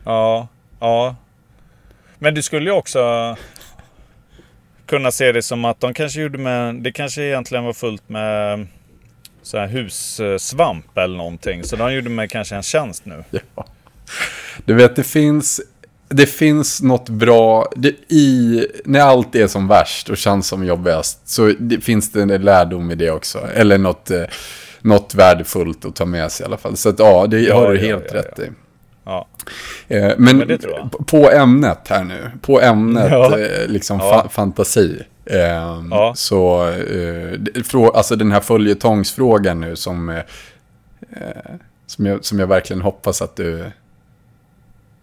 Ja, 0.05 0.49
ja. 0.81 1.17
Men 2.19 2.35
du 2.35 2.43
skulle 2.43 2.71
ju 2.71 2.77
också 2.77 3.37
kunna 4.87 5.11
se 5.11 5.33
det 5.33 5.43
som 5.43 5.65
att 5.65 5.81
de 5.81 5.95
kanske 5.95 6.21
gjorde 6.21 6.39
med, 6.39 6.75
det 6.75 6.93
kanske 6.93 7.23
egentligen 7.23 7.65
var 7.65 7.73
fullt 7.73 8.09
med 8.09 8.67
så 9.45 9.59
här 9.59 9.67
hussvamp 9.67 10.99
eller 10.99 11.17
någonting. 11.17 11.65
Så 11.65 11.77
de 11.77 11.95
gjorde 11.95 12.11
med 12.11 12.31
kanske 12.31 12.57
en 12.57 12.63
tjänst 12.63 13.07
nu. 13.07 13.25
Ja. 13.57 13.67
Du 14.65 14.75
vet, 14.75 14.97
det 14.97 15.05
finns, 15.05 15.61
det 16.09 16.27
finns 16.27 16.83
något 16.83 17.09
bra, 17.09 17.73
det, 17.77 17.95
i, 18.09 18.67
när 18.85 19.01
allt 19.01 19.35
är 19.35 19.47
som 19.47 19.69
värst 19.69 20.11
och 20.11 20.17
känns 20.17 20.49
som 20.49 20.67
jobbigast, 20.67 21.29
så 21.29 21.53
det, 21.59 21.81
finns 21.81 22.13
det 22.13 22.23
en 22.23 22.29
lärdom 22.29 22.91
i 22.91 22.95
det 22.95 23.11
också. 23.11 23.49
Eller 23.55 23.79
något, 23.79 24.11
eh, 24.11 24.23
något 24.81 25.15
värdefullt 25.15 25.85
att 25.85 25.97
ta 25.97 26.05
med 26.05 26.33
sig 26.33 26.45
i 26.45 26.47
alla 26.47 26.57
fall. 26.57 26.77
Så 26.77 26.89
att, 26.89 26.99
ja, 26.99 27.27
det 27.27 27.41
Ja, 27.41 27.55
har 27.55 27.73
du 27.73 27.79
helt 27.79 28.05
ja, 28.13 28.19
rätt 28.19 28.39
i. 28.39 28.51
Ja, 29.05 29.27
Eh, 29.89 30.13
men 30.19 30.37
Men 30.39 30.49
p- 30.59 30.67
på 31.07 31.31
ämnet 31.31 31.79
här 31.89 32.05
nu, 32.05 32.31
på 32.43 32.61
ämnet 32.61 33.09
Ja. 33.11 33.39
eh, 33.39 33.67
liksom 33.69 33.99
Ja. 33.99 34.23
fa- 34.25 34.29
fantasi. 34.29 35.03
Eh, 35.27 35.39
Ja. 35.91 36.13
Så, 36.17 36.69
eh, 36.69 37.89
alltså 37.95 38.17
den 38.17 38.33
här 38.33 38.41
följetongsfrågan 38.41 39.61
nu 39.61 39.77
som, 39.77 40.21
som, 41.87 42.07
jag, 42.07 42.25
som 42.25 42.39
jag 42.39 42.47
verkligen 42.47 42.83
hoppas 42.83 43.23
att 43.23 43.37
du, 43.37 43.65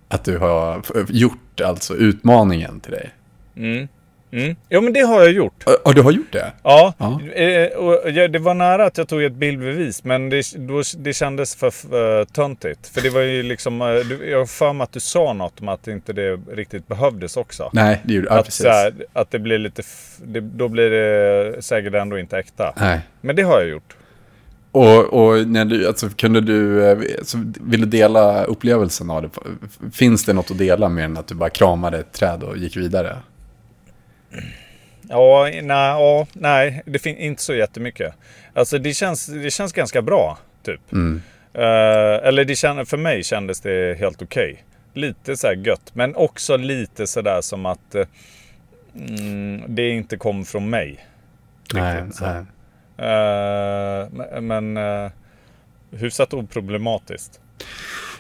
att 0.08 0.24
du 0.24 0.38
har 0.38 0.82
gjort, 1.10 1.62
alltså 1.66 1.96
utmaningen 1.96 2.80
till 2.80 2.92
dig. 2.92 3.10
mm. 3.56 3.88
Mm. 4.34 4.56
ja 4.70 4.82
men 4.82 4.94
det 4.94 5.00
har 5.00 5.22
jag 5.22 5.32
gjort. 5.32 5.63
Ja, 5.65 5.78
ja, 5.86 5.91
du 5.91 6.02
har 6.02 6.12
gjort 6.12 6.32
det? 6.32 6.52
Ja, 6.63 6.94
Ja. 6.98 7.22
eh, 7.34 7.67
och 7.78 8.12
jag, 8.12 8.32
det 8.32 8.39
var 8.39 8.54
nära 8.54 8.86
att 8.86 8.98
jag 8.98 9.08
tog 9.08 9.24
ett 9.24 9.34
bildbevis 9.34 10.04
men 10.04 10.30
det, 10.30 10.44
då, 10.58 10.82
det 10.98 11.13
kändes 11.13 11.56
för 11.56 11.96
uh, 11.96 12.26
töntigt. 12.26 12.88
För 12.88 13.02
det 13.02 13.10
var 13.10 13.22
ju 13.22 13.44
liksom, 13.44 13.82
eh, 13.82 13.88
jag 14.30 14.39
har 14.39 14.46
för 14.46 14.74
mig 14.74 14.84
att 14.84 14.91
du 14.91 15.00
sa 15.00 15.34
något 15.34 15.62
om 15.62 15.70
att 15.70 15.88
inte 15.88 16.13
det 16.13 16.39
riktigt 16.52 16.88
behövdes 16.88 17.38
också. 17.38 17.70
Nej, 17.74 18.02
det 18.04 18.13
gjorde 18.13 18.28
ja, 18.30 18.39
att, 18.39 18.46
precis. 18.46 18.65
här, 18.65 18.94
att 19.13 19.32
det 19.32 19.39
blir 19.39 19.58
lite, 19.58 19.82
det, 20.24 20.39
då 20.39 20.67
blir 20.67 20.89
det 20.89 21.62
säkert 21.62 21.94
ändå 21.94 22.20
inte 22.20 22.38
äkta. 22.38 22.74
Nej. 22.78 23.00
Men 23.22 23.36
det 23.36 23.41
har 23.41 23.60
jag 23.60 23.70
gjort. 23.70 23.96
Och, 24.72 25.13
och 25.13 25.48
när 25.48 25.65
du, 25.65 25.88
alltså, 25.88 26.10
kunde 26.10 26.41
du, 26.41 26.86
eh, 26.86 26.98
alltså, 27.17 27.38
vill 27.62 27.82
du 27.82 27.88
dela 27.88 28.44
upplevelsen 28.44 29.10
av 29.10 29.22
det? 29.22 29.30
Finns 29.94 30.26
det 30.26 30.34
något 30.34 30.52
att 30.52 30.58
dela 30.58 30.89
mer 30.89 31.04
än 31.04 31.17
att 31.17 31.28
du 31.28 31.36
bara 31.36 31.50
kramade 31.50 31.98
ett 31.98 32.12
träd 32.12 32.44
och 32.44 32.58
gick 32.58 32.78
vidare? 32.78 33.17
Ja, 35.10 35.50
nej, 35.52 35.62
ja, 35.63 36.28
nej 36.34 36.82
det 36.86 37.00
finns 37.00 37.17
inte 37.17 37.41
så 37.41 37.54
jättemycket. 37.54 38.13
Alltså 38.54 38.78
det 38.78 38.94
känns, 38.94 39.26
det 39.26 39.52
känns 39.52 39.74
ganska 39.74 40.02
bra, 40.02 40.38
typ. 40.63 40.91
Mm. 40.94 41.22
Eh, 41.54 42.28
eller 42.28 42.46
det 42.46 42.56
kände, 42.56 42.86
för 42.86 42.98
mig 42.98 43.24
kändes 43.24 43.62
det 43.62 44.00
helt 44.00 44.22
okej. 44.22 44.63
Lite 44.94 45.38
så 45.38 45.48
här 45.48 45.56
gött, 45.56 45.91
men 45.94 46.15
också 46.15 46.58
lite 46.58 47.08
sådär 47.08 47.41
som 47.41 47.65
att 47.65 47.96
mm, 48.96 49.63
det 49.67 49.89
inte 49.89 50.17
kom 50.17 50.46
från 50.46 50.70
mig. 50.70 51.08
Nej, 51.74 52.02
Riktigt 52.02 52.22
nej. 52.22 52.46
Men 54.12 54.48
men 54.48 54.78
uh, 54.78 55.12
hyfsat 55.91 56.34
oproblematiskt. 56.34 57.39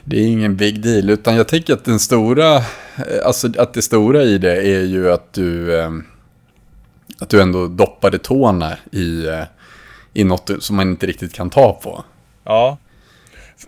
Det 0.03 0.17
är 0.17 0.27
ingen 0.27 0.55
big 0.55 0.81
deal, 0.81 1.09
utan 1.09 1.35
jag 1.35 1.47
tänker 1.47 1.73
att 1.73 1.85
den 1.85 1.99
stora, 1.99 2.55
eh, 2.55 2.63
alltså 3.25 3.47
att 3.57 3.73
det 3.73 3.81
stora 3.81 4.23
i 4.23 4.37
det 4.37 4.55
är 4.55 4.81
ju 4.81 5.11
att 5.11 5.33
du, 5.33 5.79
ehm, 5.81 6.03
att 7.19 7.29
du 7.29 7.41
ändå 7.41 7.67
doppade 7.67 8.19
tårna 8.19 8.77
i, 8.91 9.27
eh, 9.27 9.43
i 10.13 10.23
något 10.23 10.51
som 10.59 10.75
man 10.75 10.89
inte 10.89 11.07
riktigt 11.07 11.33
kan 11.33 11.49
ta 11.49 11.73
på. 11.73 12.03
Ja. 12.43 12.77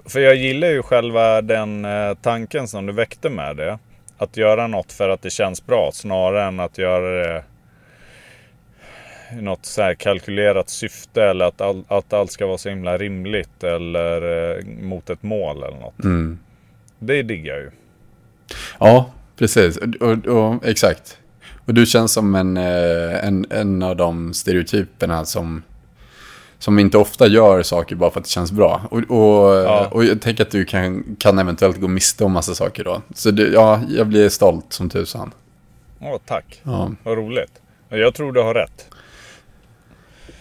För 0.06 0.20
jag 0.20 0.36
gillar 0.36 0.68
ju 0.68 0.84
själva 0.84 1.42
den 1.42 1.86
eh, 1.86 2.14
tanken 2.22 2.68
som 2.68 2.86
du 2.86 2.94
väckte 2.94 3.30
med 3.30 3.58
det. 3.58 3.80
Att 4.18 4.38
göra 4.38 4.68
något 4.68 4.92
för 4.92 5.10
att 5.10 5.22
det 5.22 5.30
känns 5.30 5.66
bra 5.66 5.90
snarare 5.94 6.48
än 6.48 6.60
att 6.60 6.78
göra 6.78 7.28
det 7.28 7.44
något 9.42 9.66
så 9.66 9.82
här 9.82 9.94
kalkylerat 9.94 10.70
syfte 10.70 11.24
eller 11.24 11.46
att, 11.46 11.62
all, 11.62 11.84
att 11.88 12.14
allt 12.14 12.32
ska 12.32 12.46
vara 12.48 12.58
så 12.58 12.70
himla 12.70 12.98
rimligt 12.98 13.64
eller 13.64 14.22
eh, 14.58 14.66
mot 14.66 15.10
ett 15.10 15.24
mål 15.24 15.58
eller 15.64 15.78
något. 15.78 16.04
Mm. 16.04 16.40
Det 17.00 17.24
diggar 17.24 17.54
jag 17.54 17.64
ju. 17.64 17.72
Ja, 18.80 19.12
precis. 19.38 19.78
Och, 19.78 20.28
och, 20.28 20.66
exakt. 20.66 21.18
Och 21.66 21.74
du 21.74 21.86
känns 21.86 22.12
som 22.14 22.36
en, 22.36 22.58
eh, 22.58 23.26
en, 23.28 23.46
en 23.50 23.84
av 23.84 23.96
de 23.96 24.34
stereotyperna 24.34 25.26
som, 25.26 25.64
som 26.60 26.80
inte 26.80 26.98
ofta 26.98 27.28
gör 27.28 27.64
saker 27.64 27.96
bara 27.96 28.12
för 28.12 28.20
att 28.20 28.26
det 28.26 28.30
känns 28.32 28.52
bra. 28.52 28.82
Och, 28.92 28.98
och, 28.98 29.56
Ja. 29.56 29.88
och 29.92 30.06
jag 30.06 30.22
tänker 30.22 30.44
att 30.44 30.52
du 30.52 30.66
kan, 30.66 31.16
kan 31.20 31.40
eventuellt 31.40 31.82
gå 31.82 31.88
miste 31.88 32.24
om 32.24 32.32
massa 32.32 32.56
saker 32.56 32.84
då. 32.84 33.02
Så 33.16 33.32
det, 33.32 33.48
ja, 33.48 33.82
jag 33.90 34.08
blir 34.08 34.30
stolt 34.30 34.74
som 34.74 34.90
tusan. 34.90 35.32
Åh, 36.02 36.18
tack. 36.26 36.62
Ja, 36.64 36.92
Vad 37.04 37.18
roligt. 37.18 37.52
Jag 37.90 38.14
tror 38.16 38.32
du 38.32 38.42
har 38.42 38.54
rätt. 38.54 38.90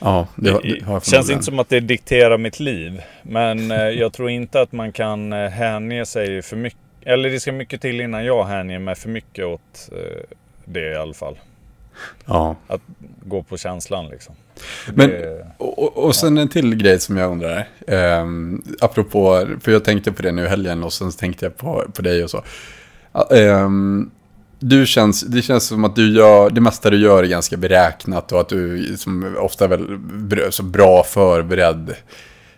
Ja 0.05 0.27
det, 0.37 0.51
Det 0.51 0.59
det 0.63 0.85
har 0.85 0.93
jag 0.95 1.05
känns 1.05 1.31
inte 1.31 1.45
som 1.45 1.59
att 1.59 1.69
det 1.69 1.81
dikterar 1.81 2.39
mitt 2.39 2.61
liv. 2.61 3.03
Men 3.23 3.71
eh, 3.71 3.79
jag 3.89 4.13
tror 4.13 4.31
inte 4.31 4.61
att 4.61 4.73
man 4.73 4.93
kan 4.93 5.33
eh, 5.33 5.49
hänge 5.51 6.07
sig 6.07 6.43
för 6.43 6.57
mycket. 6.57 6.79
Eller 7.05 7.31
det 7.31 7.41
ska 7.41 7.53
mycket 7.53 7.81
till 7.81 8.01
innan 8.01 8.25
jag 8.25 8.45
hänger 8.45 8.79
mig 8.79 8.95
för 8.95 9.09
mycket 9.09 9.45
åt 9.45 9.89
eh, 9.93 10.23
det 10.65 10.93
i 10.93 10.97
alla 10.97 11.15
fall. 11.15 11.39
Ja. 12.27 12.57
Att 12.67 12.81
gå 13.25 13.43
på 13.43 13.57
känslan 13.57 14.09
liksom. 14.09 14.35
Men, 14.95 15.11
Det- 15.11 15.47
och, 15.59 15.97
och- 16.05 16.15
sen 16.17 16.39
en 16.39 16.49
till 16.49 16.75
grej 16.77 17.01
som 17.01 17.17
jag 17.17 17.31
undrar. 17.31 17.69
Um, 17.87 18.63
apropå, 18.81 19.47
för 19.61 19.73
jag 19.73 19.85
tänkte 19.85 20.13
på 20.13 20.23
det 20.23 20.33
nu 20.33 20.45
i 20.45 20.49
helgen 20.49 20.85
och 20.85 20.93
sen 20.93 21.13
tänkte 21.13 21.45
jag 21.47 21.57
på, 21.57 21.85
på 21.95 22.03
dig 22.03 22.25
och 22.25 22.31
så. 22.31 22.43
Ehm, 23.37 24.11
du 24.63 24.87
känns, 24.87 25.21
det 25.21 25.43
känns 25.43 25.67
som 25.67 25.85
att 25.85 25.97
du 25.97 26.17
gör, 26.17 26.51
det 26.51 26.61
mesta 26.61 26.91
du 26.91 26.97
gör 26.97 27.23
är 27.23 27.27
ganska 27.29 27.57
beräknat 27.57 28.33
och 28.33 28.41
att 28.41 28.49
du 28.49 28.95
som 28.97 29.37
ofta 29.39 29.65
är 29.65 29.69
väl 29.69 30.53
så 30.53 30.63
bra 30.63 31.05
förberedd. 31.05 31.95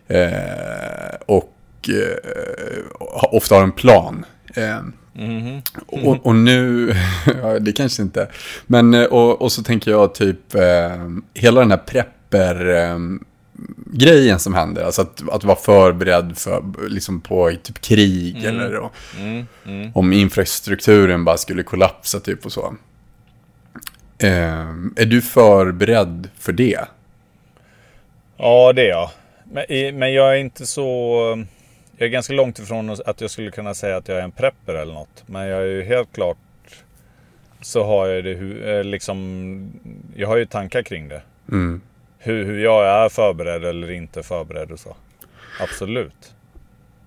Eh, 0.09 1.16
och 1.26 1.55
eh, 1.88 2.86
ofta 3.32 3.55
har 3.55 3.62
en 3.62 3.72
plan. 3.72 4.24
Ehm, 4.55 4.92
Mhm. 5.16 5.62
och, 5.86 6.26
och 6.26 6.34
nu, 6.36 6.92
ja, 7.42 7.59
det 7.59 7.72
kanske 7.72 8.02
inte. 8.02 8.28
Men, 8.66 8.94
eh, 8.94 9.05
och, 9.05 9.42
och 9.42 9.52
så 9.52 9.62
tänker 9.62 9.90
jag 9.90 10.14
typ, 10.14 10.55
eh, 10.55 11.09
hela 11.34 11.61
den 11.61 11.70
här 11.70 11.78
prepper 11.86 12.74
eh, 12.74 12.98
grejen 13.86 14.38
som 14.38 14.54
händer. 14.54 14.84
Alltså 14.84 15.02
att, 15.02 15.28
att 15.30 15.44
vara 15.44 15.56
förberedd 15.56 16.38
för, 16.38 16.62
liksom 16.88 17.20
på 17.20 17.52
typ 17.62 17.80
krig 17.80 18.44
Mm. 18.44 18.60
eller 18.60 18.76
och, 18.76 18.92
Mm, 19.20 19.46
mm. 19.66 19.90
om 19.94 20.12
infrastrukturen 20.12 21.24
bara 21.24 21.36
skulle 21.36 21.62
kollapsa 21.62 22.20
typ 22.20 22.46
och 22.46 22.52
så. 22.52 22.74
Eh, 24.18 24.68
är 24.96 25.06
du 25.06 25.22
förberedd 25.22 26.28
för 26.38 26.52
det? 26.52 26.80
Ja, 28.36 28.72
det 28.72 28.82
är 28.82 28.88
jag. 28.88 29.10
Men, 29.44 29.98
men 29.98 30.12
jag 30.12 30.32
är 30.34 30.38
inte 30.38 30.66
så... 30.66 30.84
Jag 31.96 32.06
är 32.06 32.10
ganska 32.10 32.32
långt 32.32 32.58
ifrån 32.58 32.96
att 33.06 33.20
jag 33.20 33.30
skulle 33.30 33.50
kunna 33.50 33.74
säga 33.74 33.96
att 33.96 34.08
jag 34.08 34.18
är 34.18 34.22
en 34.22 34.32
prepper 34.32 34.74
eller 34.74 34.94
något. 34.94 35.24
Men 35.26 35.46
jag 35.46 35.60
är 35.62 35.66
ju 35.66 35.82
helt 35.82 36.12
klart... 36.12 36.36
Så 37.60 37.84
har 37.84 38.06
jag 38.06 38.24
det 38.24 38.70
eh, 38.78 38.84
liksom... 38.84 39.68
Jag 40.16 40.28
har 40.28 40.36
ju 40.36 40.46
tankar 40.46 40.82
kring 40.82 41.08
det. 41.08 41.22
Mm. 41.52 41.80
Hur, 42.25 42.45
hur 42.45 42.59
jag 42.59 43.05
är 43.05 43.09
förberedd 43.09 43.64
eller 43.64 43.91
inte 43.91 44.22
förberedd 44.22 44.70
och 44.72 44.81
så. 44.81 44.97
Absolut. 45.61 46.33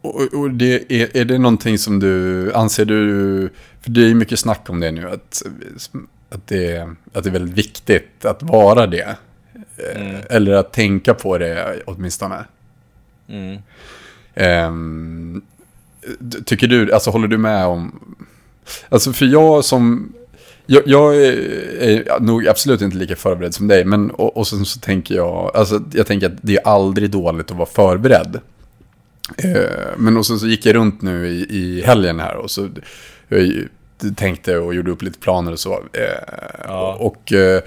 Och, 0.01 0.33
och 0.33 0.51
det, 0.51 0.91
är, 1.01 1.17
är 1.17 1.25
det 1.25 1.37
någonting 1.37 1.77
som 1.77 1.99
du, 1.99 2.53
anser 2.53 2.85
du, 2.85 3.49
för 3.81 3.91
det 3.91 4.01
är 4.01 4.07
ju 4.07 4.15
mycket 4.15 4.39
snack 4.39 4.69
om 4.69 4.79
det 4.79 4.91
nu, 4.91 5.09
att, 5.09 5.41
att, 6.29 6.47
det, 6.47 6.89
att 7.13 7.23
det 7.23 7.29
är 7.29 7.33
väldigt 7.33 7.57
viktigt 7.57 8.25
att 8.25 8.43
vara 8.43 8.87
det. 8.87 9.15
Eh, 9.77 9.95
Mm. 9.95 10.21
Eller 10.29 10.53
att 10.53 10.73
tänka 10.73 11.13
på 11.13 11.37
det 11.37 11.81
åtminstone. 11.85 12.45
Mm. 13.27 13.57
D- 16.19 16.37
tycker 16.45 16.67
du, 16.67 16.93
alltså 16.93 17.09
håller 17.09 17.27
du 17.27 17.37
med 17.37 17.65
om, 17.65 18.15
alltså 18.89 19.13
för 19.13 19.25
jag 19.25 19.65
som, 19.65 20.13
jag, 20.67 20.83
jag 20.85 21.15
är, 21.15 22.19
nog 22.19 22.47
absolut 22.47 22.81
inte 22.81 22.97
lika 22.97 23.15
förberedd 23.15 23.53
som 23.53 23.67
dig, 23.67 23.85
men 23.85 24.11
och, 24.11 24.37
och 24.37 24.47
sen 24.47 24.65
så 24.65 24.79
tänker 24.79 25.15
jag, 25.15 25.51
alltså 25.55 25.81
jag 25.93 26.07
tänker 26.07 26.27
att 26.27 26.37
det 26.41 26.57
är 26.57 26.67
aldrig 26.67 27.09
dåligt 27.09 27.51
att 27.51 27.57
vara 27.57 27.69
förberedd. 27.69 28.39
Eh, 29.37 29.97
men 29.97 30.17
och 30.17 30.25
sen 30.25 30.39
så 30.39 30.47
gick 30.47 30.65
jag 30.65 30.75
runt 30.75 31.01
nu 31.01 31.27
i, 31.27 31.47
i 31.49 31.81
helgen 31.81 32.19
här 32.19 32.35
och 32.35 32.51
så 32.51 32.69
jag 33.27 33.67
tänkte 34.15 34.57
och 34.57 34.75
gjorde 34.75 34.91
upp 34.91 35.01
lite 35.01 35.19
planer 35.19 35.51
och 35.51 35.59
så. 35.59 35.73
Eh, 35.73 36.33
Ja. 36.67 36.97
Och, 36.99 37.33
eh, 37.33 37.61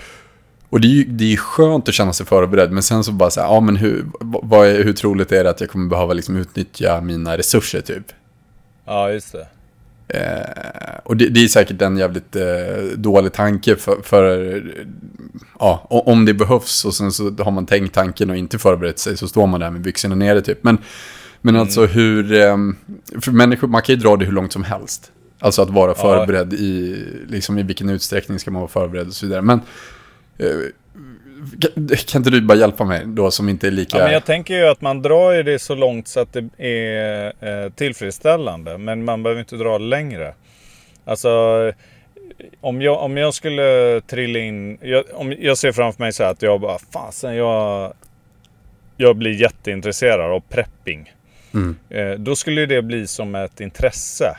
och 0.68 0.80
det 0.80 0.88
är 0.88 0.90
ju 0.90 1.04
det 1.04 1.32
är 1.32 1.36
skönt 1.36 1.88
att 1.88 1.94
känna 1.94 2.12
sig 2.12 2.26
förberedd, 2.26 2.72
men 2.72 2.82
sen 2.82 3.04
så 3.04 3.12
bara 3.12 3.30
så 3.30 3.40
här, 3.40 3.48
ja 3.48 3.60
men 3.60 3.76
hur, 3.76 4.06
vad 4.20 4.68
är, 4.68 4.84
hur 4.84 4.92
troligt 4.92 5.32
är 5.32 5.44
det 5.44 5.50
att 5.50 5.60
jag 5.60 5.70
kommer 5.70 5.88
behöva 5.88 6.12
liksom 6.12 6.36
utnyttja 6.36 7.00
mina 7.00 7.38
resurser 7.38 7.80
typ? 7.80 8.04
Ja, 8.84 9.12
just 9.12 9.32
det. 9.32 9.46
Eh, 10.14 10.98
och 11.04 11.16
det, 11.16 11.28
det 11.28 11.44
är 11.44 11.48
säkert 11.48 11.82
en 11.82 11.96
jävligt 11.96 12.36
eh, 12.36 12.84
dålig 12.96 13.32
tanke 13.32 13.76
för, 13.76 13.96
för 14.02 14.62
ja, 15.58 15.86
om 15.90 16.24
det 16.24 16.34
behövs 16.34 16.84
och 16.84 16.94
sen 16.94 17.12
så 17.12 17.30
har 17.38 17.50
man 17.50 17.66
tänkt 17.66 17.94
tanken 17.94 18.30
och 18.30 18.36
inte 18.36 18.58
förberett 18.58 18.98
sig 18.98 19.16
så 19.16 19.28
står 19.28 19.46
man 19.46 19.60
där 19.60 19.70
med 19.70 19.80
byxorna 19.80 20.14
nere 20.14 20.40
typ. 20.40 20.64
Men, 20.64 20.78
men 21.40 21.56
alltså 21.56 21.86
hur, 21.86 22.32
eh, 22.32 22.56
för 23.20 23.32
människor, 23.32 23.68
man 23.68 23.82
kan 23.82 23.94
ju 23.94 24.00
dra 24.00 24.16
det 24.16 24.24
hur 24.24 24.32
långt 24.32 24.52
som 24.52 24.64
helst. 24.64 25.12
Alltså 25.38 25.62
att 25.62 25.70
vara 25.70 25.90
Ja. 25.90 25.94
förberedd 26.02 26.52
i, 26.52 27.04
liksom 27.28 27.58
i 27.58 27.62
vilken 27.62 27.88
utsträckning 27.90 28.38
ska 28.38 28.50
man 28.50 28.60
vara 28.60 28.70
förberedd 28.70 29.06
och 29.06 29.12
så 29.14 29.26
vidare. 29.26 29.42
Men 29.42 29.60
eh, 30.38 30.46
kan, 32.06 32.20
inte 32.20 32.30
du 32.30 32.40
bara 32.40 32.58
hjälpa 32.58 32.84
mig 32.84 33.02
då 33.06 33.30
som 33.30 33.48
inte 33.48 33.66
är 33.66 33.70
lika... 33.70 33.98
Ja, 33.98 34.04
men 34.04 34.12
jag 34.12 34.24
tänker 34.24 34.54
ju 34.54 34.66
att 34.66 34.80
man 34.80 35.02
drar 35.02 35.32
ju 35.32 35.42
det 35.42 35.58
så 35.58 35.74
långt 35.74 36.08
så 36.08 36.20
att 36.20 36.32
det 36.32 36.48
är 36.58 37.32
eh, 37.40 37.70
tillfredsställande. 37.70 38.78
Men 38.78 39.04
man 39.04 39.22
behöver 39.22 39.40
inte 39.40 39.56
dra 39.56 39.78
längre. 39.78 40.34
Alltså, 41.04 41.30
om 42.60 42.82
jag, 42.82 43.02
om 43.02 43.16
jag 43.16 43.34
skulle 43.34 44.00
trilla 44.06 44.38
in... 44.38 44.78
Jag, 44.82 45.04
om 45.14 45.34
jag 45.38 45.58
ser 45.58 45.72
framför 45.72 46.02
mig 46.02 46.12
så 46.12 46.22
här 46.22 46.30
att 46.30 46.42
jag 46.42 46.60
bara, 46.60 46.78
fasen 46.92 47.36
jag... 47.36 47.92
Jag 48.96 49.16
blir 49.16 49.40
jätteintresserad 49.40 50.32
av 50.32 50.40
prepping. 50.40 51.12
Mm. 51.54 51.76
Eh, 51.90 52.10
då 52.10 52.36
skulle 52.36 52.66
det 52.66 52.82
bli 52.82 53.06
som 53.06 53.34
ett 53.34 53.60
intresse. 53.60 54.36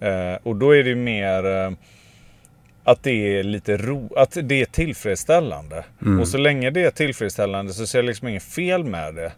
Eh, 0.00 0.38
och 0.42 0.56
då 0.56 0.76
är 0.76 0.84
det 0.84 0.94
mer 0.94 1.76
att 2.86 3.02
det 3.02 3.38
är 3.38 3.42
lite 3.42 3.76
ro, 3.76 4.12
att 4.16 4.36
det 4.42 4.60
är 4.60 4.64
tillfredsställande. 4.64 5.84
Mm. 6.02 6.20
Och 6.20 6.28
så 6.28 6.38
länge 6.38 6.70
det 6.70 6.82
är 6.82 6.90
tillfredsställande 6.90 7.72
så 7.72 7.86
ser 7.86 7.98
jag 7.98 8.06
liksom 8.06 8.28
inget 8.28 8.42
fel 8.42 8.84
med 8.84 9.14
det. 9.14 9.32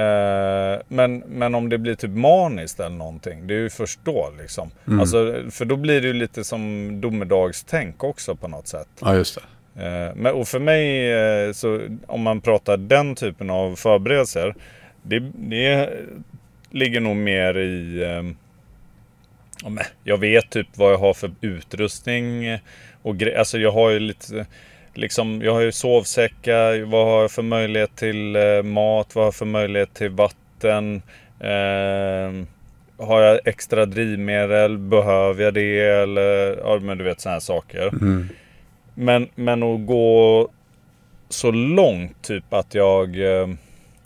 Eh, 0.00 0.80
men, 0.88 1.18
men 1.18 1.54
om 1.54 1.68
det 1.68 1.78
blir 1.78 1.94
typ 1.94 2.10
maniskt 2.10 2.80
eller 2.80 2.96
någonting, 2.96 3.46
det 3.46 3.54
är 3.54 3.58
ju 3.58 3.70
först 3.70 4.00
då 4.04 4.32
liksom. 4.38 4.70
Mm. 4.86 5.00
Alltså, 5.00 5.42
för 5.50 5.64
då 5.64 5.76
blir 5.76 6.00
det 6.00 6.06
ju 6.06 6.12
lite 6.12 6.44
som 6.44 7.00
domedagstänk 7.00 8.04
också 8.04 8.36
på 8.36 8.48
något 8.48 8.68
sätt. 8.68 8.88
Ja, 9.00 9.14
just 9.14 9.38
det. 9.74 9.86
Eh, 9.86 10.14
Men, 10.14 10.34
och 10.34 10.48
för 10.48 10.60
mig, 10.60 11.12
eh, 11.12 11.52
så 11.52 11.80
om 12.06 12.22
man 12.22 12.40
pratar 12.40 12.76
den 12.76 13.14
typen 13.14 13.50
av 13.50 13.76
förberedelser. 13.76 14.54
Det, 15.02 15.18
det 15.34 15.90
ligger 16.70 17.00
nog 17.00 17.16
mer 17.16 17.58
i... 17.58 18.32
Jag 20.04 20.18
vet 20.18 20.50
typ 20.50 20.66
vad 20.74 20.92
jag 20.92 20.98
har 20.98 21.14
för 21.14 21.30
utrustning. 21.40 22.58
Och 23.02 23.14
gre- 23.14 23.38
alltså 23.38 23.58
jag 23.58 23.72
har 23.72 23.90
ju 23.90 23.98
lite... 23.98 24.46
Liksom, 24.94 25.42
jag 25.42 25.52
har 25.52 25.60
ju 25.60 25.72
sovsäckar. 25.72 26.82
Vad 26.84 27.06
har 27.06 27.20
jag 27.20 27.30
för 27.30 27.42
möjlighet 27.42 27.96
till 27.96 28.36
eh, 28.36 28.62
mat? 28.62 29.14
Vad 29.14 29.22
har 29.22 29.26
jag 29.26 29.34
för 29.34 29.46
möjlighet 29.46 29.94
till 29.94 30.10
vatten? 30.10 31.02
Eh, 31.40 32.46
har 33.06 33.20
jag 33.20 33.40
extra 33.44 33.86
drivmedel? 33.86 34.78
Behöver 34.78 35.44
jag 35.44 35.54
det? 35.54 35.80
Eller, 35.80 36.56
ja 36.56 36.78
men 36.82 36.98
du 36.98 37.04
vet 37.04 37.20
sådana 37.20 37.34
här 37.34 37.40
saker. 37.40 37.88
Mm. 37.88 38.28
Men, 38.94 39.28
men 39.34 39.62
att 39.62 39.86
gå 39.86 40.48
så 41.28 41.50
långt 41.50 42.22
typ 42.22 42.52
att 42.52 42.74
jag 42.74 43.20
eh, 43.40 43.48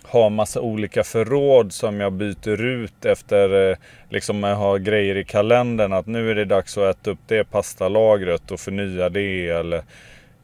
har 0.09 0.31
massa 0.31 0.61
olika 0.61 1.05
förråd 1.05 1.73
som 1.73 2.01
jag 2.01 2.13
byter 2.13 2.61
ut 2.61 3.05
efter 3.05 3.71
eh, 3.71 3.77
liksom 4.09 4.43
jag 4.43 4.57
har 4.57 4.79
grejer 4.79 5.17
i 5.17 5.25
kalendern 5.25 5.93
att 5.93 6.07
nu 6.07 6.31
är 6.31 6.35
det 6.35 6.45
dags 6.45 6.79
att 6.79 6.97
äta 6.97 7.11
upp 7.11 7.19
det 7.27 7.45
pastalagret 7.45 8.51
och 8.51 8.61
förnya 8.61 9.09
det 9.09 9.49
eller 9.49 9.83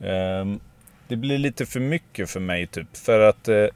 ehm, 0.00 0.60
Det 1.08 1.16
blir 1.16 1.38
lite 1.38 1.66
för 1.66 1.80
mycket 1.80 2.30
för 2.30 2.40
mig 2.40 2.66
typ 2.66 2.96
för 2.96 3.20
att 3.20 3.48
eh, 3.48 3.66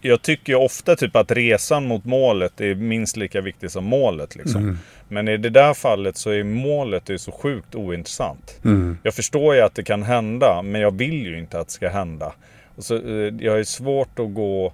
jag 0.00 0.22
tycker 0.22 0.52
ju 0.52 0.58
ofta 0.58 0.96
typ 0.96 1.16
att 1.16 1.30
resan 1.30 1.86
mot 1.86 2.04
målet 2.04 2.60
är 2.60 2.74
minst 2.74 3.16
lika 3.16 3.40
viktig 3.40 3.70
som 3.70 3.84
målet 3.84 4.36
liksom. 4.36 4.62
Mm. 4.62 4.78
Men 5.08 5.28
i 5.28 5.36
det 5.36 5.50
där 5.50 5.74
fallet 5.74 6.16
så 6.16 6.30
är 6.30 6.44
målet 6.44 7.06
det 7.06 7.12
är 7.12 7.18
så 7.18 7.32
sjukt 7.32 7.74
ointressant. 7.74 8.60
Mm. 8.64 8.98
Jag 9.02 9.14
förstår 9.14 9.54
ju 9.54 9.60
att 9.60 9.74
det 9.74 9.82
kan 9.82 10.02
hända, 10.02 10.62
men 10.62 10.80
jag 10.80 10.98
vill 10.98 11.26
ju 11.26 11.38
inte 11.38 11.60
att 11.60 11.66
det 11.66 11.72
ska 11.72 11.88
hända. 11.88 12.32
Och 12.76 12.84
så, 12.84 12.94
eh, 12.94 13.34
jag 13.40 13.58
är 13.58 13.64
svårt 13.64 14.18
att 14.18 14.34
gå... 14.34 14.72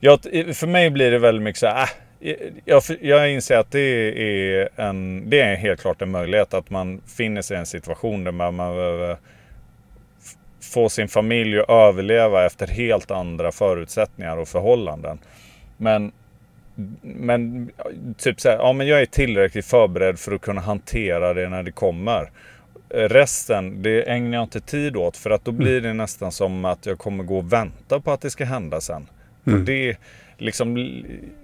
Jag, 0.00 0.22
för 0.56 0.66
mig 0.66 0.90
blir 0.90 1.10
det 1.10 1.18
väldigt 1.18 1.42
mycket 1.42 1.58
så 1.60 1.66
här, 1.66 1.88
äh, 2.20 2.34
jag, 2.64 2.82
jag 3.00 3.30
inser 3.32 3.56
att 3.58 3.70
det 3.70 3.80
är, 3.80 4.68
en, 4.76 5.30
det 5.30 5.40
är 5.40 5.56
helt 5.56 5.80
klart 5.80 6.02
en 6.02 6.10
möjlighet 6.10 6.54
att 6.54 6.70
man 6.70 7.00
finner 7.16 7.42
sig 7.42 7.56
i 7.56 7.60
en 7.60 7.66
situation 7.66 8.24
där 8.24 8.32
man 8.32 8.56
behöver 8.56 9.12
f- 9.12 10.34
få 10.72 10.88
sin 10.88 11.08
familj 11.08 11.58
att 11.60 11.68
överleva 11.70 12.46
efter 12.46 12.66
helt 12.66 13.10
andra 13.10 13.52
förutsättningar 13.52 14.36
och 14.36 14.48
förhållanden. 14.48 15.18
Men, 15.76 16.12
men 17.02 17.70
typ 18.18 18.40
så 18.40 18.48
här, 18.48 18.56
ja 18.56 18.72
men 18.72 18.86
jag 18.86 19.00
är 19.00 19.06
tillräckligt 19.06 19.66
förberedd 19.66 20.18
för 20.18 20.32
att 20.32 20.40
kunna 20.40 20.60
hantera 20.60 21.34
det 21.34 21.48
när 21.48 21.62
det 21.62 21.72
kommer. 21.72 22.30
Resten, 22.90 23.82
det 23.82 24.02
ägnar 24.10 24.38
jag 24.38 24.44
inte 24.44 24.60
tid 24.60 24.96
åt 24.96 25.16
för 25.16 25.30
att 25.30 25.44
då 25.44 25.52
blir 25.52 25.80
det 25.80 25.92
nästan 25.92 26.32
som 26.32 26.64
att 26.64 26.86
jag 26.86 26.98
kommer 26.98 27.24
gå 27.24 27.38
och 27.38 27.52
vänta 27.52 28.00
på 28.00 28.12
att 28.12 28.20
det 28.20 28.30
ska 28.30 28.44
hända 28.44 28.80
sen. 28.80 29.06
Mm. 29.46 29.64
Det, 29.64 29.96
liksom, 30.38 30.92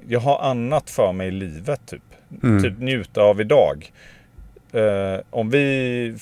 jag 0.09 0.20
har 0.20 0.38
annat 0.51 0.90
för 0.90 1.12
mig 1.12 1.28
i 1.28 1.30
livet 1.30 1.80
typ. 1.86 2.03
Mm. 2.42 2.62
Typ 2.62 2.78
njuta 2.78 3.22
av 3.22 3.40
idag. 3.40 3.92
Eh, 4.72 5.20
om 5.30 5.51
vi 5.51 6.16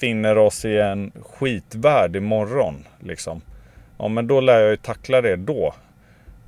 finner 0.00 0.38
oss 0.38 0.64
i 0.64 0.76
en 0.78 1.12
skitvärld 1.22 2.16
imorgon, 2.16 2.84
liksom. 3.00 3.40
Ja, 3.98 4.08
men 4.08 4.26
då 4.26 4.40
lär 4.40 4.60
jag 4.60 4.70
ju 4.70 4.76
tackla 4.76 5.20
det 5.20 5.36
då. 5.36 5.74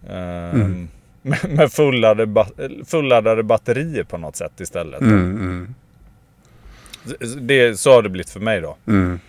Eh, 0.09 0.51
Mm. 0.55 0.89
med, 1.23 1.39
med 1.51 1.73
fulladdade, 1.73 2.27
ba- 2.27 2.47
fulladdade 2.87 3.43
batterier 3.43 4.05
på 4.05 4.19
något 4.19 4.37
sätt 4.37 4.61
istället. 4.61 5.01
Mm. 5.01 5.31
Mm. 5.37 5.75
Det, 7.41 7.77
så 7.81 7.93
har 7.93 8.03
det 8.03 8.09
blivit 8.09 8.31
för 8.31 8.41
mig 8.41 8.61
då. 8.61 8.77
Mm. 8.87 9.21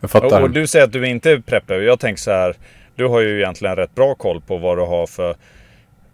jag 0.00 0.10
fattar. 0.10 0.38
Och, 0.38 0.42
och 0.42 0.50
du 0.50 0.66
säger 0.66 0.84
att 0.84 0.92
du 0.92 1.06
inte 1.08 1.30
är 1.30 1.38
preppad. 1.38 1.82
Jag 1.84 2.00
tänker 2.00 2.20
så 2.22 2.30
här. 2.30 2.54
Du 2.96 3.06
har 3.06 3.20
ju 3.20 3.38
egentligen 3.38 3.76
rätt 3.76 3.94
bra 3.94 4.14
koll 4.14 4.40
på 4.40 4.58
vad 4.58 4.78
du 4.78 4.82
har 4.82 5.06
för 5.06 5.34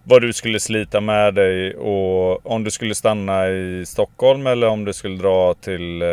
vad 0.04 0.22
du 0.22 0.32
skulle 0.32 0.60
slita 0.60 1.00
med 1.00 1.34
dig 1.34 1.74
och 1.74 2.46
om 2.46 2.64
du 2.64 2.70
skulle 2.70 2.94
stanna 2.94 3.48
i 3.48 3.84
Stockholm 3.86 4.46
eller 4.46 4.66
om 4.66 4.84
du 4.84 4.92
skulle 4.92 5.16
dra 5.16 5.54
till 5.54 6.02
eh, 6.02 6.08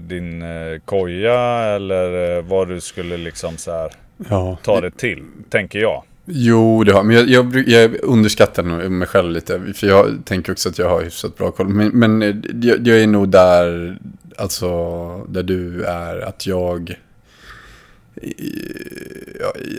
din 0.00 0.42
eh, 0.42 0.80
koja 0.84 1.64
eller 1.64 2.36
eh, 2.36 2.42
vad 2.42 2.68
du 2.68 2.80
skulle 2.80 3.16
liksom 3.16 3.56
så 3.56 3.70
här 3.70 3.90
ja. 4.30 4.58
ta 4.62 4.80
det 4.80 4.90
till, 4.90 5.22
tänker 5.50 5.78
jag. 5.78 6.02
Jo, 6.24 6.84
det 6.84 6.92
har 6.92 7.02
Men 7.02 7.16
jag, 7.16 7.28
jag, 7.28 7.68
jag 7.68 7.96
underskattar 8.02 8.62
nog 8.62 8.90
mig 8.90 9.08
själv 9.08 9.30
lite. 9.30 9.60
För 9.74 9.86
jag 9.86 10.24
tänker 10.24 10.52
också 10.52 10.68
att 10.68 10.78
jag 10.78 10.88
har 10.88 11.02
hyfsat 11.02 11.36
bra 11.36 11.50
koll. 11.50 11.68
Men, 11.68 11.88
men 11.88 12.22
eh, 12.22 12.34
jag, 12.62 12.86
jag 12.86 13.00
är 13.00 13.06
nog 13.06 13.28
där, 13.28 13.96
alltså, 14.36 14.68
där 15.28 15.42
du 15.42 15.84
är. 15.84 16.20
Att 16.20 16.46
jag... 16.46 16.96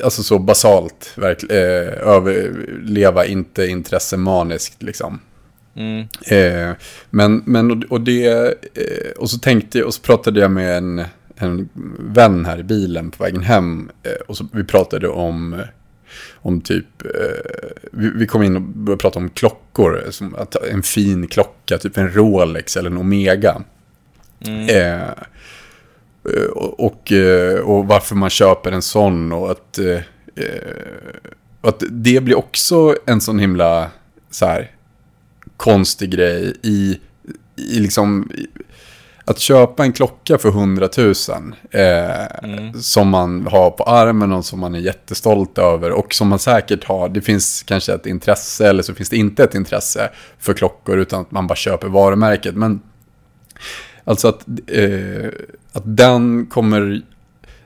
Alltså 0.03 0.23
så 0.23 0.39
basalt, 0.39 1.13
verkligen. 1.15 1.57
Eh, 1.57 2.07
överleva, 2.07 3.25
inte 3.25 3.67
intressemaniskt 3.67 4.83
liksom. 4.83 5.19
Mm. 5.75 6.07
Eh, 6.25 6.75
men, 7.09 7.43
men, 7.45 7.83
och 7.83 8.01
det, 8.01 8.27
eh, 8.73 9.11
och 9.17 9.29
så 9.29 9.39
tänkte 9.39 9.77
jag, 9.77 9.87
och 9.87 9.93
så 9.93 10.01
pratade 10.01 10.39
jag 10.39 10.51
med 10.51 10.77
en, 10.77 11.03
en 11.35 11.69
vän 11.99 12.45
här 12.45 12.59
i 12.59 12.63
bilen 12.63 13.11
på 13.11 13.23
vägen 13.23 13.43
hem. 13.43 13.89
Eh, 14.03 14.11
och 14.27 14.37
så, 14.37 14.47
vi 14.51 14.63
pratade 14.63 15.07
om 15.07 15.61
om 16.33 16.61
typ, 16.61 17.01
eh, 17.01 17.71
vi, 17.91 18.11
vi, 18.15 18.27
kom 18.27 18.43
in 18.43 18.55
och 18.55 18.61
började 18.61 19.01
prata 19.01 19.19
om 19.19 19.29
klockor. 19.29 20.03
Som 20.09 20.35
att, 20.35 20.55
en 20.55 20.83
fin 20.83 21.27
klocka, 21.27 21.77
typ 21.77 21.97
en 21.97 22.11
Rolex 22.11 22.77
eller 22.77 22.89
en 22.89 22.97
Omega. 22.97 23.61
Mm. 24.39 24.67
Eh, 26.35 26.43
och, 26.43 26.79
och, 26.85 27.11
eh, 27.11 27.59
och, 27.59 27.87
varför 27.87 28.15
man 28.15 28.29
köper 28.29 28.71
en 28.71 28.81
sån 28.81 29.31
och 29.31 29.51
att, 29.51 29.77
eh, 29.77 29.99
att 31.61 31.83
det 31.89 32.23
blir 32.23 32.37
också 32.37 32.95
en 33.05 33.21
sån 33.21 33.39
himla 33.39 33.91
så 34.31 34.45
här, 34.45 34.71
konstig 35.57 36.11
grej 36.11 36.53
i, 36.63 36.99
i 37.55 37.79
liksom 37.79 38.31
att 39.25 39.39
köpa 39.39 39.83
en 39.83 39.93
klocka 39.93 40.37
för 40.37 40.49
100 40.49 40.89
000 40.97 41.13
eh, 41.71 42.43
mm. 42.43 42.73
som 42.81 43.09
man 43.09 43.47
har 43.47 43.71
på 43.71 43.83
armen 43.83 44.31
och 44.31 44.45
som 44.45 44.59
man 44.59 44.75
är 44.75 44.79
jättestolt 44.79 45.57
över 45.57 45.91
och 45.91 46.13
som 46.13 46.27
man 46.27 46.39
säkert 46.39 46.83
har, 46.83 47.09
det 47.09 47.21
finns 47.21 47.63
kanske 47.63 47.93
ett 47.93 48.05
intresse 48.05 48.69
eller 48.69 48.83
så 48.83 48.93
finns 48.93 49.09
det 49.09 49.17
inte 49.17 49.43
ett 49.43 49.55
intresse 49.55 50.09
för 50.39 50.53
klockor 50.53 50.97
utan 50.97 51.21
att 51.21 51.31
man 51.31 51.47
bara 51.47 51.55
köper 51.55 51.87
varumärket. 51.87 52.55
Men 52.55 52.81
alltså 54.07 54.27
att, 54.27 54.45
eh, 54.67 55.29
att 55.73 55.83
den 55.97 56.45
kommer 56.45 57.01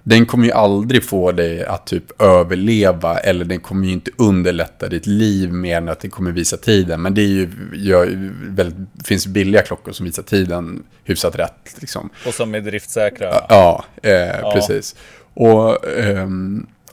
den 0.03 0.25
kommer 0.25 0.45
ju 0.45 0.51
aldrig 0.51 1.03
få 1.03 1.31
dig 1.31 1.65
att 1.65 1.87
typ 1.87 2.21
överleva 2.21 3.17
eller 3.17 3.45
den 3.45 3.59
kommer 3.59 3.87
ju 3.87 3.93
inte 3.93 4.11
underlätta 4.17 4.89
ditt 4.89 5.07
liv 5.07 5.53
mer 5.53 5.77
än 5.77 5.89
att 5.89 5.99
det 5.99 6.09
kommer 6.09 6.31
visa 6.31 6.57
tiden. 6.57 7.01
Men 7.01 7.13
det 7.13 7.21
är 7.21 7.27
ju, 7.27 7.49
gör, 7.73 8.31
väldigt, 8.43 9.05
finns 9.05 9.27
billiga 9.27 9.61
klockor 9.61 9.91
som 9.91 10.05
visar 10.05 10.23
tiden 10.23 10.83
hyfsat 11.03 11.35
rätt. 11.35 11.75
Liksom. 11.79 12.09
Och 12.27 12.33
som 12.33 12.55
är 12.55 12.61
driftsäkra. 12.61 13.45
Ja, 13.49 13.85
eh, 14.03 14.11
ja. 14.11 14.51
precis. 14.53 14.95
Och, 15.33 15.87
eh, 15.87 16.27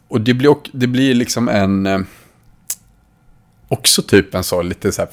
och 0.08 0.20
det, 0.20 0.34
blir, 0.34 0.56
det 0.72 0.86
blir 0.86 1.14
liksom 1.14 1.48
en... 1.48 1.86
Eh, 1.86 2.00
också 3.68 4.02
typ 4.02 4.34
en 4.34 4.44
så 4.44 4.62
lite 4.62 4.92
så 4.92 5.02
här 5.02 5.10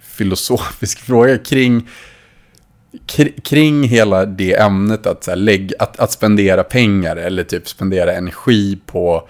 filosofisk 0.00 0.98
fråga 1.06 1.38
kring 1.38 1.88
kring 3.42 3.82
hela 3.82 4.24
det 4.24 4.54
ämnet 4.54 5.06
att, 5.06 5.24
så 5.24 5.30
här, 5.30 5.36
lägg, 5.36 5.72
att, 5.78 6.00
att 6.00 6.12
spendera 6.12 6.64
pengar 6.64 7.16
eller 7.16 7.44
typ 7.44 7.68
spendera 7.68 8.12
energi 8.12 8.78
på, 8.86 9.28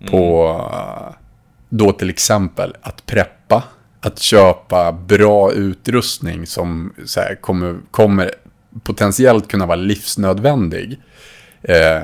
mm. 0.00 0.10
på 0.10 0.60
då 1.68 1.92
till 1.92 2.10
exempel 2.10 2.74
att 2.80 3.06
preppa, 3.06 3.64
att 4.00 4.18
köpa 4.18 4.92
bra 4.92 5.52
utrustning 5.52 6.46
som 6.46 6.94
så 7.04 7.20
här, 7.20 7.34
kommer, 7.34 7.76
kommer 7.90 8.30
potentiellt 8.82 9.48
kunna 9.48 9.66
vara 9.66 9.76
livsnödvändig. 9.76 10.98
Eh, 11.62 12.02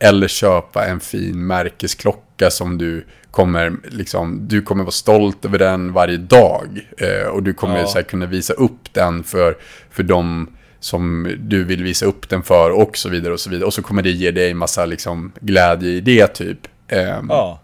eller 0.00 0.28
köpa 0.28 0.86
en 0.86 1.00
fin 1.00 1.46
märkesklocka 1.46 2.50
som 2.50 2.78
du 2.78 3.06
kommer, 3.30 3.72
liksom, 3.84 4.48
du 4.48 4.62
kommer 4.62 4.84
vara 4.84 4.92
stolt 4.92 5.44
över 5.44 5.58
den 5.58 5.92
varje 5.92 6.16
dag. 6.16 6.86
Eh, 6.98 7.28
och 7.28 7.42
du 7.42 7.52
kommer 7.52 7.78
ja. 7.78 7.86
så 7.86 7.98
här, 7.98 8.02
kunna 8.02 8.26
visa 8.26 8.52
upp 8.52 8.92
den 8.92 9.24
för, 9.24 9.56
för 9.90 10.02
de 10.02 10.48
som 10.80 11.34
du 11.38 11.64
vill 11.64 11.82
visa 11.82 12.06
upp 12.06 12.28
den 12.28 12.42
för 12.42 12.70
och 12.70 12.96
så 12.96 13.08
vidare 13.08 13.32
och 13.32 13.40
så 13.40 13.50
vidare. 13.50 13.66
Och 13.66 13.74
så 13.74 13.82
kommer 13.82 14.02
det 14.02 14.10
ge 14.10 14.30
dig 14.30 14.54
massa 14.54 14.86
liksom, 14.86 15.32
glädje 15.40 15.90
i 15.90 16.00
det 16.00 16.26
typ. 16.26 16.58
Eh, 16.88 17.20
ja. 17.28 17.60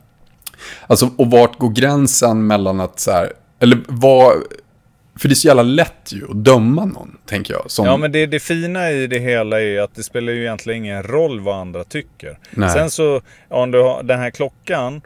Alltså, 0.86 1.10
och 1.16 1.30
vart 1.30 1.58
går 1.58 1.70
gränsen 1.70 2.46
mellan 2.46 2.80
att 2.80 3.00
så 3.00 3.10
här, 3.10 3.32
eller 3.58 3.78
vad, 3.88 4.32
för 5.18 5.28
det 5.28 5.32
är 5.32 5.36
så 5.36 5.48
jävla 5.48 5.62
lätt 5.62 6.12
ju 6.12 6.24
att 6.30 6.44
döma 6.44 6.84
någon, 6.84 7.18
tänker 7.26 7.54
jag. 7.54 7.70
Som... 7.70 7.86
Ja, 7.86 7.96
men 7.96 8.12
det, 8.12 8.26
det 8.26 8.40
fina 8.40 8.90
i 8.90 9.06
det 9.06 9.18
hela 9.18 9.62
är 9.62 9.80
att 9.80 9.94
det 9.94 10.02
spelar 10.02 10.32
ju 10.32 10.40
egentligen 10.40 10.84
ingen 10.84 11.02
roll 11.02 11.40
vad 11.40 11.56
andra 11.56 11.84
tycker. 11.84 12.38
Nej. 12.50 12.70
Sen 12.70 12.90
så, 12.90 13.20
om 13.48 13.70
du 13.70 13.82
har 13.82 14.02
den 14.02 14.18
här 14.18 14.30
klockan, 14.30 15.00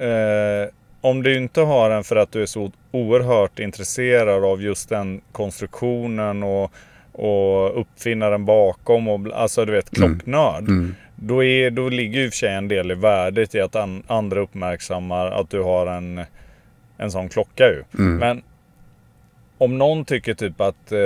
eh, 0.00 0.70
om 1.00 1.22
du 1.22 1.36
inte 1.36 1.60
har 1.60 1.90
den 1.90 2.04
för 2.04 2.16
att 2.16 2.32
du 2.32 2.42
är 2.42 2.46
så 2.46 2.72
oerhört 2.90 3.58
intresserad 3.58 4.44
av 4.44 4.62
just 4.62 4.88
den 4.88 5.20
konstruktionen 5.32 6.42
och, 6.42 6.72
och 7.12 7.80
uppfinnaren 7.80 8.44
bakom, 8.44 9.08
och, 9.08 9.26
alltså 9.34 9.64
du 9.64 9.72
vet 9.72 9.96
mm. 9.96 10.10
klocknörd. 10.10 10.68
Mm. 10.68 10.78
Mm. 10.78 10.94
Då, 11.16 11.44
är, 11.44 11.70
då 11.70 11.88
ligger 11.88 12.18
ju 12.18 12.24
i 12.24 12.28
och 12.28 12.32
för 12.32 12.38
sig 12.38 12.54
en 12.54 12.68
del 12.68 12.90
i 12.90 12.94
värdet 12.94 13.54
i 13.54 13.60
att 13.60 13.76
an, 13.76 14.02
andra 14.06 14.40
uppmärksammar 14.40 15.26
att 15.26 15.50
du 15.50 15.62
har 15.62 15.86
en, 15.86 16.20
en 16.96 17.10
sån 17.10 17.28
klocka 17.28 17.64
ju. 17.64 17.82
Mm. 17.98 18.16
Men 18.16 18.42
om 19.60 19.78
någon 19.78 20.04
tycker 20.04 20.34
typ 20.34 20.60
att, 20.60 20.92
eh, 20.92 20.98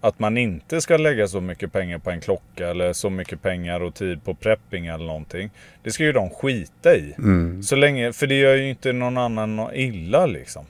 att 0.00 0.18
man 0.18 0.38
inte 0.38 0.80
ska 0.80 0.96
lägga 0.96 1.28
så 1.28 1.40
mycket 1.40 1.72
pengar 1.72 1.98
på 1.98 2.10
en 2.10 2.20
klocka 2.20 2.68
eller 2.68 2.92
så 2.92 3.10
mycket 3.10 3.42
pengar 3.42 3.80
och 3.80 3.94
tid 3.94 4.24
på 4.24 4.34
prepping 4.34 4.86
eller 4.86 5.04
någonting. 5.04 5.50
Det 5.82 5.90
ska 5.90 6.04
ju 6.04 6.12
de 6.12 6.30
skita 6.30 6.96
i. 6.96 7.14
Mm. 7.18 7.62
Så 7.62 7.76
länge, 7.76 8.12
för 8.12 8.26
det 8.26 8.34
gör 8.34 8.54
ju 8.54 8.70
inte 8.70 8.92
någon 8.92 9.18
annan 9.18 9.68
illa 9.74 10.26
liksom. 10.26 10.64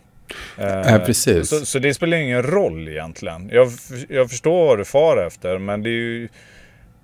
Eh, 0.59 0.99
precis. 0.99 1.49
Så, 1.49 1.66
så, 1.66 1.79
det 1.79 1.95
spelar 1.95 2.16
ingen 2.16 2.43
roll 2.43 2.89
egentligen. 2.89 3.51
Jag, 3.53 3.68
jag 4.09 4.31
förstår 4.31 4.66
vad 4.66 4.79
du 4.79 4.85
far 4.85 5.27
efter 5.27 5.59
men 5.59 5.83
det 5.83 5.89
är 5.89 5.93
ju 5.93 6.29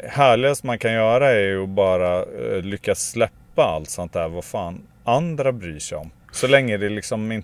härligast 0.04 0.64
man 0.64 0.78
kan 0.78 0.92
göra 0.92 1.30
är 1.30 1.40
ju 1.40 1.62
att 1.62 1.68
bara 1.68 2.18
eh, 2.18 2.62
lyckas 2.62 3.10
släppa 3.10 3.62
allt 3.62 3.90
sånt 3.90 4.12
där. 4.12 4.28
Vad 4.28 4.44
fan 4.44 4.80
andra 5.04 5.52
bryr 5.52 5.78
sig 5.78 5.98
om. 5.98 6.10
Så 6.32 6.46
länge 6.46 6.76
det 6.76 6.88
liksom 6.88 7.32
in, 7.32 7.42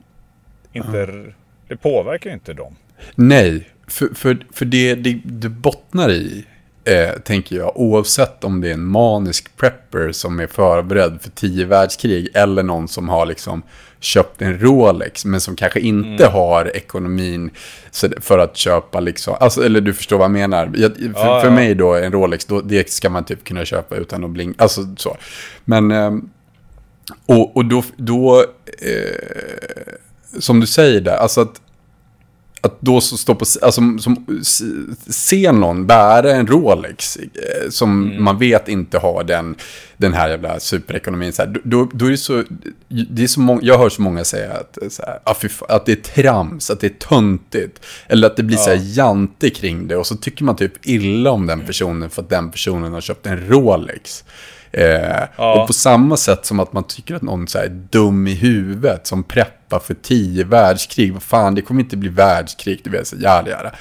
inte 0.73 1.03
mm 1.03 1.33
det 1.69 1.77
påverkar 1.77 2.31
ju 2.31 2.35
inte 2.35 2.53
dem. 2.53 2.77
Nej, 3.15 3.69
för, 3.87 4.15
för, 4.15 4.47
för 4.53 4.65
det, 4.65 4.95
det, 4.95 5.21
det 5.25 5.49
bottnar 5.49 6.11
i, 6.11 6.45
eh, 6.85 7.21
tänker 7.21 7.57
jag, 7.57 7.73
oavsett 7.77 8.45
om 8.45 8.61
det 8.61 8.69
är 8.69 8.75
en 8.75 8.87
manisk 8.87 9.57
prepper 9.57 10.13
som 10.13 10.41
är 10.41 10.47
förberedd 10.47 11.19
för 11.23 11.31
tio 11.31 11.65
världskrig 11.65 12.29
eller 12.35 12.63
någon 12.63 12.89
som 12.89 13.09
har 13.09 13.27
liksom 13.27 13.63
köpt 14.01 14.43
en 14.43 14.59
Rolex 14.59 15.25
men 15.25 15.41
som 15.41 15.57
kanske 15.57 15.81
inte 15.81 16.25
mm. 16.25 16.33
har 16.33 16.77
ekonomin 16.77 17.51
för 18.21 18.39
att 18.39 18.57
köpa 18.57 19.01
liksom, 19.01 19.37
alltså, 19.41 19.65
eller 19.65 19.81
du 19.81 19.95
förstår 19.95 20.19
vad 20.19 20.25
jag 20.25 20.31
menar. 20.31 20.73
Jag, 20.75 20.97
för, 20.97 21.11
ja, 21.15 21.41
för 21.41 21.51
mig 21.51 21.75
då, 21.75 21.95
en 21.95 22.13
Rolex, 22.13 22.45
då, 22.45 22.61
det 22.61 22.91
ska 22.91 23.11
man 23.11 23.25
typ 23.25 23.45
kunna 23.45 23.65
köpa 23.65 23.97
utan 23.97 24.25
att 24.25 24.31
blinka, 24.31 24.63
alltså 24.63 24.95
så. 24.97 25.17
Men, 25.65 25.91
eh, 25.91 26.13
och, 27.27 27.57
och 27.57 27.65
då, 27.65 27.83
då 27.97 28.45
eh, 28.81 29.95
som 30.39 30.61
du 30.61 30.67
säger 30.67 31.01
där, 31.01 31.17
alltså 31.17 31.41
att, 31.41 31.61
att 32.61 32.81
då 32.81 33.01
stå 33.01 33.35
på, 33.35 33.45
alltså 33.63 33.81
som, 33.99 34.27
se 35.07 35.53
någon 35.53 35.87
bära 35.87 36.33
en 36.33 36.47
Rolex 36.47 37.17
eh, 37.17 37.71
som 37.71 38.03
mm. 38.03 38.25
man 38.25 38.39
vet 38.39 38.69
inte 38.69 38.99
har 38.99 39.25
den, 39.25 39.57
den 39.97 40.13
här 40.13 40.29
jävla 40.29 40.61
superekonomin. 40.61 41.33
Så 41.33 41.43
här, 41.43 41.61
då, 41.65 41.89
då 41.93 42.07
är 42.07 42.11
det 42.11 42.17
så, 42.17 42.45
det 43.11 43.23
är 43.23 43.27
så 43.27 43.41
många, 43.41 43.61
jag 43.63 43.79
hör 43.79 43.89
så 43.89 44.03
många 44.03 44.25
säga 44.25 44.53
att, 44.53 44.93
så 44.93 45.03
här, 45.03 45.19
att 45.69 45.87
det 45.87 45.93
är 45.93 46.23
trams, 46.23 46.71
att 46.71 46.81
det 46.81 46.87
är 46.87 47.09
töntigt. 47.09 47.81
Eller 48.07 48.27
att 48.27 48.37
det 48.37 48.43
blir 48.43 48.57
ja. 48.57 48.63
så 48.63 48.71
här 48.71 48.81
jante 48.83 49.51
kring 49.51 49.89
det 49.89 49.97
och 49.97 50.07
så 50.07 50.17
tycker 50.17 50.45
man 50.45 50.57
typ 50.57 50.87
illa 50.87 51.31
om 51.31 51.47
den 51.47 51.61
personen 51.61 52.11
för 52.11 52.23
att 52.23 52.31
den 52.31 52.51
personen 52.51 52.93
har 52.93 53.01
köpt 53.01 53.27
en 53.27 53.49
Rolex. 53.49 54.25
Eh, 54.73 55.27
ja. 55.37 55.61
Och 55.61 55.67
på 55.67 55.73
samma 55.73 56.17
sätt 56.17 56.47
som 56.47 56.61
att 56.61 56.73
man 56.73 56.85
tycker 56.85 57.15
att 57.15 57.23
någon 57.23 57.43
är 57.43 57.69
dum 57.69 58.27
i 58.27 58.35
huvudet 58.35 59.07
som 59.07 59.23
preppar 59.75 59.87
för 59.87 59.95
tio 59.95 60.45
världskrig. 60.45 61.13
Vad 61.13 61.23
fan, 61.23 61.55
det 61.55 61.63
kommer 61.63 61.81
inte 61.81 61.97
bli 61.97 62.09
världskrig, 62.09 62.81
det 62.85 62.91
vill 62.91 63.05
säga, 63.05 63.23
jära, 63.23 63.49
jära. 63.49 63.73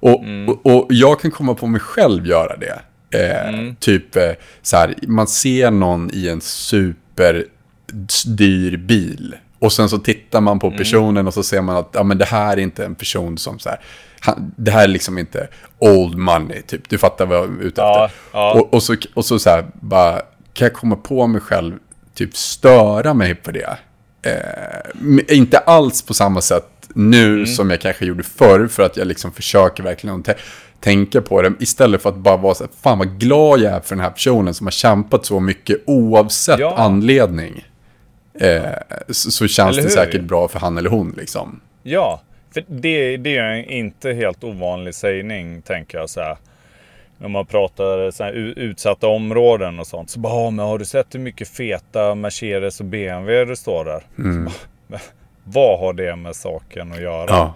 Och, 0.00 0.22
mm. 0.22 0.48
och, 0.48 0.66
och, 0.66 0.86
jag 0.88 1.20
kan 1.20 1.30
komma 1.30 1.54
på 1.54 1.66
mig 1.66 1.80
själv 1.80 2.26
göra 2.26 2.56
det. 2.56 2.80
Eh, 3.10 3.48
mm. 3.48 3.76
Typ 3.76 4.16
eh, 4.16 4.32
så 4.62 4.76
här, 4.76 4.94
man 5.06 5.26
ser 5.26 5.70
någon 5.70 6.10
i 6.12 6.28
en 6.28 6.40
superdyr 6.40 7.46
bil. 8.76 9.36
Och 9.58 9.72
sen 9.72 9.88
så 9.88 9.98
tittar 9.98 10.40
man 10.40 10.58
på 10.58 10.66
mm. 10.66 10.78
personen 10.78 11.16
mm. 11.16 11.26
och 11.26 11.34
så 11.34 11.42
ser 11.42 11.62
man 11.62 11.76
att 11.76 11.90
ja, 11.92 12.02
men 12.02 12.18
det 12.18 12.24
här 12.24 12.56
är 12.56 12.60
inte 12.60 12.84
en 12.84 12.94
person 12.94 13.38
som 13.38 13.58
så 13.58 13.68
här, 13.68 13.80
han, 14.20 14.52
det 14.56 14.70
här 14.70 14.84
är 14.84 14.88
liksom 14.88 15.18
inte 15.18 15.48
old 15.78 16.18
money, 16.18 16.62
typ. 16.62 16.88
Du 16.88 16.98
fattar 16.98 17.26
vad 17.26 17.38
jag 17.38 17.44
är 17.44 17.62
ute 17.62 17.80
Ja, 17.80 18.04
efter. 18.06 18.18
ja. 18.32 18.52
Och, 18.52 18.74
och 18.74 18.82
så, 18.82 18.96
och 19.14 19.24
så, 19.24 19.38
så 19.38 19.50
här, 19.50 19.66
bara, 19.72 20.22
kan 20.52 20.64
jag 20.64 20.72
komma 20.72 20.96
på 20.96 21.26
mig 21.26 21.40
själv, 21.40 21.74
typ 22.14 22.36
störa 22.36 23.14
mig 23.14 23.34
på 23.34 23.50
det? 23.50 23.78
Eh, 24.26 25.36
inte 25.36 25.58
alls 25.58 26.02
på 26.02 26.14
samma 26.14 26.40
sätt 26.40 26.64
nu 26.94 27.34
Mm. 27.34 27.46
som 27.46 27.70
jag 27.70 27.80
kanske 27.80 28.04
gjorde 28.04 28.22
förr, 28.22 28.66
för 28.66 28.82
att 28.82 28.96
jag 28.96 29.06
liksom 29.06 29.32
försöker 29.32 29.82
verkligen 29.82 30.22
tä- 30.22 30.34
tänka 30.80 31.20
på 31.22 31.42
det. 31.42 31.52
Istället 31.60 32.02
för 32.02 32.08
att 32.08 32.16
bara 32.16 32.36
vara 32.36 32.54
så 32.54 32.64
här, 32.64 32.70
fan 32.82 32.98
vad 32.98 33.18
glad 33.20 33.60
jag 33.60 33.72
är 33.72 33.80
för 33.80 33.94
den 33.96 34.04
här 34.04 34.10
personen 34.10 34.54
som 34.54 34.66
har 34.66 34.70
kämpat 34.72 35.26
så 35.26 35.40
mycket 35.40 35.76
oavsett 35.86 36.58
Ja. 36.60 36.74
anledning. 36.76 37.64
Eh, 38.40 38.62
så, 39.08 39.30
så 39.30 39.46
känns 39.48 39.76
det 39.76 39.90
säkert 39.90 40.22
bra 40.22 40.48
för 40.48 40.58
han 40.58 40.78
eller 40.78 40.90
hon 40.90 41.14
liksom. 41.16 41.60
Ja, 41.82 42.22
för 42.54 42.64
det, 42.68 43.16
det 43.16 43.36
är 43.36 43.70
inte 43.70 44.12
helt 44.12 44.44
ovanlig 44.44 44.94
sägning, 44.94 45.62
tänker 45.62 45.98
jag 45.98 46.10
så 46.10 46.20
här. 46.20 46.36
När 47.18 47.28
man 47.28 47.46
pratar 47.46 48.10
så 48.10 48.24
här, 48.24 48.32
utsatta 48.32 49.06
områden 49.06 49.78
och 49.80 49.86
sånt. 49.86 50.10
Så 50.10 50.20
bara, 50.20 50.32
"Ja, 50.44 50.50
men 50.50 50.66
har 50.66 50.78
du 50.78 50.84
sett 50.84 51.14
hur 51.14 51.20
mycket 51.20 51.48
feta 51.48 52.14
Mercedes 52.14 52.80
och 52.80 52.86
BMW 52.86 53.44
det 53.44 53.56
står 53.56 53.84
där? 53.84 54.00
Så 54.00 54.22
bara, 54.22 54.52
"Men 54.86 55.00
vad 55.44 55.78
har 55.80 55.92
det 55.92 56.16
med 56.16 56.36
saken 56.36 56.92
att 56.92 57.00
göra? 57.00 57.26
Ja, 57.28 57.54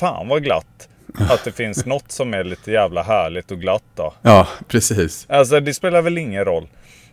Fan 0.00 0.28
vad 0.28 0.42
glatt. 0.44 0.88
Att 1.30 1.44
det 1.44 1.52
finns 1.52 1.86
något 1.86 2.12
som 2.12 2.34
är 2.34 2.44
lite 2.44 2.72
jävla 2.72 3.02
härligt 3.02 3.50
och 3.50 3.60
glatt 3.60 3.84
då. 3.94 4.14
ja 4.22 4.48
precis. 4.68 5.26
Alltså 5.28 5.60
det 5.60 5.74
spelar 5.74 6.02
väl 6.02 6.18
ingen 6.18 6.44
roll. 6.44 6.68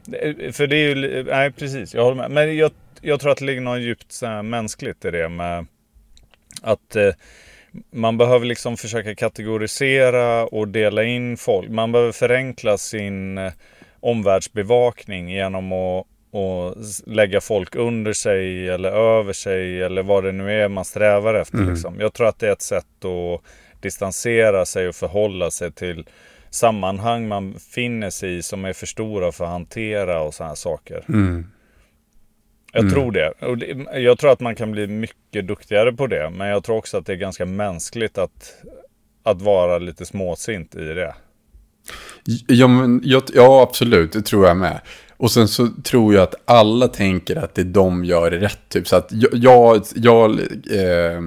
Det- 0.05 0.55
För 0.55 0.68
det 0.68 0.76
är 0.78 0.95
ju, 0.95 1.24
nej 1.24 1.51
precis, 1.51 1.93
jag 1.93 2.03
håller 2.03 2.16
med. 2.18 2.32
Men 2.32 2.58
jag, 2.58 2.72
jag 3.01 3.20
tror 3.20 3.32
att 3.32 3.38
det 3.38 3.45
ligger 3.45 3.62
något 3.62 3.80
djupt 3.82 4.12
så 4.12 4.26
här, 4.26 4.43
mänskligt 4.43 5.05
i 5.05 5.12
det 5.12 5.30
med 5.30 5.66
att 6.62 6.95
eh, 6.95 7.10
man 7.91 8.18
behöver 8.18 8.45
liksom 8.45 8.78
försöka 8.78 9.15
kategorisera 9.15 10.45
och 10.45 10.68
dela 10.68 11.03
in 11.03 11.38
folk. 11.38 11.70
Man 11.70 11.91
behöver 11.91 12.11
förenkla 12.11 12.78
sin 12.78 13.38
eh, 13.38 13.51
omvärldsbevakning 13.99 15.30
genom 15.30 15.74
att 15.74 16.07
och 16.32 16.76
lägga 17.05 17.41
folk 17.41 17.76
under 17.76 18.13
sig 18.13 18.70
eller 18.70 18.89
över 18.89 19.34
sig 19.34 19.82
eller 19.82 20.03
vad 20.03 20.24
det 20.24 20.32
nu 20.32 20.61
är 20.61 20.70
man 20.70 20.86
strävar 20.86 21.34
efter. 21.34 21.57
Liksom. 21.57 21.99
Jag 21.99 22.13
tror 22.13 22.28
att 22.28 22.39
det 22.39 22.47
är 22.47 22.51
ett 22.51 22.61
sätt 22.61 23.05
att 23.05 23.41
distansera 23.82 24.65
sig 24.65 24.88
och 24.88 24.95
förhålla 24.95 25.51
sig 25.51 25.72
till 25.72 26.07
sammanhang 26.49 27.28
man 27.28 27.55
finner 27.59 28.09
sig 28.09 28.38
i 28.38 28.43
som 28.43 28.65
är 28.65 28.74
för 28.74 28.86
stora 28.86 29.32
för 29.32 29.43
att 29.43 29.49
hantera 29.49 30.22
och 30.22 30.34
sådana 30.34 30.55
saker. 30.55 31.03
Mm. 31.09 31.45
Jag 32.74 32.93
tror 32.93 33.11
det. 33.11 33.34
Jag 33.99 34.20
tror 34.20 34.32
att 34.32 34.39
man 34.39 34.55
kan 34.55 34.72
bli 34.72 34.88
mycket 34.88 35.47
duktigare 35.47 35.93
på 35.93 36.07
det. 36.07 36.30
Men 36.30 36.47
jag 36.47 36.63
tror 36.63 36.78
också 36.78 36.97
att 36.97 37.05
det 37.05 37.13
är 37.13 37.18
ganska 37.18 37.45
mänskligt 37.45 38.18
att, 38.18 38.53
att 39.24 39.41
vara 39.41 39.78
lite 39.78 40.05
småsint 40.05 40.76
i 40.76 40.84
det. 40.84 41.15
Ja, 42.47 42.68
men, 42.68 43.01
jag, 43.03 43.24
ja, 43.34 43.61
absolut, 43.61 44.11
det 44.11 44.22
tror 44.22 44.47
jag 44.47 44.57
med. 44.57 44.82
Och 45.18 45.32
sen 45.32 45.47
så 45.47 45.68
tror 45.84 46.13
jag 46.13 46.24
att 46.24 46.36
alla 46.45 46.88
tänker 46.88 47.36
att 47.36 47.55
det 47.55 47.63
de 47.63 48.05
gör 48.05 48.32
är 48.32 48.39
rätt. 48.39 48.70
Typ. 48.70 48.88
Så 48.88 48.95
att 48.95 49.07
jag, 49.11 49.32
jag, 49.34 49.82
jag, 49.95 50.39
eh, 50.72 51.22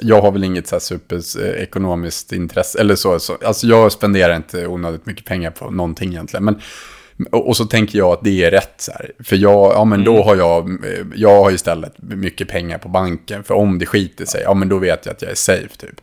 jag 0.00 0.22
har 0.22 0.32
väl 0.32 0.44
inget 0.44 0.68
så 0.68 0.80
superekonomiskt 0.80 2.32
intresse. 2.32 2.80
Eller 2.80 2.94
så, 2.94 3.18
så. 3.18 3.36
Alltså 3.44 3.66
jag 3.66 3.92
spenderar 3.92 4.36
inte 4.36 4.66
onödigt 4.66 5.06
mycket 5.06 5.24
pengar 5.24 5.50
på 5.50 5.70
någonting 5.70 6.10
egentligen. 6.10 6.44
Men, 6.44 6.60
och, 7.30 7.56
så 7.56 7.64
tänker 7.64 7.98
jag 7.98 8.12
att 8.12 8.24
det 8.24 8.44
är 8.44 8.50
rätt. 8.50 8.74
Så 8.76 8.92
här. 8.92 9.12
För 9.18 9.36
jag, 9.36 9.72
ja 9.72 9.84
men 9.84 10.04
då 10.04 10.22
har 10.22 10.36
jag, 10.36 10.68
eh, 10.68 11.06
jag 11.14 11.42
har 11.42 11.50
istället 11.50 11.92
mycket 11.98 12.48
pengar 12.48 12.78
på 12.78 12.88
banken. 12.88 13.44
För 13.44 13.54
om 13.54 13.78
det 13.78 13.86
skiter 13.86 14.24
sig, 14.24 14.42
ja 14.42 14.54
men 14.54 14.68
då 14.68 14.78
vet 14.78 15.06
jag 15.06 15.12
att 15.12 15.22
jag 15.22 15.30
är 15.30 15.34
safe 15.34 15.76
typ. 15.76 16.00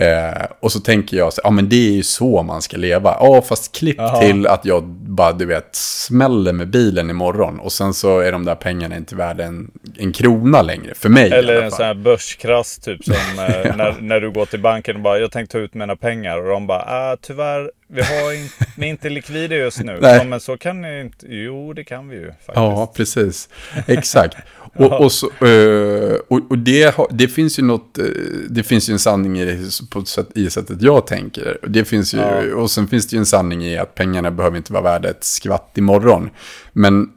Eh, 0.00 0.46
och 0.60 0.72
så 0.72 0.80
tänker 0.80 1.16
jag 1.16 1.32
så 1.32 1.40
ja 1.44 1.50
men 1.50 1.68
det 1.68 1.88
är 1.88 1.92
ju 1.92 2.02
så 2.02 2.42
man 2.42 2.62
ska 2.62 2.76
leva. 2.76 3.16
Ja, 3.20 3.42
fast 3.42 3.76
klipp 3.76 3.96
Jaha. 3.98 4.20
till 4.20 4.46
att 4.46 4.64
jag 4.64 4.84
bara, 4.88 5.32
du 5.32 5.46
vet, 5.46 5.74
smäller 5.74 6.52
med 6.52 6.68
bilen 6.68 7.10
imorgon. 7.10 7.60
Och 7.60 7.72
sen 7.72 7.94
så 7.94 8.20
är 8.20 8.32
de 8.32 8.44
där 8.44 8.54
pengarna 8.54 8.96
inte 8.96 9.16
värda 9.16 9.44
en, 9.44 9.70
en 9.96 10.12
krona 10.12 10.62
längre, 10.62 10.94
för 10.94 11.08
mig 11.08 11.32
Eller 11.32 11.62
en 11.62 11.70
sån 11.70 11.86
här 11.86 11.94
börskrasch 11.94 12.80
typ 12.82 13.04
som 13.04 13.14
eh, 13.38 13.76
när, 13.76 14.00
när 14.00 14.20
du 14.20 14.30
går 14.30 14.46
till 14.46 14.60
banken 14.60 14.96
och 14.96 15.02
bara 15.02 15.18
jag 15.18 15.30
tänkte 15.30 15.52
ta 15.52 15.58
ut 15.58 15.74
mina 15.74 15.96
pengar 15.96 16.38
och 16.38 16.48
de 16.48 16.66
bara 16.66 16.82
ah, 16.86 17.16
tyvärr 17.20 17.70
vi 17.90 18.02
har 18.02 18.32
in, 18.32 18.48
ni 18.76 18.86
är 18.86 18.90
inte 18.90 19.08
likvida 19.08 19.54
just 19.54 19.80
nu. 19.80 19.98
Nej. 20.02 20.16
Ja, 20.16 20.24
men 20.24 20.40
så 20.40 20.56
kan 20.56 20.82
ni 20.82 21.00
inte. 21.00 21.26
Jo 21.28 21.72
det 21.72 21.84
kan 21.84 22.08
vi 22.08 22.16
ju 22.16 22.26
faktiskt. 22.26 22.56
Ja, 22.56 22.92
precis. 22.96 23.48
Exakt. 23.86 24.36
Och, 24.78 25.00
och, 25.04 25.12
så, 25.12 25.26
eh, 25.46 26.16
och, 26.28 26.40
och 26.50 26.58
det, 26.58 26.94
det 27.10 27.28
finns 27.28 27.58
ju 27.58 27.62
något, 27.62 27.98
eh, 27.98 28.04
det 28.50 28.62
finns 28.62 28.88
ju 28.88 28.92
en 28.92 28.98
sanning 28.98 29.38
i 29.38 29.44
det 29.44 29.58
på 29.90 30.04
sätt, 30.04 30.28
i 30.34 30.50
sättet 30.50 30.82
jag 30.82 31.06
tänker. 31.06 31.58
Det 31.68 31.84
finns 31.84 32.14
ju, 32.14 32.18
Ja. 32.18 32.54
Och 32.56 32.70
sen 32.70 32.88
finns 32.88 33.06
det 33.06 33.16
ju 33.16 33.18
en 33.18 33.26
sanning 33.26 33.64
i 33.64 33.78
att 33.78 33.94
pengarna 33.94 34.30
behöver 34.30 34.56
inte 34.56 34.72
vara 34.72 34.82
värda 34.82 35.08
ett 35.10 35.24
skvatt 35.24 35.72
imorgon. 35.78 36.30
Men 36.72 37.08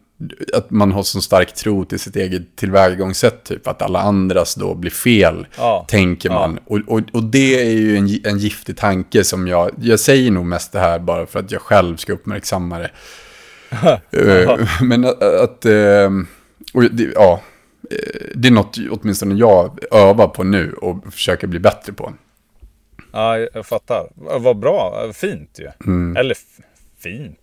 att 0.53 0.71
man 0.71 0.91
har 0.91 1.03
så 1.03 1.21
stark 1.21 1.53
tro 1.55 1.85
till 1.85 1.99
sitt 1.99 2.15
eget 2.15 2.55
tillvägagångssätt, 2.55 3.43
typ 3.43 3.67
att 3.67 3.81
alla 3.81 3.99
andras 4.01 4.55
då 4.55 4.75
blir 4.75 4.91
fel, 4.91 5.47
Ja. 5.57 5.85
tänker 5.89 6.29
Ja. 6.29 6.35
man. 6.35 6.59
Och, 6.65 6.79
och, 6.87 7.01
och 7.13 7.23
det 7.23 7.61
är 7.61 7.71
ju 7.71 7.97
en, 7.97 8.19
en 8.23 8.37
giftig 8.37 8.77
tanke 8.77 9.23
som 9.23 9.47
jag, 9.47 9.71
jag 9.81 9.99
säger 9.99 10.31
nog 10.31 10.45
mest 10.45 10.71
det 10.71 10.79
här 10.79 10.99
bara 10.99 11.25
för 11.25 11.39
att 11.39 11.51
jag 11.51 11.61
själv 11.61 11.97
ska 11.97 12.13
uppmärksamma 12.13 12.79
det. 12.79 12.91
Eh, 14.11 14.59
Men 14.81 15.05
att, 15.05 15.23
att 15.23 15.65
och 16.73 16.83
det, 16.91 17.11
ja, 17.15 17.41
det 18.35 18.47
är 18.47 18.51
något 18.51 18.77
åtminstone 18.91 19.35
jag 19.35 19.79
övar 19.91 20.27
på 20.27 20.43
nu 20.43 20.73
och 20.73 21.13
försöker 21.13 21.47
bli 21.47 21.59
bättre 21.59 21.93
på. 21.93 22.13
Ja, 23.11 23.37
jag 23.37 23.65
fattar. 23.65 24.07
Vad 24.15 24.57
bra. 24.57 25.11
Fint 25.13 25.59
ju. 25.59 25.69
Mm. 25.85 26.17
Eller 26.17 26.37
fint. 26.99 27.39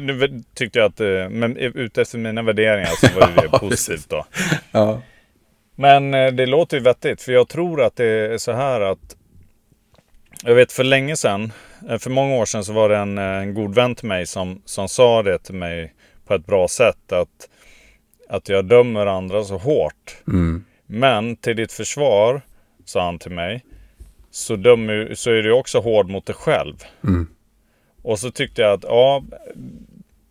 Nu 0.00 0.42
tyckte 0.54 0.78
jag 0.78 0.86
att, 0.86 1.00
eh, 1.00 1.28
men 1.30 1.56
utefter 1.56 2.18
mina 2.18 2.42
värderingar 2.42 2.86
så 2.86 3.20
var 3.20 3.26
det 3.26 3.48
Ja, 3.52 3.58
positivt 3.58 4.08
då. 4.08 4.26
Ja. 4.72 5.02
Men 5.74 6.14
eh, 6.14 6.32
det 6.32 6.46
låter 6.46 6.76
ju 6.76 6.82
vettigt. 6.82 7.22
För 7.22 7.32
jag 7.32 7.48
tror 7.48 7.82
att 7.82 7.96
det 7.96 8.06
är 8.06 8.38
så 8.38 8.52
här 8.52 8.80
att 8.80 9.16
jag 10.44 10.54
vet 10.54 10.72
för 10.72 10.84
länge 10.84 11.16
sedan, 11.16 11.52
eh, 11.88 11.98
för 11.98 12.10
många 12.10 12.34
år 12.34 12.44
sedan 12.44 12.64
så 12.64 12.72
var 12.72 12.88
det 12.88 12.96
en, 12.96 13.18
en 13.18 13.54
god 13.54 13.74
vän 13.74 13.94
till 13.94 14.08
mig 14.08 14.26
som, 14.26 14.62
som 14.64 14.88
sa 14.88 15.22
det 15.22 15.38
till 15.38 15.54
mig 15.54 15.94
på 16.26 16.34
ett 16.34 16.46
bra 16.46 16.68
sätt. 16.68 17.12
Att, 17.12 17.48
att 18.30 18.48
jag 18.48 18.64
dömer 18.64 19.06
andra 19.06 19.44
så 19.44 19.58
hårt. 19.58 20.16
Mm. 20.26 20.64
Men 20.86 21.36
till 21.36 21.56
ditt 21.56 21.72
försvar, 21.72 22.42
sa 22.84 23.04
han 23.04 23.18
till 23.18 23.30
mig, 23.30 23.64
så, 24.30 24.56
dömer, 24.56 25.14
så 25.14 25.30
är 25.30 25.42
du 25.42 25.52
också 25.52 25.80
hård 25.80 26.08
mot 26.08 26.26
dig 26.26 26.36
själv. 26.36 26.74
Mm. 27.04 27.26
Och 28.02 28.18
så 28.18 28.30
tyckte 28.30 28.62
jag 28.62 28.72
att 28.72 28.84
ja, 28.84 29.24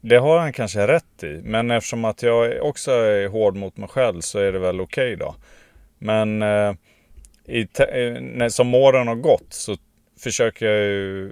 det 0.01 0.17
har 0.17 0.39
han 0.39 0.53
kanske 0.53 0.87
rätt 0.87 1.23
i. 1.23 1.41
Men 1.43 1.71
eftersom 1.71 2.05
att 2.05 2.23
jag 2.23 2.65
också 2.65 2.91
är 2.91 3.27
hård 3.27 3.55
mot 3.55 3.77
mig 3.77 3.89
själv 3.89 4.21
så 4.21 4.39
är 4.39 4.51
det 4.51 4.59
väl 4.59 4.81
okej 4.81 5.15
då. 5.15 5.35
Men 5.97 6.41
eh, 6.41 6.73
i 7.45 7.61
eh, 7.61 8.21
när, 8.21 8.49
som 8.49 8.75
åren 8.75 9.07
har 9.07 9.15
gått 9.15 9.53
så 9.53 9.77
försöker 10.19 10.65
jag 10.65 10.85
ju 10.85 11.31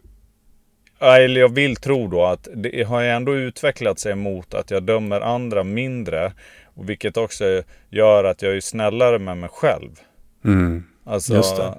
eller 0.99 1.41
jag 1.41 1.53
vill 1.53 1.75
tro 1.75 2.07
då 2.07 2.25
att 2.25 2.47
det 2.55 2.83
har 2.83 3.03
ändå 3.03 3.35
utvecklat 3.35 3.99
sig 3.99 4.15
mot 4.15 4.53
att 4.53 4.71
jag 4.71 4.83
dömer 4.83 5.21
andra 5.21 5.63
mindre. 5.63 6.33
Vilket 6.73 7.17
också 7.17 7.63
gör 7.89 8.23
att 8.23 8.41
jag 8.41 8.55
är 8.55 8.61
snällare 8.61 9.19
med 9.19 9.37
mig 9.37 9.49
själv. 9.49 9.89
Mm. 10.45 10.83
Alltså, 11.03 11.35
Just 11.35 11.55
det. 11.55 11.73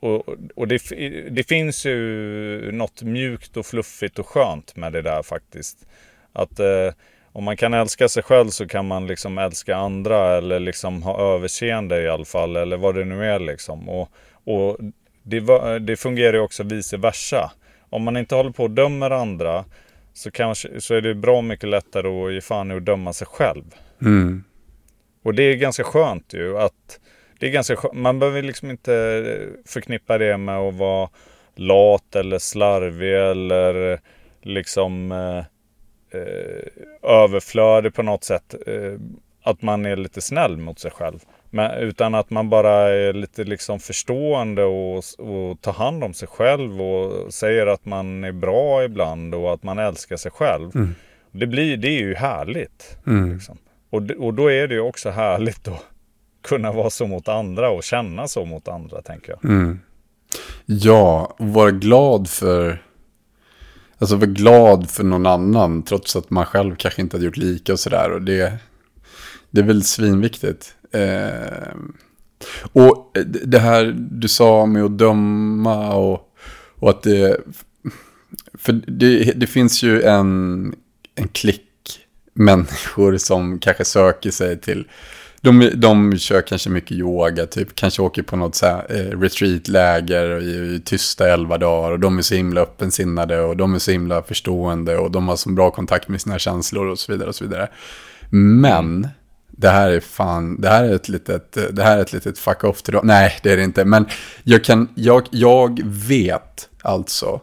Och, 0.00 0.28
och 0.54 0.68
det, 0.68 0.82
det 1.30 1.48
finns 1.48 1.86
ju 1.86 2.72
något 2.72 3.02
mjukt 3.02 3.56
och 3.56 3.66
fluffigt 3.66 4.18
och 4.18 4.26
skönt 4.26 4.76
med 4.76 4.92
det 4.92 5.02
där 5.02 5.22
faktiskt. 5.22 5.86
Att 6.32 6.60
eh, 6.60 6.92
om 7.32 7.44
man 7.44 7.56
kan 7.56 7.74
älska 7.74 8.08
sig 8.08 8.22
själv 8.22 8.48
så 8.48 8.66
kan 8.66 8.86
man 8.86 9.06
liksom 9.06 9.38
älska 9.38 9.76
andra 9.76 10.36
eller 10.36 10.60
liksom 10.60 11.02
ha 11.02 11.34
överseende 11.34 12.02
i 12.02 12.08
alla 12.08 12.24
fall. 12.24 12.56
Eller 12.56 12.76
vad 12.76 12.94
det 12.94 13.04
nu 13.04 13.24
är 13.24 13.38
liksom. 13.38 13.88
Och, 13.88 14.08
och 14.44 14.78
det, 15.22 15.40
det 15.78 15.96
fungerar 15.96 16.32
ju 16.32 16.40
också 16.40 16.62
vice 16.62 16.96
versa. 16.96 17.52
Om 17.90 18.02
man 18.02 18.16
inte 18.16 18.34
håller 18.34 18.50
på 18.50 18.62
och 18.62 18.70
dömer 18.70 19.10
andra 19.10 19.64
så, 20.12 20.30
kanske, 20.30 20.80
så 20.80 20.94
är 20.94 21.00
det 21.00 21.14
bra 21.14 21.42
mycket 21.42 21.68
lättare 21.68 22.08
att 22.08 22.32
ge 22.32 22.40
fan 22.40 22.70
i 22.70 22.74
att 22.74 22.84
döma 22.84 23.12
sig 23.12 23.26
själv. 23.26 23.64
Mm. 24.02 24.44
Och 25.22 25.34
det 25.34 25.42
är 25.42 25.56
ganska 25.56 25.84
skönt 25.84 26.34
ju 26.34 26.58
att 26.58 27.00
det 27.38 27.46
är 27.46 27.50
ganska 27.50 27.76
skönt. 27.76 27.94
Man 27.94 28.18
behöver 28.18 28.42
liksom 28.42 28.70
inte 28.70 29.24
förknippa 29.66 30.18
det 30.18 30.36
med 30.36 30.58
att 30.58 30.74
vara 30.74 31.08
lat 31.54 32.16
eller 32.16 32.38
slarvig 32.38 33.14
eller 33.14 34.00
liksom 34.42 35.12
eh, 35.12 35.38
eh, 36.20 36.66
överflödig 37.02 37.94
på 37.94 38.02
något 38.02 38.24
sätt. 38.24 38.54
Eh, 38.66 38.92
att 39.42 39.62
man 39.62 39.86
är 39.86 39.96
lite 39.96 40.20
snäll 40.20 40.56
mot 40.56 40.78
sig 40.78 40.90
själv. 40.90 41.18
Men, 41.50 41.70
utan 41.70 42.14
att 42.14 42.30
man 42.30 42.50
bara 42.50 42.72
är 42.72 43.12
lite 43.12 43.44
liksom 43.44 43.80
förstående 43.80 44.64
och, 44.64 44.96
och 45.18 45.60
tar 45.60 45.72
hand 45.72 46.04
om 46.04 46.14
sig 46.14 46.28
själv 46.28 46.82
och 46.82 47.34
säger 47.34 47.66
att 47.66 47.84
man 47.84 48.24
är 48.24 48.32
bra 48.32 48.84
ibland 48.84 49.34
och 49.34 49.52
att 49.52 49.62
man 49.62 49.78
älskar 49.78 50.16
sig 50.16 50.30
själv. 50.30 50.76
Mm. 50.76 50.94
Det, 51.32 51.46
blir, 51.46 51.76
det 51.76 51.88
är 51.88 52.00
ju 52.00 52.14
härligt. 52.14 52.98
Mm. 53.06 53.32
Liksom. 53.32 53.58
Och, 53.90 54.10
och 54.18 54.34
då 54.34 54.50
är 54.50 54.68
det 54.68 54.74
ju 54.74 54.80
också 54.80 55.10
härligt 55.10 55.68
att 55.68 55.84
kunna 56.42 56.72
vara 56.72 56.90
så 56.90 57.06
mot 57.06 57.28
andra 57.28 57.70
och 57.70 57.82
känna 57.82 58.28
så 58.28 58.44
mot 58.44 58.68
andra, 58.68 59.02
tänker 59.02 59.32
jag. 59.32 59.44
Mm. 59.44 59.80
Ja, 60.66 61.36
och 61.38 61.48
vara 61.48 61.70
glad 61.70 62.28
för... 62.28 62.82
Alltså 63.98 64.16
vara 64.16 64.26
glad 64.26 64.90
för 64.90 65.04
någon 65.04 65.26
annan, 65.26 65.82
trots 65.82 66.16
att 66.16 66.30
man 66.30 66.46
själv 66.46 66.76
kanske 66.76 67.02
inte 67.02 67.16
hade 67.16 67.24
gjort 67.24 67.36
lika 67.36 67.72
och 67.72 67.80
sådär. 67.80 68.10
Och 68.12 68.22
det, 68.22 68.58
det 69.50 69.60
är 69.60 69.64
väl 69.64 69.82
svinviktigt. 69.82 70.74
Eh, 70.92 71.74
och 72.72 73.16
det 73.44 73.58
här 73.58 73.96
du 74.10 74.28
sa 74.28 74.66
med 74.66 74.84
att 74.84 74.98
döma 74.98 75.94
och, 75.94 76.20
och 76.78 76.90
att 76.90 77.02
det... 77.02 77.40
För 78.58 78.72
det, 78.72 79.32
det 79.36 79.46
finns 79.46 79.82
ju 79.82 80.02
en, 80.02 80.74
en 81.14 81.28
klick 81.28 81.64
människor 82.32 83.16
som 83.16 83.58
kanske 83.58 83.84
söker 83.84 84.30
sig 84.30 84.60
till 84.60 84.88
de, 85.40 85.70
de 85.74 86.18
kör 86.18 86.42
kanske 86.42 86.70
mycket 86.70 86.92
yoga, 86.92 87.46
typ 87.46 87.74
kanske 87.74 88.02
åker 88.02 88.22
på 88.22 88.36
något 88.36 88.54
så 88.54 88.66
här, 88.66 88.86
eh, 88.88 89.18
retreatläger 89.20 90.40
i, 90.40 90.74
i 90.74 90.80
tysta 90.84 91.32
elva 91.32 91.58
dagar 91.58 91.90
och 91.90 92.00
de 92.00 92.18
är 92.18 92.22
så 92.22 92.34
himla 92.34 92.60
öppensinnade 92.60 93.40
och 93.40 93.56
de 93.56 93.74
är 93.74 93.78
så 93.78 93.90
himla 93.90 94.22
förstående 94.22 94.98
och 94.98 95.10
de 95.10 95.28
har 95.28 95.36
så 95.36 95.50
bra 95.50 95.70
kontakt 95.70 96.08
med 96.08 96.20
sina 96.20 96.38
känslor 96.38 96.86
och 96.86 96.98
så 96.98 97.12
vidare 97.12 97.28
och 97.28 97.34
så 97.34 97.44
vidare. 97.44 97.68
Men 98.30 99.08
det 99.60 99.68
här 99.68 99.90
är 99.90 100.00
fan, 100.00 100.60
det 100.60 100.68
här 100.68 100.84
är 100.84 100.94
ett 100.94 101.08
litet, 101.08 101.58
det 101.72 101.82
här 101.82 101.98
är 101.98 102.02
ett 102.02 102.12
litet 102.12 102.38
fuck 102.38 102.64
off 102.64 102.82
till 102.82 102.92
dem. 102.92 103.06
Nej, 103.06 103.38
det 103.42 103.52
är 103.52 103.56
det 103.56 103.64
inte, 103.64 103.84
men 103.84 104.06
jag 104.42 104.64
kan, 104.64 104.88
jag, 104.94 105.26
jag 105.30 105.80
vet 105.84 106.68
alltså 106.82 107.40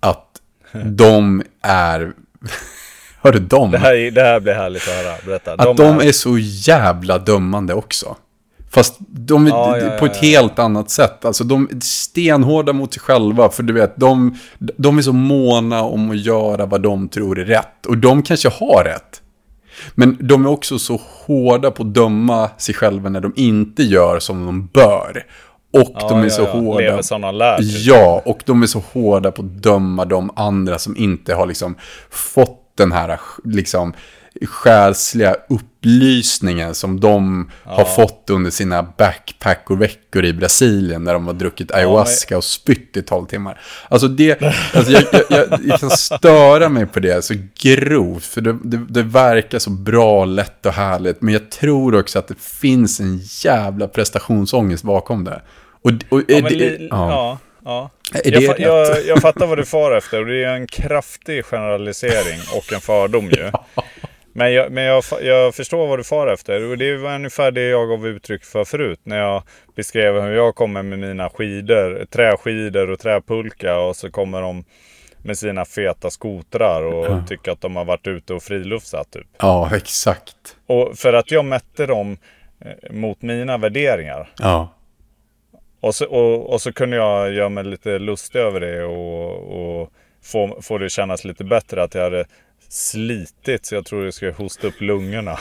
att 0.00 0.26
de 0.84 1.42
är 1.62 2.12
Hörde 3.22 3.38
de? 3.38 3.70
Det 3.70 3.78
här, 3.78 4.10
det 4.10 4.22
här 4.22 4.40
blir 4.40 4.52
härligt 4.52 4.88
att 4.88 4.94
höra. 4.94 5.16
Berätta. 5.26 5.52
Att 5.52 5.76
de, 5.76 6.00
är... 6.00 6.04
är 6.04 6.12
så 6.12 6.38
jävla 6.38 7.18
dömande 7.18 7.74
också. 7.74 8.16
Fast 8.70 8.96
de 8.98 9.46
är 9.46 9.50
ja, 9.50 9.78
ja, 9.78 9.98
på 9.98 10.06
ett 10.06 10.22
ja, 10.22 10.28
helt 10.28 10.58
annat 10.58 10.90
sätt. 10.90 11.24
Alltså 11.24 11.44
de 11.44 11.68
är 11.70 11.80
stenhårda 11.80 12.72
mot 12.72 12.94
sig 12.94 13.00
själva. 13.00 13.50
För 13.50 13.62
du 13.62 13.72
vet, 13.72 13.96
de, 13.96 14.38
de 14.58 14.98
är 14.98 15.02
så 15.02 15.12
måna 15.12 15.82
om 15.82 16.10
att 16.10 16.20
göra 16.20 16.66
vad 16.66 16.82
de 16.82 17.08
tror 17.08 17.38
är 17.38 17.44
rätt. 17.44 17.86
Och 17.86 17.98
de 17.98 18.22
kanske 18.22 18.48
har 18.48 18.84
rätt. 18.84 19.21
Men 19.94 20.16
de 20.20 20.44
är 20.44 20.50
också 20.50 20.78
så 20.78 21.00
hårda 21.26 21.70
på 21.70 21.82
att 21.82 21.94
döma 21.94 22.50
sig 22.58 22.74
själva 22.74 23.08
när 23.08 23.20
de 23.20 23.32
inte 23.36 23.82
gör 23.82 24.18
som 24.18 24.46
de 24.46 24.66
bör. 24.66 25.26
Och 25.72 25.92
ja, 25.94 26.08
de 26.08 26.18
är 26.18 26.24
ja, 26.24 26.30
så 26.30 26.42
ja. 26.42 26.50
hårda. 26.50 26.80
Lever 26.80 27.02
som 27.02 27.20
de 27.20 27.34
lär. 27.34 27.58
Ja, 27.60 28.22
och 28.24 28.42
de 28.46 28.62
är 28.62 28.66
så 28.66 28.82
hårda 28.92 29.32
på 29.32 29.42
att 29.42 29.62
döma 29.62 30.04
de 30.04 30.30
andra 30.36 30.78
som 30.78 30.96
inte 30.96 31.34
har 31.34 31.46
liksom 31.46 31.74
fått 32.10 32.58
den 32.76 32.92
här 32.92 33.20
liksom 33.44 33.92
själsliga 34.46 35.36
upplysningen 35.48 36.74
som 36.74 37.00
de 37.00 37.50
ja. 37.64 37.70
har 37.70 37.84
fått 37.84 38.30
under 38.30 38.50
sina 38.50 38.82
backpack 38.82 39.70
och 39.70 39.82
veckor 39.82 40.24
i 40.24 40.32
Brasilien 40.32 41.04
när 41.04 41.12
de 41.12 41.26
har 41.26 41.34
druckit 41.34 41.72
ayahuasca 41.72 42.36
och 42.36 42.44
spytt 42.44 42.96
i 42.96 43.02
tolv 43.02 43.26
timmar. 43.26 43.60
Alltså 43.88 44.08
det, 44.08 44.42
alltså 44.74 44.92
jag, 44.92 45.04
jag, 45.12 45.22
jag, 45.28 45.60
jag, 45.64 45.80
kan 45.80 45.90
störa 45.90 46.68
mig 46.68 46.86
på 46.86 47.00
det 47.00 47.24
så 47.24 47.34
grovt, 47.62 48.24
för 48.24 48.40
det, 48.40 48.58
det, 48.62 48.76
det, 48.88 49.02
verkar 49.02 49.58
så 49.58 49.70
bra, 49.70 50.24
lätt 50.24 50.66
och 50.66 50.72
härligt, 50.72 51.22
men 51.22 51.34
jag 51.34 51.50
tror 51.50 51.98
också 51.98 52.18
att 52.18 52.28
det 52.28 52.40
finns 52.40 53.00
en 53.00 53.20
jävla 53.44 53.88
prestationsångest 53.88 54.84
bakom 54.84 55.24
det. 55.24 55.42
Och, 55.82 55.90
och 56.08 56.22
ja, 56.28 56.40
det, 56.40 56.88
ja. 56.90 57.38
Ja. 57.64 57.90
Jag, 58.24 58.60
jag, 58.60 59.06
jag, 59.06 59.18
fattar 59.18 59.46
vad 59.46 59.58
du 59.58 59.64
far 59.64 59.96
efter 59.96 60.20
och 60.20 60.26
det 60.26 60.44
är 60.44 60.54
en 60.54 60.66
kraftig 60.66 61.44
generalisering 61.44 62.40
och 62.56 62.72
en 62.72 62.80
fördom 62.80 63.30
ju. 63.30 63.50
Men, 64.32 64.52
jag, 64.52 64.72
men 64.72 64.84
jag, 64.84 65.04
jag, 65.20 65.54
förstår 65.54 65.86
vad 65.86 65.98
du 65.98 66.04
far 66.04 66.26
efter 66.26 66.70
och 66.70 66.78
det 66.78 66.96
var 66.96 67.14
ungefär 67.14 67.50
det 67.50 67.68
jag 67.68 67.88
gav 67.88 68.06
uttryck 68.06 68.44
för 68.44 68.64
förut 68.64 69.00
när 69.02 69.18
jag 69.18 69.42
beskrev 69.76 70.20
hur 70.22 70.32
jag 70.32 70.54
kommer 70.54 70.82
med 70.82 70.98
mina 70.98 71.30
skidor, 71.30 72.06
träskidor 72.10 72.90
och 72.90 73.00
träpulka 73.00 73.78
och 73.78 73.96
så 73.96 74.10
kommer 74.10 74.42
de 74.42 74.64
med 75.22 75.38
sina 75.38 75.64
feta 75.64 76.10
skotrar 76.10 76.82
och 76.82 77.06
ja. 77.06 77.24
tycker 77.28 77.52
att 77.52 77.60
de 77.60 77.76
har 77.76 77.84
varit 77.84 78.06
ute 78.06 78.34
och 78.34 78.42
friluftsat 78.42 79.10
typ. 79.10 79.26
Ja, 79.38 79.70
exakt. 79.76 80.56
Och 80.66 80.98
för 80.98 81.12
att 81.12 81.30
jag 81.30 81.44
mätte 81.44 81.86
dem 81.86 82.16
eh, 82.60 82.92
mot 82.92 83.22
mina 83.22 83.58
värderingar. 83.58 84.32
Ja. 84.38 84.74
Och 85.80 85.94
så, 85.94 86.06
och, 86.06 86.52
och 86.52 86.62
så 86.62 86.72
kunde 86.72 86.96
jag 86.96 87.32
göra 87.32 87.48
mig 87.48 87.64
lite 87.64 87.98
lustig 87.98 88.38
över 88.38 88.60
det 88.60 88.84
och, 88.84 89.80
och 89.80 89.90
få, 90.24 90.58
få 90.62 90.78
det 90.78 90.86
att 90.86 90.92
kännas 90.92 91.24
lite 91.24 91.44
bättre 91.44 91.82
att 91.82 91.94
jag 91.94 92.02
hade 92.02 92.24
slitit 92.72 93.66
så 93.66 93.74
jag 93.74 93.86
tror 93.86 94.04
jag 94.04 94.14
skulle 94.14 94.32
hosta 94.32 94.66
upp 94.66 94.80
lungorna. 94.80 95.38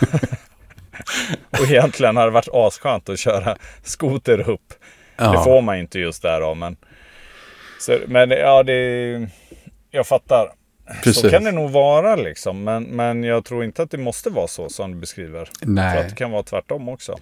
och 1.50 1.70
egentligen 1.70 2.18
hade 2.18 2.28
det 2.28 2.34
varit 2.34 2.48
asskönt 2.54 3.10
att 3.10 3.20
köra 3.20 3.58
skoter 3.84 4.50
upp. 4.50 4.74
Ja. 5.18 5.32
Det 5.32 5.44
får 5.44 5.62
man 5.62 5.78
inte 5.78 6.00
just 6.00 6.22
där 6.22 6.42
då, 6.42 6.56
men... 6.56 6.78
Så, 7.80 8.00
men 8.08 8.30
ja, 8.30 8.64
det... 8.64 9.30
Jag 9.92 10.08
fattar. 10.08 10.52
Precis. 11.04 11.22
Så 11.22 11.30
kan 11.30 11.44
det 11.44 11.52
nog 11.52 11.72
vara 11.72 12.16
liksom. 12.16 12.64
Men, 12.64 12.84
men 12.84 13.24
jag 13.24 13.46
tror 13.46 13.64
inte 13.64 13.84
att 13.84 13.92
det 13.92 13.98
måste 13.98 14.30
vara 14.30 14.48
så 14.48 14.70
som 14.70 14.92
du 14.92 14.98
beskriver. 14.98 15.50
Nej. 15.62 15.84
Jag 15.84 15.94
tror 15.94 16.04
att 16.04 16.10
det 16.10 16.16
kan 16.16 16.32
vara 16.32 16.44
tvärtom 16.44 16.90
också. 16.90 17.18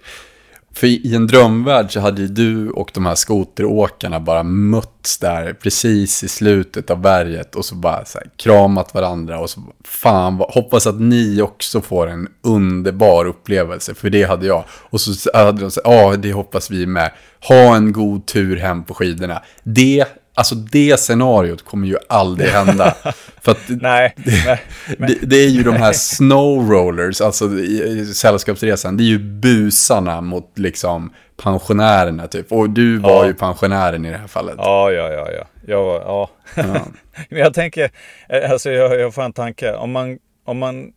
För 0.74 0.86
i 0.86 1.14
en 1.14 1.26
drömvärld 1.26 1.92
så 1.92 2.00
hade 2.00 2.22
ju 2.22 2.28
du 2.28 2.70
och 2.70 2.90
de 2.94 3.06
här 3.06 3.14
skoteråkarna 3.14 4.20
bara 4.20 4.42
mötts 4.42 5.18
där 5.18 5.52
precis 5.52 6.24
i 6.24 6.28
slutet 6.28 6.90
av 6.90 7.00
berget 7.00 7.54
och 7.54 7.64
så 7.64 7.74
bara 7.74 8.04
så 8.04 8.18
här, 8.18 8.26
kramat 8.36 8.94
varandra 8.94 9.38
och 9.38 9.50
så 9.50 9.60
fan, 9.84 10.42
hoppas 10.48 10.86
att 10.86 11.00
ni 11.00 11.42
också 11.42 11.80
får 11.80 12.06
en 12.06 12.28
underbar 12.42 13.24
upplevelse, 13.24 13.94
för 13.94 14.10
det 14.10 14.22
hade 14.22 14.46
jag. 14.46 14.64
Och 14.68 15.00
så 15.00 15.30
hade 15.34 15.60
de 15.60 15.70
sagt, 15.70 15.86
ja 15.86 16.16
det 16.16 16.32
hoppas 16.32 16.70
vi 16.70 16.86
med. 16.86 17.12
Ha 17.48 17.76
en 17.76 17.92
god 17.92 18.26
tur 18.26 18.56
hem 18.56 18.84
på 18.84 18.94
skidorna. 18.94 19.42
Det 19.62 20.04
Alltså 20.40 20.54
det 20.54 21.00
scenariot 21.00 21.64
kommer 21.64 21.86
ju 21.86 21.96
aldrig 22.08 22.50
hända. 22.50 22.94
För 23.42 23.52
att 23.52 23.68
nej, 23.68 24.14
det, 24.16 24.44
nej, 24.46 24.60
det, 24.98 25.26
det, 25.26 25.36
är 25.36 25.48
ju 25.48 25.62
de 25.62 25.76
här 25.76 25.92
snow 26.16 26.70
rollers, 26.70 27.20
alltså 27.20 27.44
i, 27.58 28.06
sällskapsresan, 28.14 28.96
det 28.96 29.02
är 29.02 29.06
ju 29.06 29.18
busarna 29.18 30.20
mot 30.20 30.58
liksom 30.58 31.14
pensionärerna 31.36 32.26
typ. 32.26 32.52
Och 32.52 32.70
du 32.70 32.98
var 32.98 33.10
ja. 33.10 33.26
ju 33.26 33.34
pensionären 33.34 34.04
i 34.04 34.10
det 34.10 34.16
här 34.16 34.26
fallet. 34.26 34.54
Ja, 34.58 34.90
ja, 34.90 35.10
ja, 35.10 35.28
ja. 35.30 35.44
Jag, 35.66 36.02
ja. 36.02 36.30
ja. 36.54 36.64
Men 37.28 37.38
jag 37.38 37.54
tänker, 37.54 37.90
eh, 38.28 38.50
alltså 38.50 38.70
jag, 38.70 39.00
jag 39.00 39.14
får 39.14 39.22
en 39.22 39.32
tanke. 39.32 39.74
Om 39.74 39.92
man, 39.92 40.18
om 40.44 40.58
man 40.58 40.92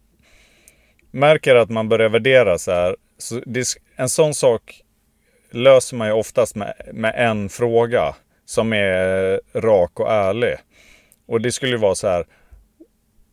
märker 1.12 1.56
att 1.56 1.70
man 1.70 1.90
börjar 1.90 2.10
värdera 2.10 2.58
så 2.58 2.72
här, 2.72 2.96
så 3.18 3.42
det, 3.46 3.68
en 3.96 4.10
sån 4.10 4.34
sak 4.34 4.82
löser 5.52 5.98
man 5.98 6.08
ju 6.08 6.14
oftast 6.14 6.56
med, 6.56 6.74
med 6.94 7.14
en 7.18 7.50
fråga 7.50 8.16
som 8.54 8.74
är 8.74 9.42
rak 9.54 10.00
och 10.00 10.12
ärlig. 10.12 10.56
Och 11.28 11.42
det 11.42 11.52
skulle 11.52 11.78
vara 11.78 11.96
så 11.96 12.08
här. 12.08 12.26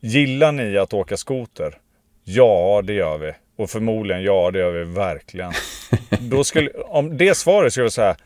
Gillar 0.00 0.52
ni 0.52 0.78
att 0.78 0.94
åka 0.94 1.16
skoter? 1.16 1.78
Ja, 2.24 2.82
det 2.84 2.92
gör 2.92 3.18
vi. 3.18 3.32
Och 3.58 3.70
förmodligen, 3.70 4.22
ja, 4.22 4.50
det 4.50 4.58
gör 4.58 4.70
vi 4.70 4.84
verkligen. 4.84 5.52
Då 6.20 6.44
skulle, 6.44 6.70
om 6.70 7.16
det 7.16 7.36
svaret 7.36 7.72
skulle 7.72 7.84
jag 7.84 7.92
säga, 7.92 8.16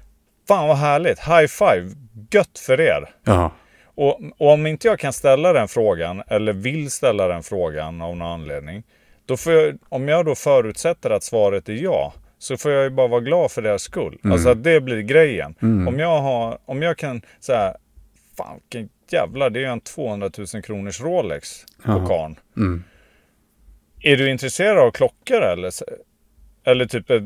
fan 0.49 0.69
vad 0.69 0.77
härligt, 0.77 1.19
high 1.19 1.47
five, 1.47 1.91
gött 2.31 2.59
för 2.59 2.81
er. 2.81 3.11
Ja. 3.25 3.51
Och, 3.85 4.21
och, 4.39 4.53
om 4.53 4.67
inte 4.67 4.89
jag 4.89 4.99
kan 4.99 5.13
ställa 5.13 5.53
den 5.53 5.69
frågan, 5.69 6.23
eller 6.29 6.53
vill 6.53 6.91
ställa 6.91 7.29
den 7.29 7.43
frågan 7.43 8.03
av 8.03 8.17
någon 8.17 8.29
anledning, 8.29 8.83
då 9.27 9.37
får 9.37 9.53
jag, 9.53 9.79
om 9.89 10.09
jag 10.09 10.25
då 10.25 10.35
förutsätter 10.35 11.11
att 11.11 11.25
svaret 11.25 11.69
är 11.69 11.73
ja, 11.73 12.13
så 12.45 12.57
får 12.57 12.71
jag 12.71 12.85
ju 12.85 12.91
bara 12.91 13.09
vara 13.09 13.21
glad 13.21 13.51
för 13.51 13.63
deras 13.63 13.83
skull. 13.83 14.19
Mm. 14.25 14.33
Alltså 14.33 14.49
att 14.49 14.65
det 14.65 14.81
blir 14.81 15.01
grejen. 15.01 15.55
Mm. 15.63 15.89
Om, 15.89 15.99
jag 15.99 16.21
har, 16.21 16.59
om 16.65 16.83
jag 16.83 16.99
kan 16.99 17.23
säga, 17.41 17.77
fan 18.37 18.61
vilken 18.71 18.89
jävlar, 19.11 19.51
det 19.51 19.59
är 19.59 19.61
ju 19.61 19.67
en 19.67 19.81
200 19.81 20.31
000 20.55 20.63
kronors 20.63 21.01
Rolex 21.01 21.65
på 21.85 22.07
karn. 22.07 22.37
Mm. 22.57 22.85
Är 24.01 24.17
du 24.17 24.31
intresserad 24.31 24.79
av 24.79 24.91
klockor 24.91 25.43
eller? 25.43 25.73
Eller 26.65 26.87
typ, 26.87 27.11
äh, 27.11 27.21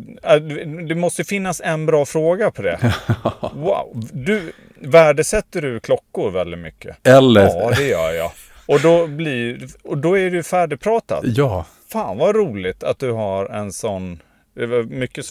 det 0.88 0.94
måste 0.94 1.24
finnas 1.24 1.60
en 1.64 1.86
bra 1.86 2.06
fråga 2.06 2.50
på 2.50 2.62
det. 2.62 2.78
Wow, 3.54 4.02
du, 4.12 4.52
värdesätter 4.74 5.62
du 5.62 5.80
klockor 5.80 6.30
väldigt 6.30 6.60
mycket? 6.60 7.06
Eller? 7.06 7.46
Ja, 7.46 7.72
det 7.76 7.88
gör 7.88 8.12
jag. 8.12 8.30
Och 8.66 8.80
då, 8.80 9.06
blir, 9.06 9.68
och 9.82 9.98
då 9.98 10.18
är 10.18 10.30
du 10.30 10.42
färdigpratat. 10.42 11.20
Ja. 11.24 11.66
Fan 11.92 12.18
vad 12.18 12.36
roligt 12.36 12.84
att 12.84 12.98
du 12.98 13.12
har 13.12 13.46
en 13.46 13.72
sån 13.72 14.18
det 14.58 14.66
var 14.66 14.82
mycket 14.82 15.26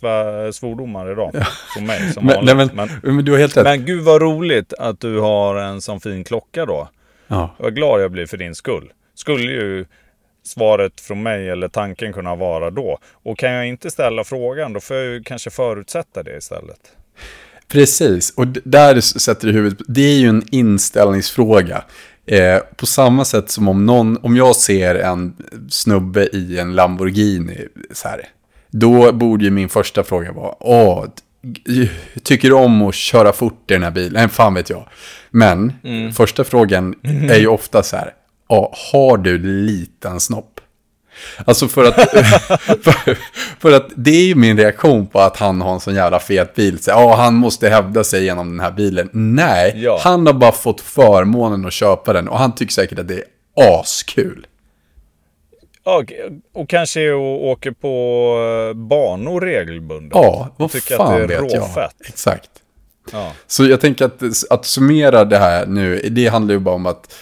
svordomar 0.56 1.12
idag. 1.12 1.32
Från 1.74 1.86
mig 1.86 2.14
som 2.14 2.26
men, 2.26 2.36
vanligt. 2.36 2.56
Nej, 2.74 2.90
men, 3.04 3.16
men, 3.16 3.26
du 3.26 3.32
har 3.32 3.40
helt 3.40 3.58
rätt. 3.58 3.64
Men 3.64 3.86
gud 3.86 4.04
vad 4.04 4.22
roligt 4.22 4.74
att 4.74 5.00
du 5.00 5.20
har 5.20 5.56
en 5.56 5.82
sån 5.82 6.00
fin 6.00 6.24
klocka 6.24 6.66
då. 6.66 6.90
Ja. 7.28 7.56
Vad 7.60 7.76
glad 7.76 8.02
jag 8.02 8.12
blir 8.12 8.26
för 8.26 8.38
din 8.38 8.56
skull. 8.56 8.92
Skulle 9.16 9.52
ju 9.52 9.86
svaret 10.44 11.02
från 11.02 11.24
mig 11.24 11.50
eller 11.50 11.68
tanken 11.68 12.14
kunna 12.14 12.36
vara 12.36 12.70
då. 12.70 12.98
Och 13.12 13.38
kan 13.38 13.52
jag 13.52 13.68
inte 13.68 13.92
ställa 13.92 14.24
frågan 14.24 14.74
då 14.74 14.80
får 14.80 14.96
jag 14.96 15.06
ju 15.06 15.24
kanske 15.24 15.50
förutsätta 15.50 16.24
det 16.24 16.38
istället. 16.38 16.80
Precis, 17.68 18.34
och 18.38 18.48
där 18.48 19.02
sätter 19.02 19.48
du 19.48 19.54
huvudet 19.54 19.80
Det 19.88 20.02
är 20.02 20.20
ju 20.20 20.28
en 20.28 20.44
inställningsfråga. 20.52 21.84
Eh, 22.26 22.60
på 22.76 22.86
samma 22.86 23.26
sätt 23.26 23.50
som 23.50 23.68
om 23.68 23.86
någon, 23.86 24.18
om 24.18 24.36
jag 24.36 24.56
ser 24.56 24.96
en 24.96 25.36
snubbe 25.70 26.26
i 26.26 26.60
en 26.60 26.76
Lamborghini 26.76 27.68
så 27.92 28.08
här, 28.08 28.30
Då 28.72 29.12
borde 29.12 29.44
ju 29.44 29.52
min 29.52 29.70
första 29.70 30.04
fråga 30.04 30.32
vara, 30.32 30.54
åh, 30.60 31.06
tycker 32.24 32.48
du 32.50 32.56
om 32.56 32.82
att 32.82 32.96
köra 32.96 33.34
fort 33.34 33.72
i 33.72 33.74
den 33.74 33.84
här 33.84 33.92
bilen? 33.92 34.14
Nej, 34.14 34.28
fan 34.30 34.54
vet 34.54 34.70
jag. 34.70 34.88
Men 35.30 35.74
Mm. 35.84 36.14
första 36.14 36.44
frågan 36.44 36.96
är 37.04 37.38
ju 37.40 37.48
ofta 37.48 37.84
så 37.84 37.96
här, 37.96 38.14
har 38.92 39.18
du 39.18 39.38
liten 39.38 40.20
snopp? 40.20 40.54
Alltså 41.46 41.68
för 41.68 41.84
att, 41.86 41.96
för, 42.84 43.18
för 43.60 43.72
att 43.72 43.88
det 43.96 44.12
är 44.12 44.26
ju 44.26 44.36
min 44.36 44.58
reaktion 44.58 45.08
på 45.08 45.20
att 45.20 45.38
han 45.38 45.62
har 45.62 45.74
en 45.74 45.80
sån 45.80 45.96
jävla 45.96 46.20
fet 46.20 46.56
bil. 46.56 46.80
Så, 46.80 46.90
ja, 46.92 47.16
han 47.16 47.34
måste 47.36 47.70
hävda 47.70 48.04
sig 48.04 48.24
genom 48.24 48.50
den 48.50 48.60
här 48.60 48.72
bilen. 48.72 49.10
Nej, 49.14 49.74
Ja. 49.76 50.00
han 50.04 50.26
har 50.28 50.34
bara 50.34 50.52
fått 50.52 50.82
förmånen 50.82 51.66
att 51.66 51.74
köpa 51.74 52.14
den 52.14 52.28
och 52.28 52.40
han 52.40 52.56
tycker 52.56 52.74
säkert 52.74 53.00
att 53.00 53.08
det 53.08 53.14
är 53.16 53.24
askul. 53.80 54.46
Ja, 55.88 56.04
och 56.54 56.70
kanske 56.70 57.12
åker 57.14 57.72
på 57.72 57.88
eh, 58.70 58.78
banor 58.78 59.42
regelbundet. 59.42 60.12
Ja, 60.16 60.50
vad 60.58 60.72
Tycker 60.72 60.94
att 60.94 60.98
fan 60.98 61.18
det 61.18 61.24
är 61.24 61.28
vet 61.28 61.54
jag. 61.54 61.62
råfett. 61.62 61.96
Exakt. 62.08 62.50
Ja. 63.12 63.32
Så 63.48 63.66
jag 63.66 63.82
tänker 63.82 64.06
att, 64.06 64.22
att 64.50 64.66
summera 64.66 65.26
det 65.26 65.38
här 65.38 65.66
nu, 65.66 66.00
det 66.12 66.28
handlar 66.28 66.54
ju 66.54 66.60
bara 66.60 66.76
om 66.76 66.86
att, 66.86 67.16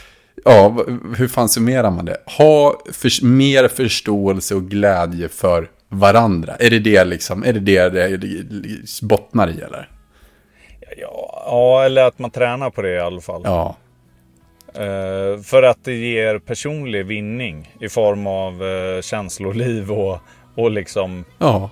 ja, 0.45 0.77
hur 1.17 1.27
fan 1.27 1.49
summerar 1.49 1.91
man 1.91 2.05
det? 2.05 2.17
Ha 2.37 2.79
för, 2.91 3.25
mer 3.25 3.67
förståelse 3.67 4.55
och 4.55 4.63
glädje 4.63 5.29
för 5.29 5.69
varandra. 5.89 6.55
Är 6.59 6.69
det 6.69 6.79
det 6.79 7.05
liksom, 7.05 7.43
är 7.43 7.53
det 7.53 7.59
det 7.59 7.89
det, 7.89 8.17
det 8.17 9.01
bottnar 9.01 9.47
i 9.47 9.61
eller? 9.61 9.89
Ja, 10.97 11.43
ja, 11.45 11.83
eller 11.83 12.03
att 12.03 12.19
man 12.19 12.31
tränar 12.31 12.69
på 12.69 12.81
det 12.81 12.95
i 12.95 12.99
alla 12.99 13.21
fall. 13.21 13.41
Ja, 13.45 13.75
Eh, 14.77 15.41
för 15.43 15.63
att 15.63 15.77
det 15.83 15.93
ger 15.93 16.39
personlig 16.39 17.05
vinning 17.05 17.75
i 17.81 17.89
form 17.89 18.27
av 18.27 18.63
eh, 18.63 19.01
känsloliv 19.01 19.91
och, 19.91 20.19
och 20.55 20.71
liksom, 20.71 21.25
ja. 21.37 21.69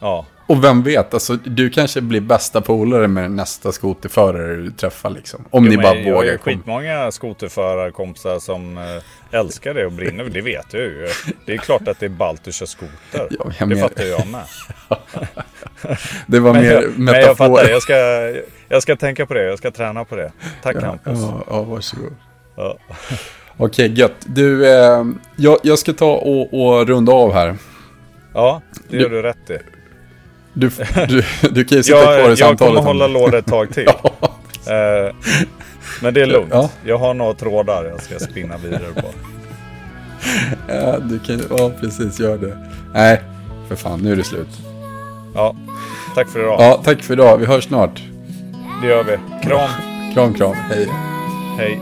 ja. 0.00 0.26
Och 0.46 0.64
vem 0.64 0.82
vet, 0.82 1.14
alltså 1.14 1.36
du 1.36 1.70
kanske 1.70 2.00
blir 2.00 2.20
bästa 2.20 2.60
polare 2.60 3.08
med 3.08 3.30
nästa 3.30 3.72
skoterförare 3.72 4.56
du 4.56 4.70
träffar 4.70 5.10
liksom. 5.10 5.44
Om 5.50 5.64
Jo, 5.64 5.70
ni 5.70 5.76
bara 5.76 5.94
jag 5.96 6.04
har 6.04 6.12
vågar 6.12 6.32
ju 6.32 6.38
komma. 6.38 6.56
skitmånga 6.56 7.10
skoterförarkompisar 7.12 8.38
som 8.38 8.78
eh, 8.78 9.38
älskar 9.40 9.74
det 9.74 9.86
och 9.86 9.92
brinner 9.92 10.24
det. 10.24 10.40
Vet 10.40 10.66
jag 10.72 10.82
ju. 10.82 11.08
Det 11.46 11.52
är 11.52 11.58
klart 11.58 11.88
att 11.88 12.00
det 12.00 12.06
är 12.06 12.10
ballt 12.10 12.48
att 12.48 12.54
köra 12.54 12.66
skoter. 12.66 12.92
Ja, 13.12 13.26
jag 13.30 13.68
det 13.68 13.74
menar- 13.74 13.88
fattar 13.88 14.04
jag 14.04 14.26
med. 14.28 14.44
Det 16.26 16.40
var 16.40 16.52
Men 16.52 16.62
mer 16.62 16.72
jag, 16.72 16.82
men 16.98 17.14
jag 17.14 17.22
metafor. 17.22 17.34
fattar, 17.56 17.70
jag 17.70 17.82
ska, 17.82 17.94
jag 18.68 18.82
ska 18.82 18.96
tänka 18.96 19.26
på 19.26 19.34
det. 19.34 19.44
Jag 19.44 19.58
ska 19.58 19.70
träna 19.70 20.04
på 20.04 20.16
det. 20.16 20.32
Tack 20.62 20.82
Hampus. 20.82 21.18
Ja, 21.20 21.44
ja, 21.48 21.62
varsågod. 21.62 22.14
Ja. 22.56 22.78
Okej, 23.56 23.92
gött. 23.98 24.14
Du, 24.26 24.68
eh, 24.74 25.04
jag, 25.36 25.58
jag 25.62 25.78
ska 25.78 25.92
ta 25.92 26.12
och, 26.12 26.54
och 26.66 26.86
runda 26.86 27.12
av 27.12 27.32
här. 27.32 27.56
ja, 28.34 28.62
det 28.88 28.96
gör 28.96 29.08
du 29.10 29.22
rätt 29.22 29.50
i. 29.50 29.58
Du, 30.52 30.70
du, 31.08 31.22
du 31.50 31.64
kan 31.64 31.78
ju 31.78 31.82
sitta 31.84 32.02
kvar 32.02 32.14
i 32.14 32.18
Jag, 32.20 32.30
jag 32.30 32.38
samtalet. 32.38 32.58
kommer 32.58 32.80
om 32.80 32.86
hålla 32.86 33.06
låda 33.06 33.38
ett 33.38 33.46
tag 33.46 33.74
till. 33.74 33.88
Eh, 34.66 35.14
men 36.02 36.14
det 36.14 36.22
är 36.22 36.26
lugnt. 36.26 36.48
Ja. 36.52 36.70
Jag 36.84 36.98
har 36.98 37.14
några 37.14 37.34
trådar 37.34 37.84
jag 37.84 38.02
ska 38.02 38.18
spinna 38.18 38.56
vidare 38.56 38.92
på. 38.94 39.08
Ja, 40.68 40.98
du 40.98 41.18
kan, 41.18 41.42
ja, 41.58 41.70
precis. 41.80 42.20
Gör 42.20 42.38
det. 42.38 42.58
Nej, 42.94 43.22
för 43.68 43.76
fan. 43.76 44.00
Nu 44.00 44.12
är 44.12 44.16
det 44.16 44.24
slut. 44.24 44.48
Ja, 45.34 45.56
tack 46.14 46.28
för 46.28 46.40
idag. 46.40 46.56
Ja, 46.60 46.80
tack 46.84 47.02
för 47.02 47.12
idag. 47.14 47.38
Vi 47.38 47.46
hörs 47.46 47.64
snart. 47.64 48.02
Det 48.84 48.88
gör 48.90 49.04
vi. 49.04 49.18
Kram. 49.42 49.68
Kram, 50.14 50.34
kram. 50.34 50.54
Hej. 50.54 50.88
Hej. 51.58 51.80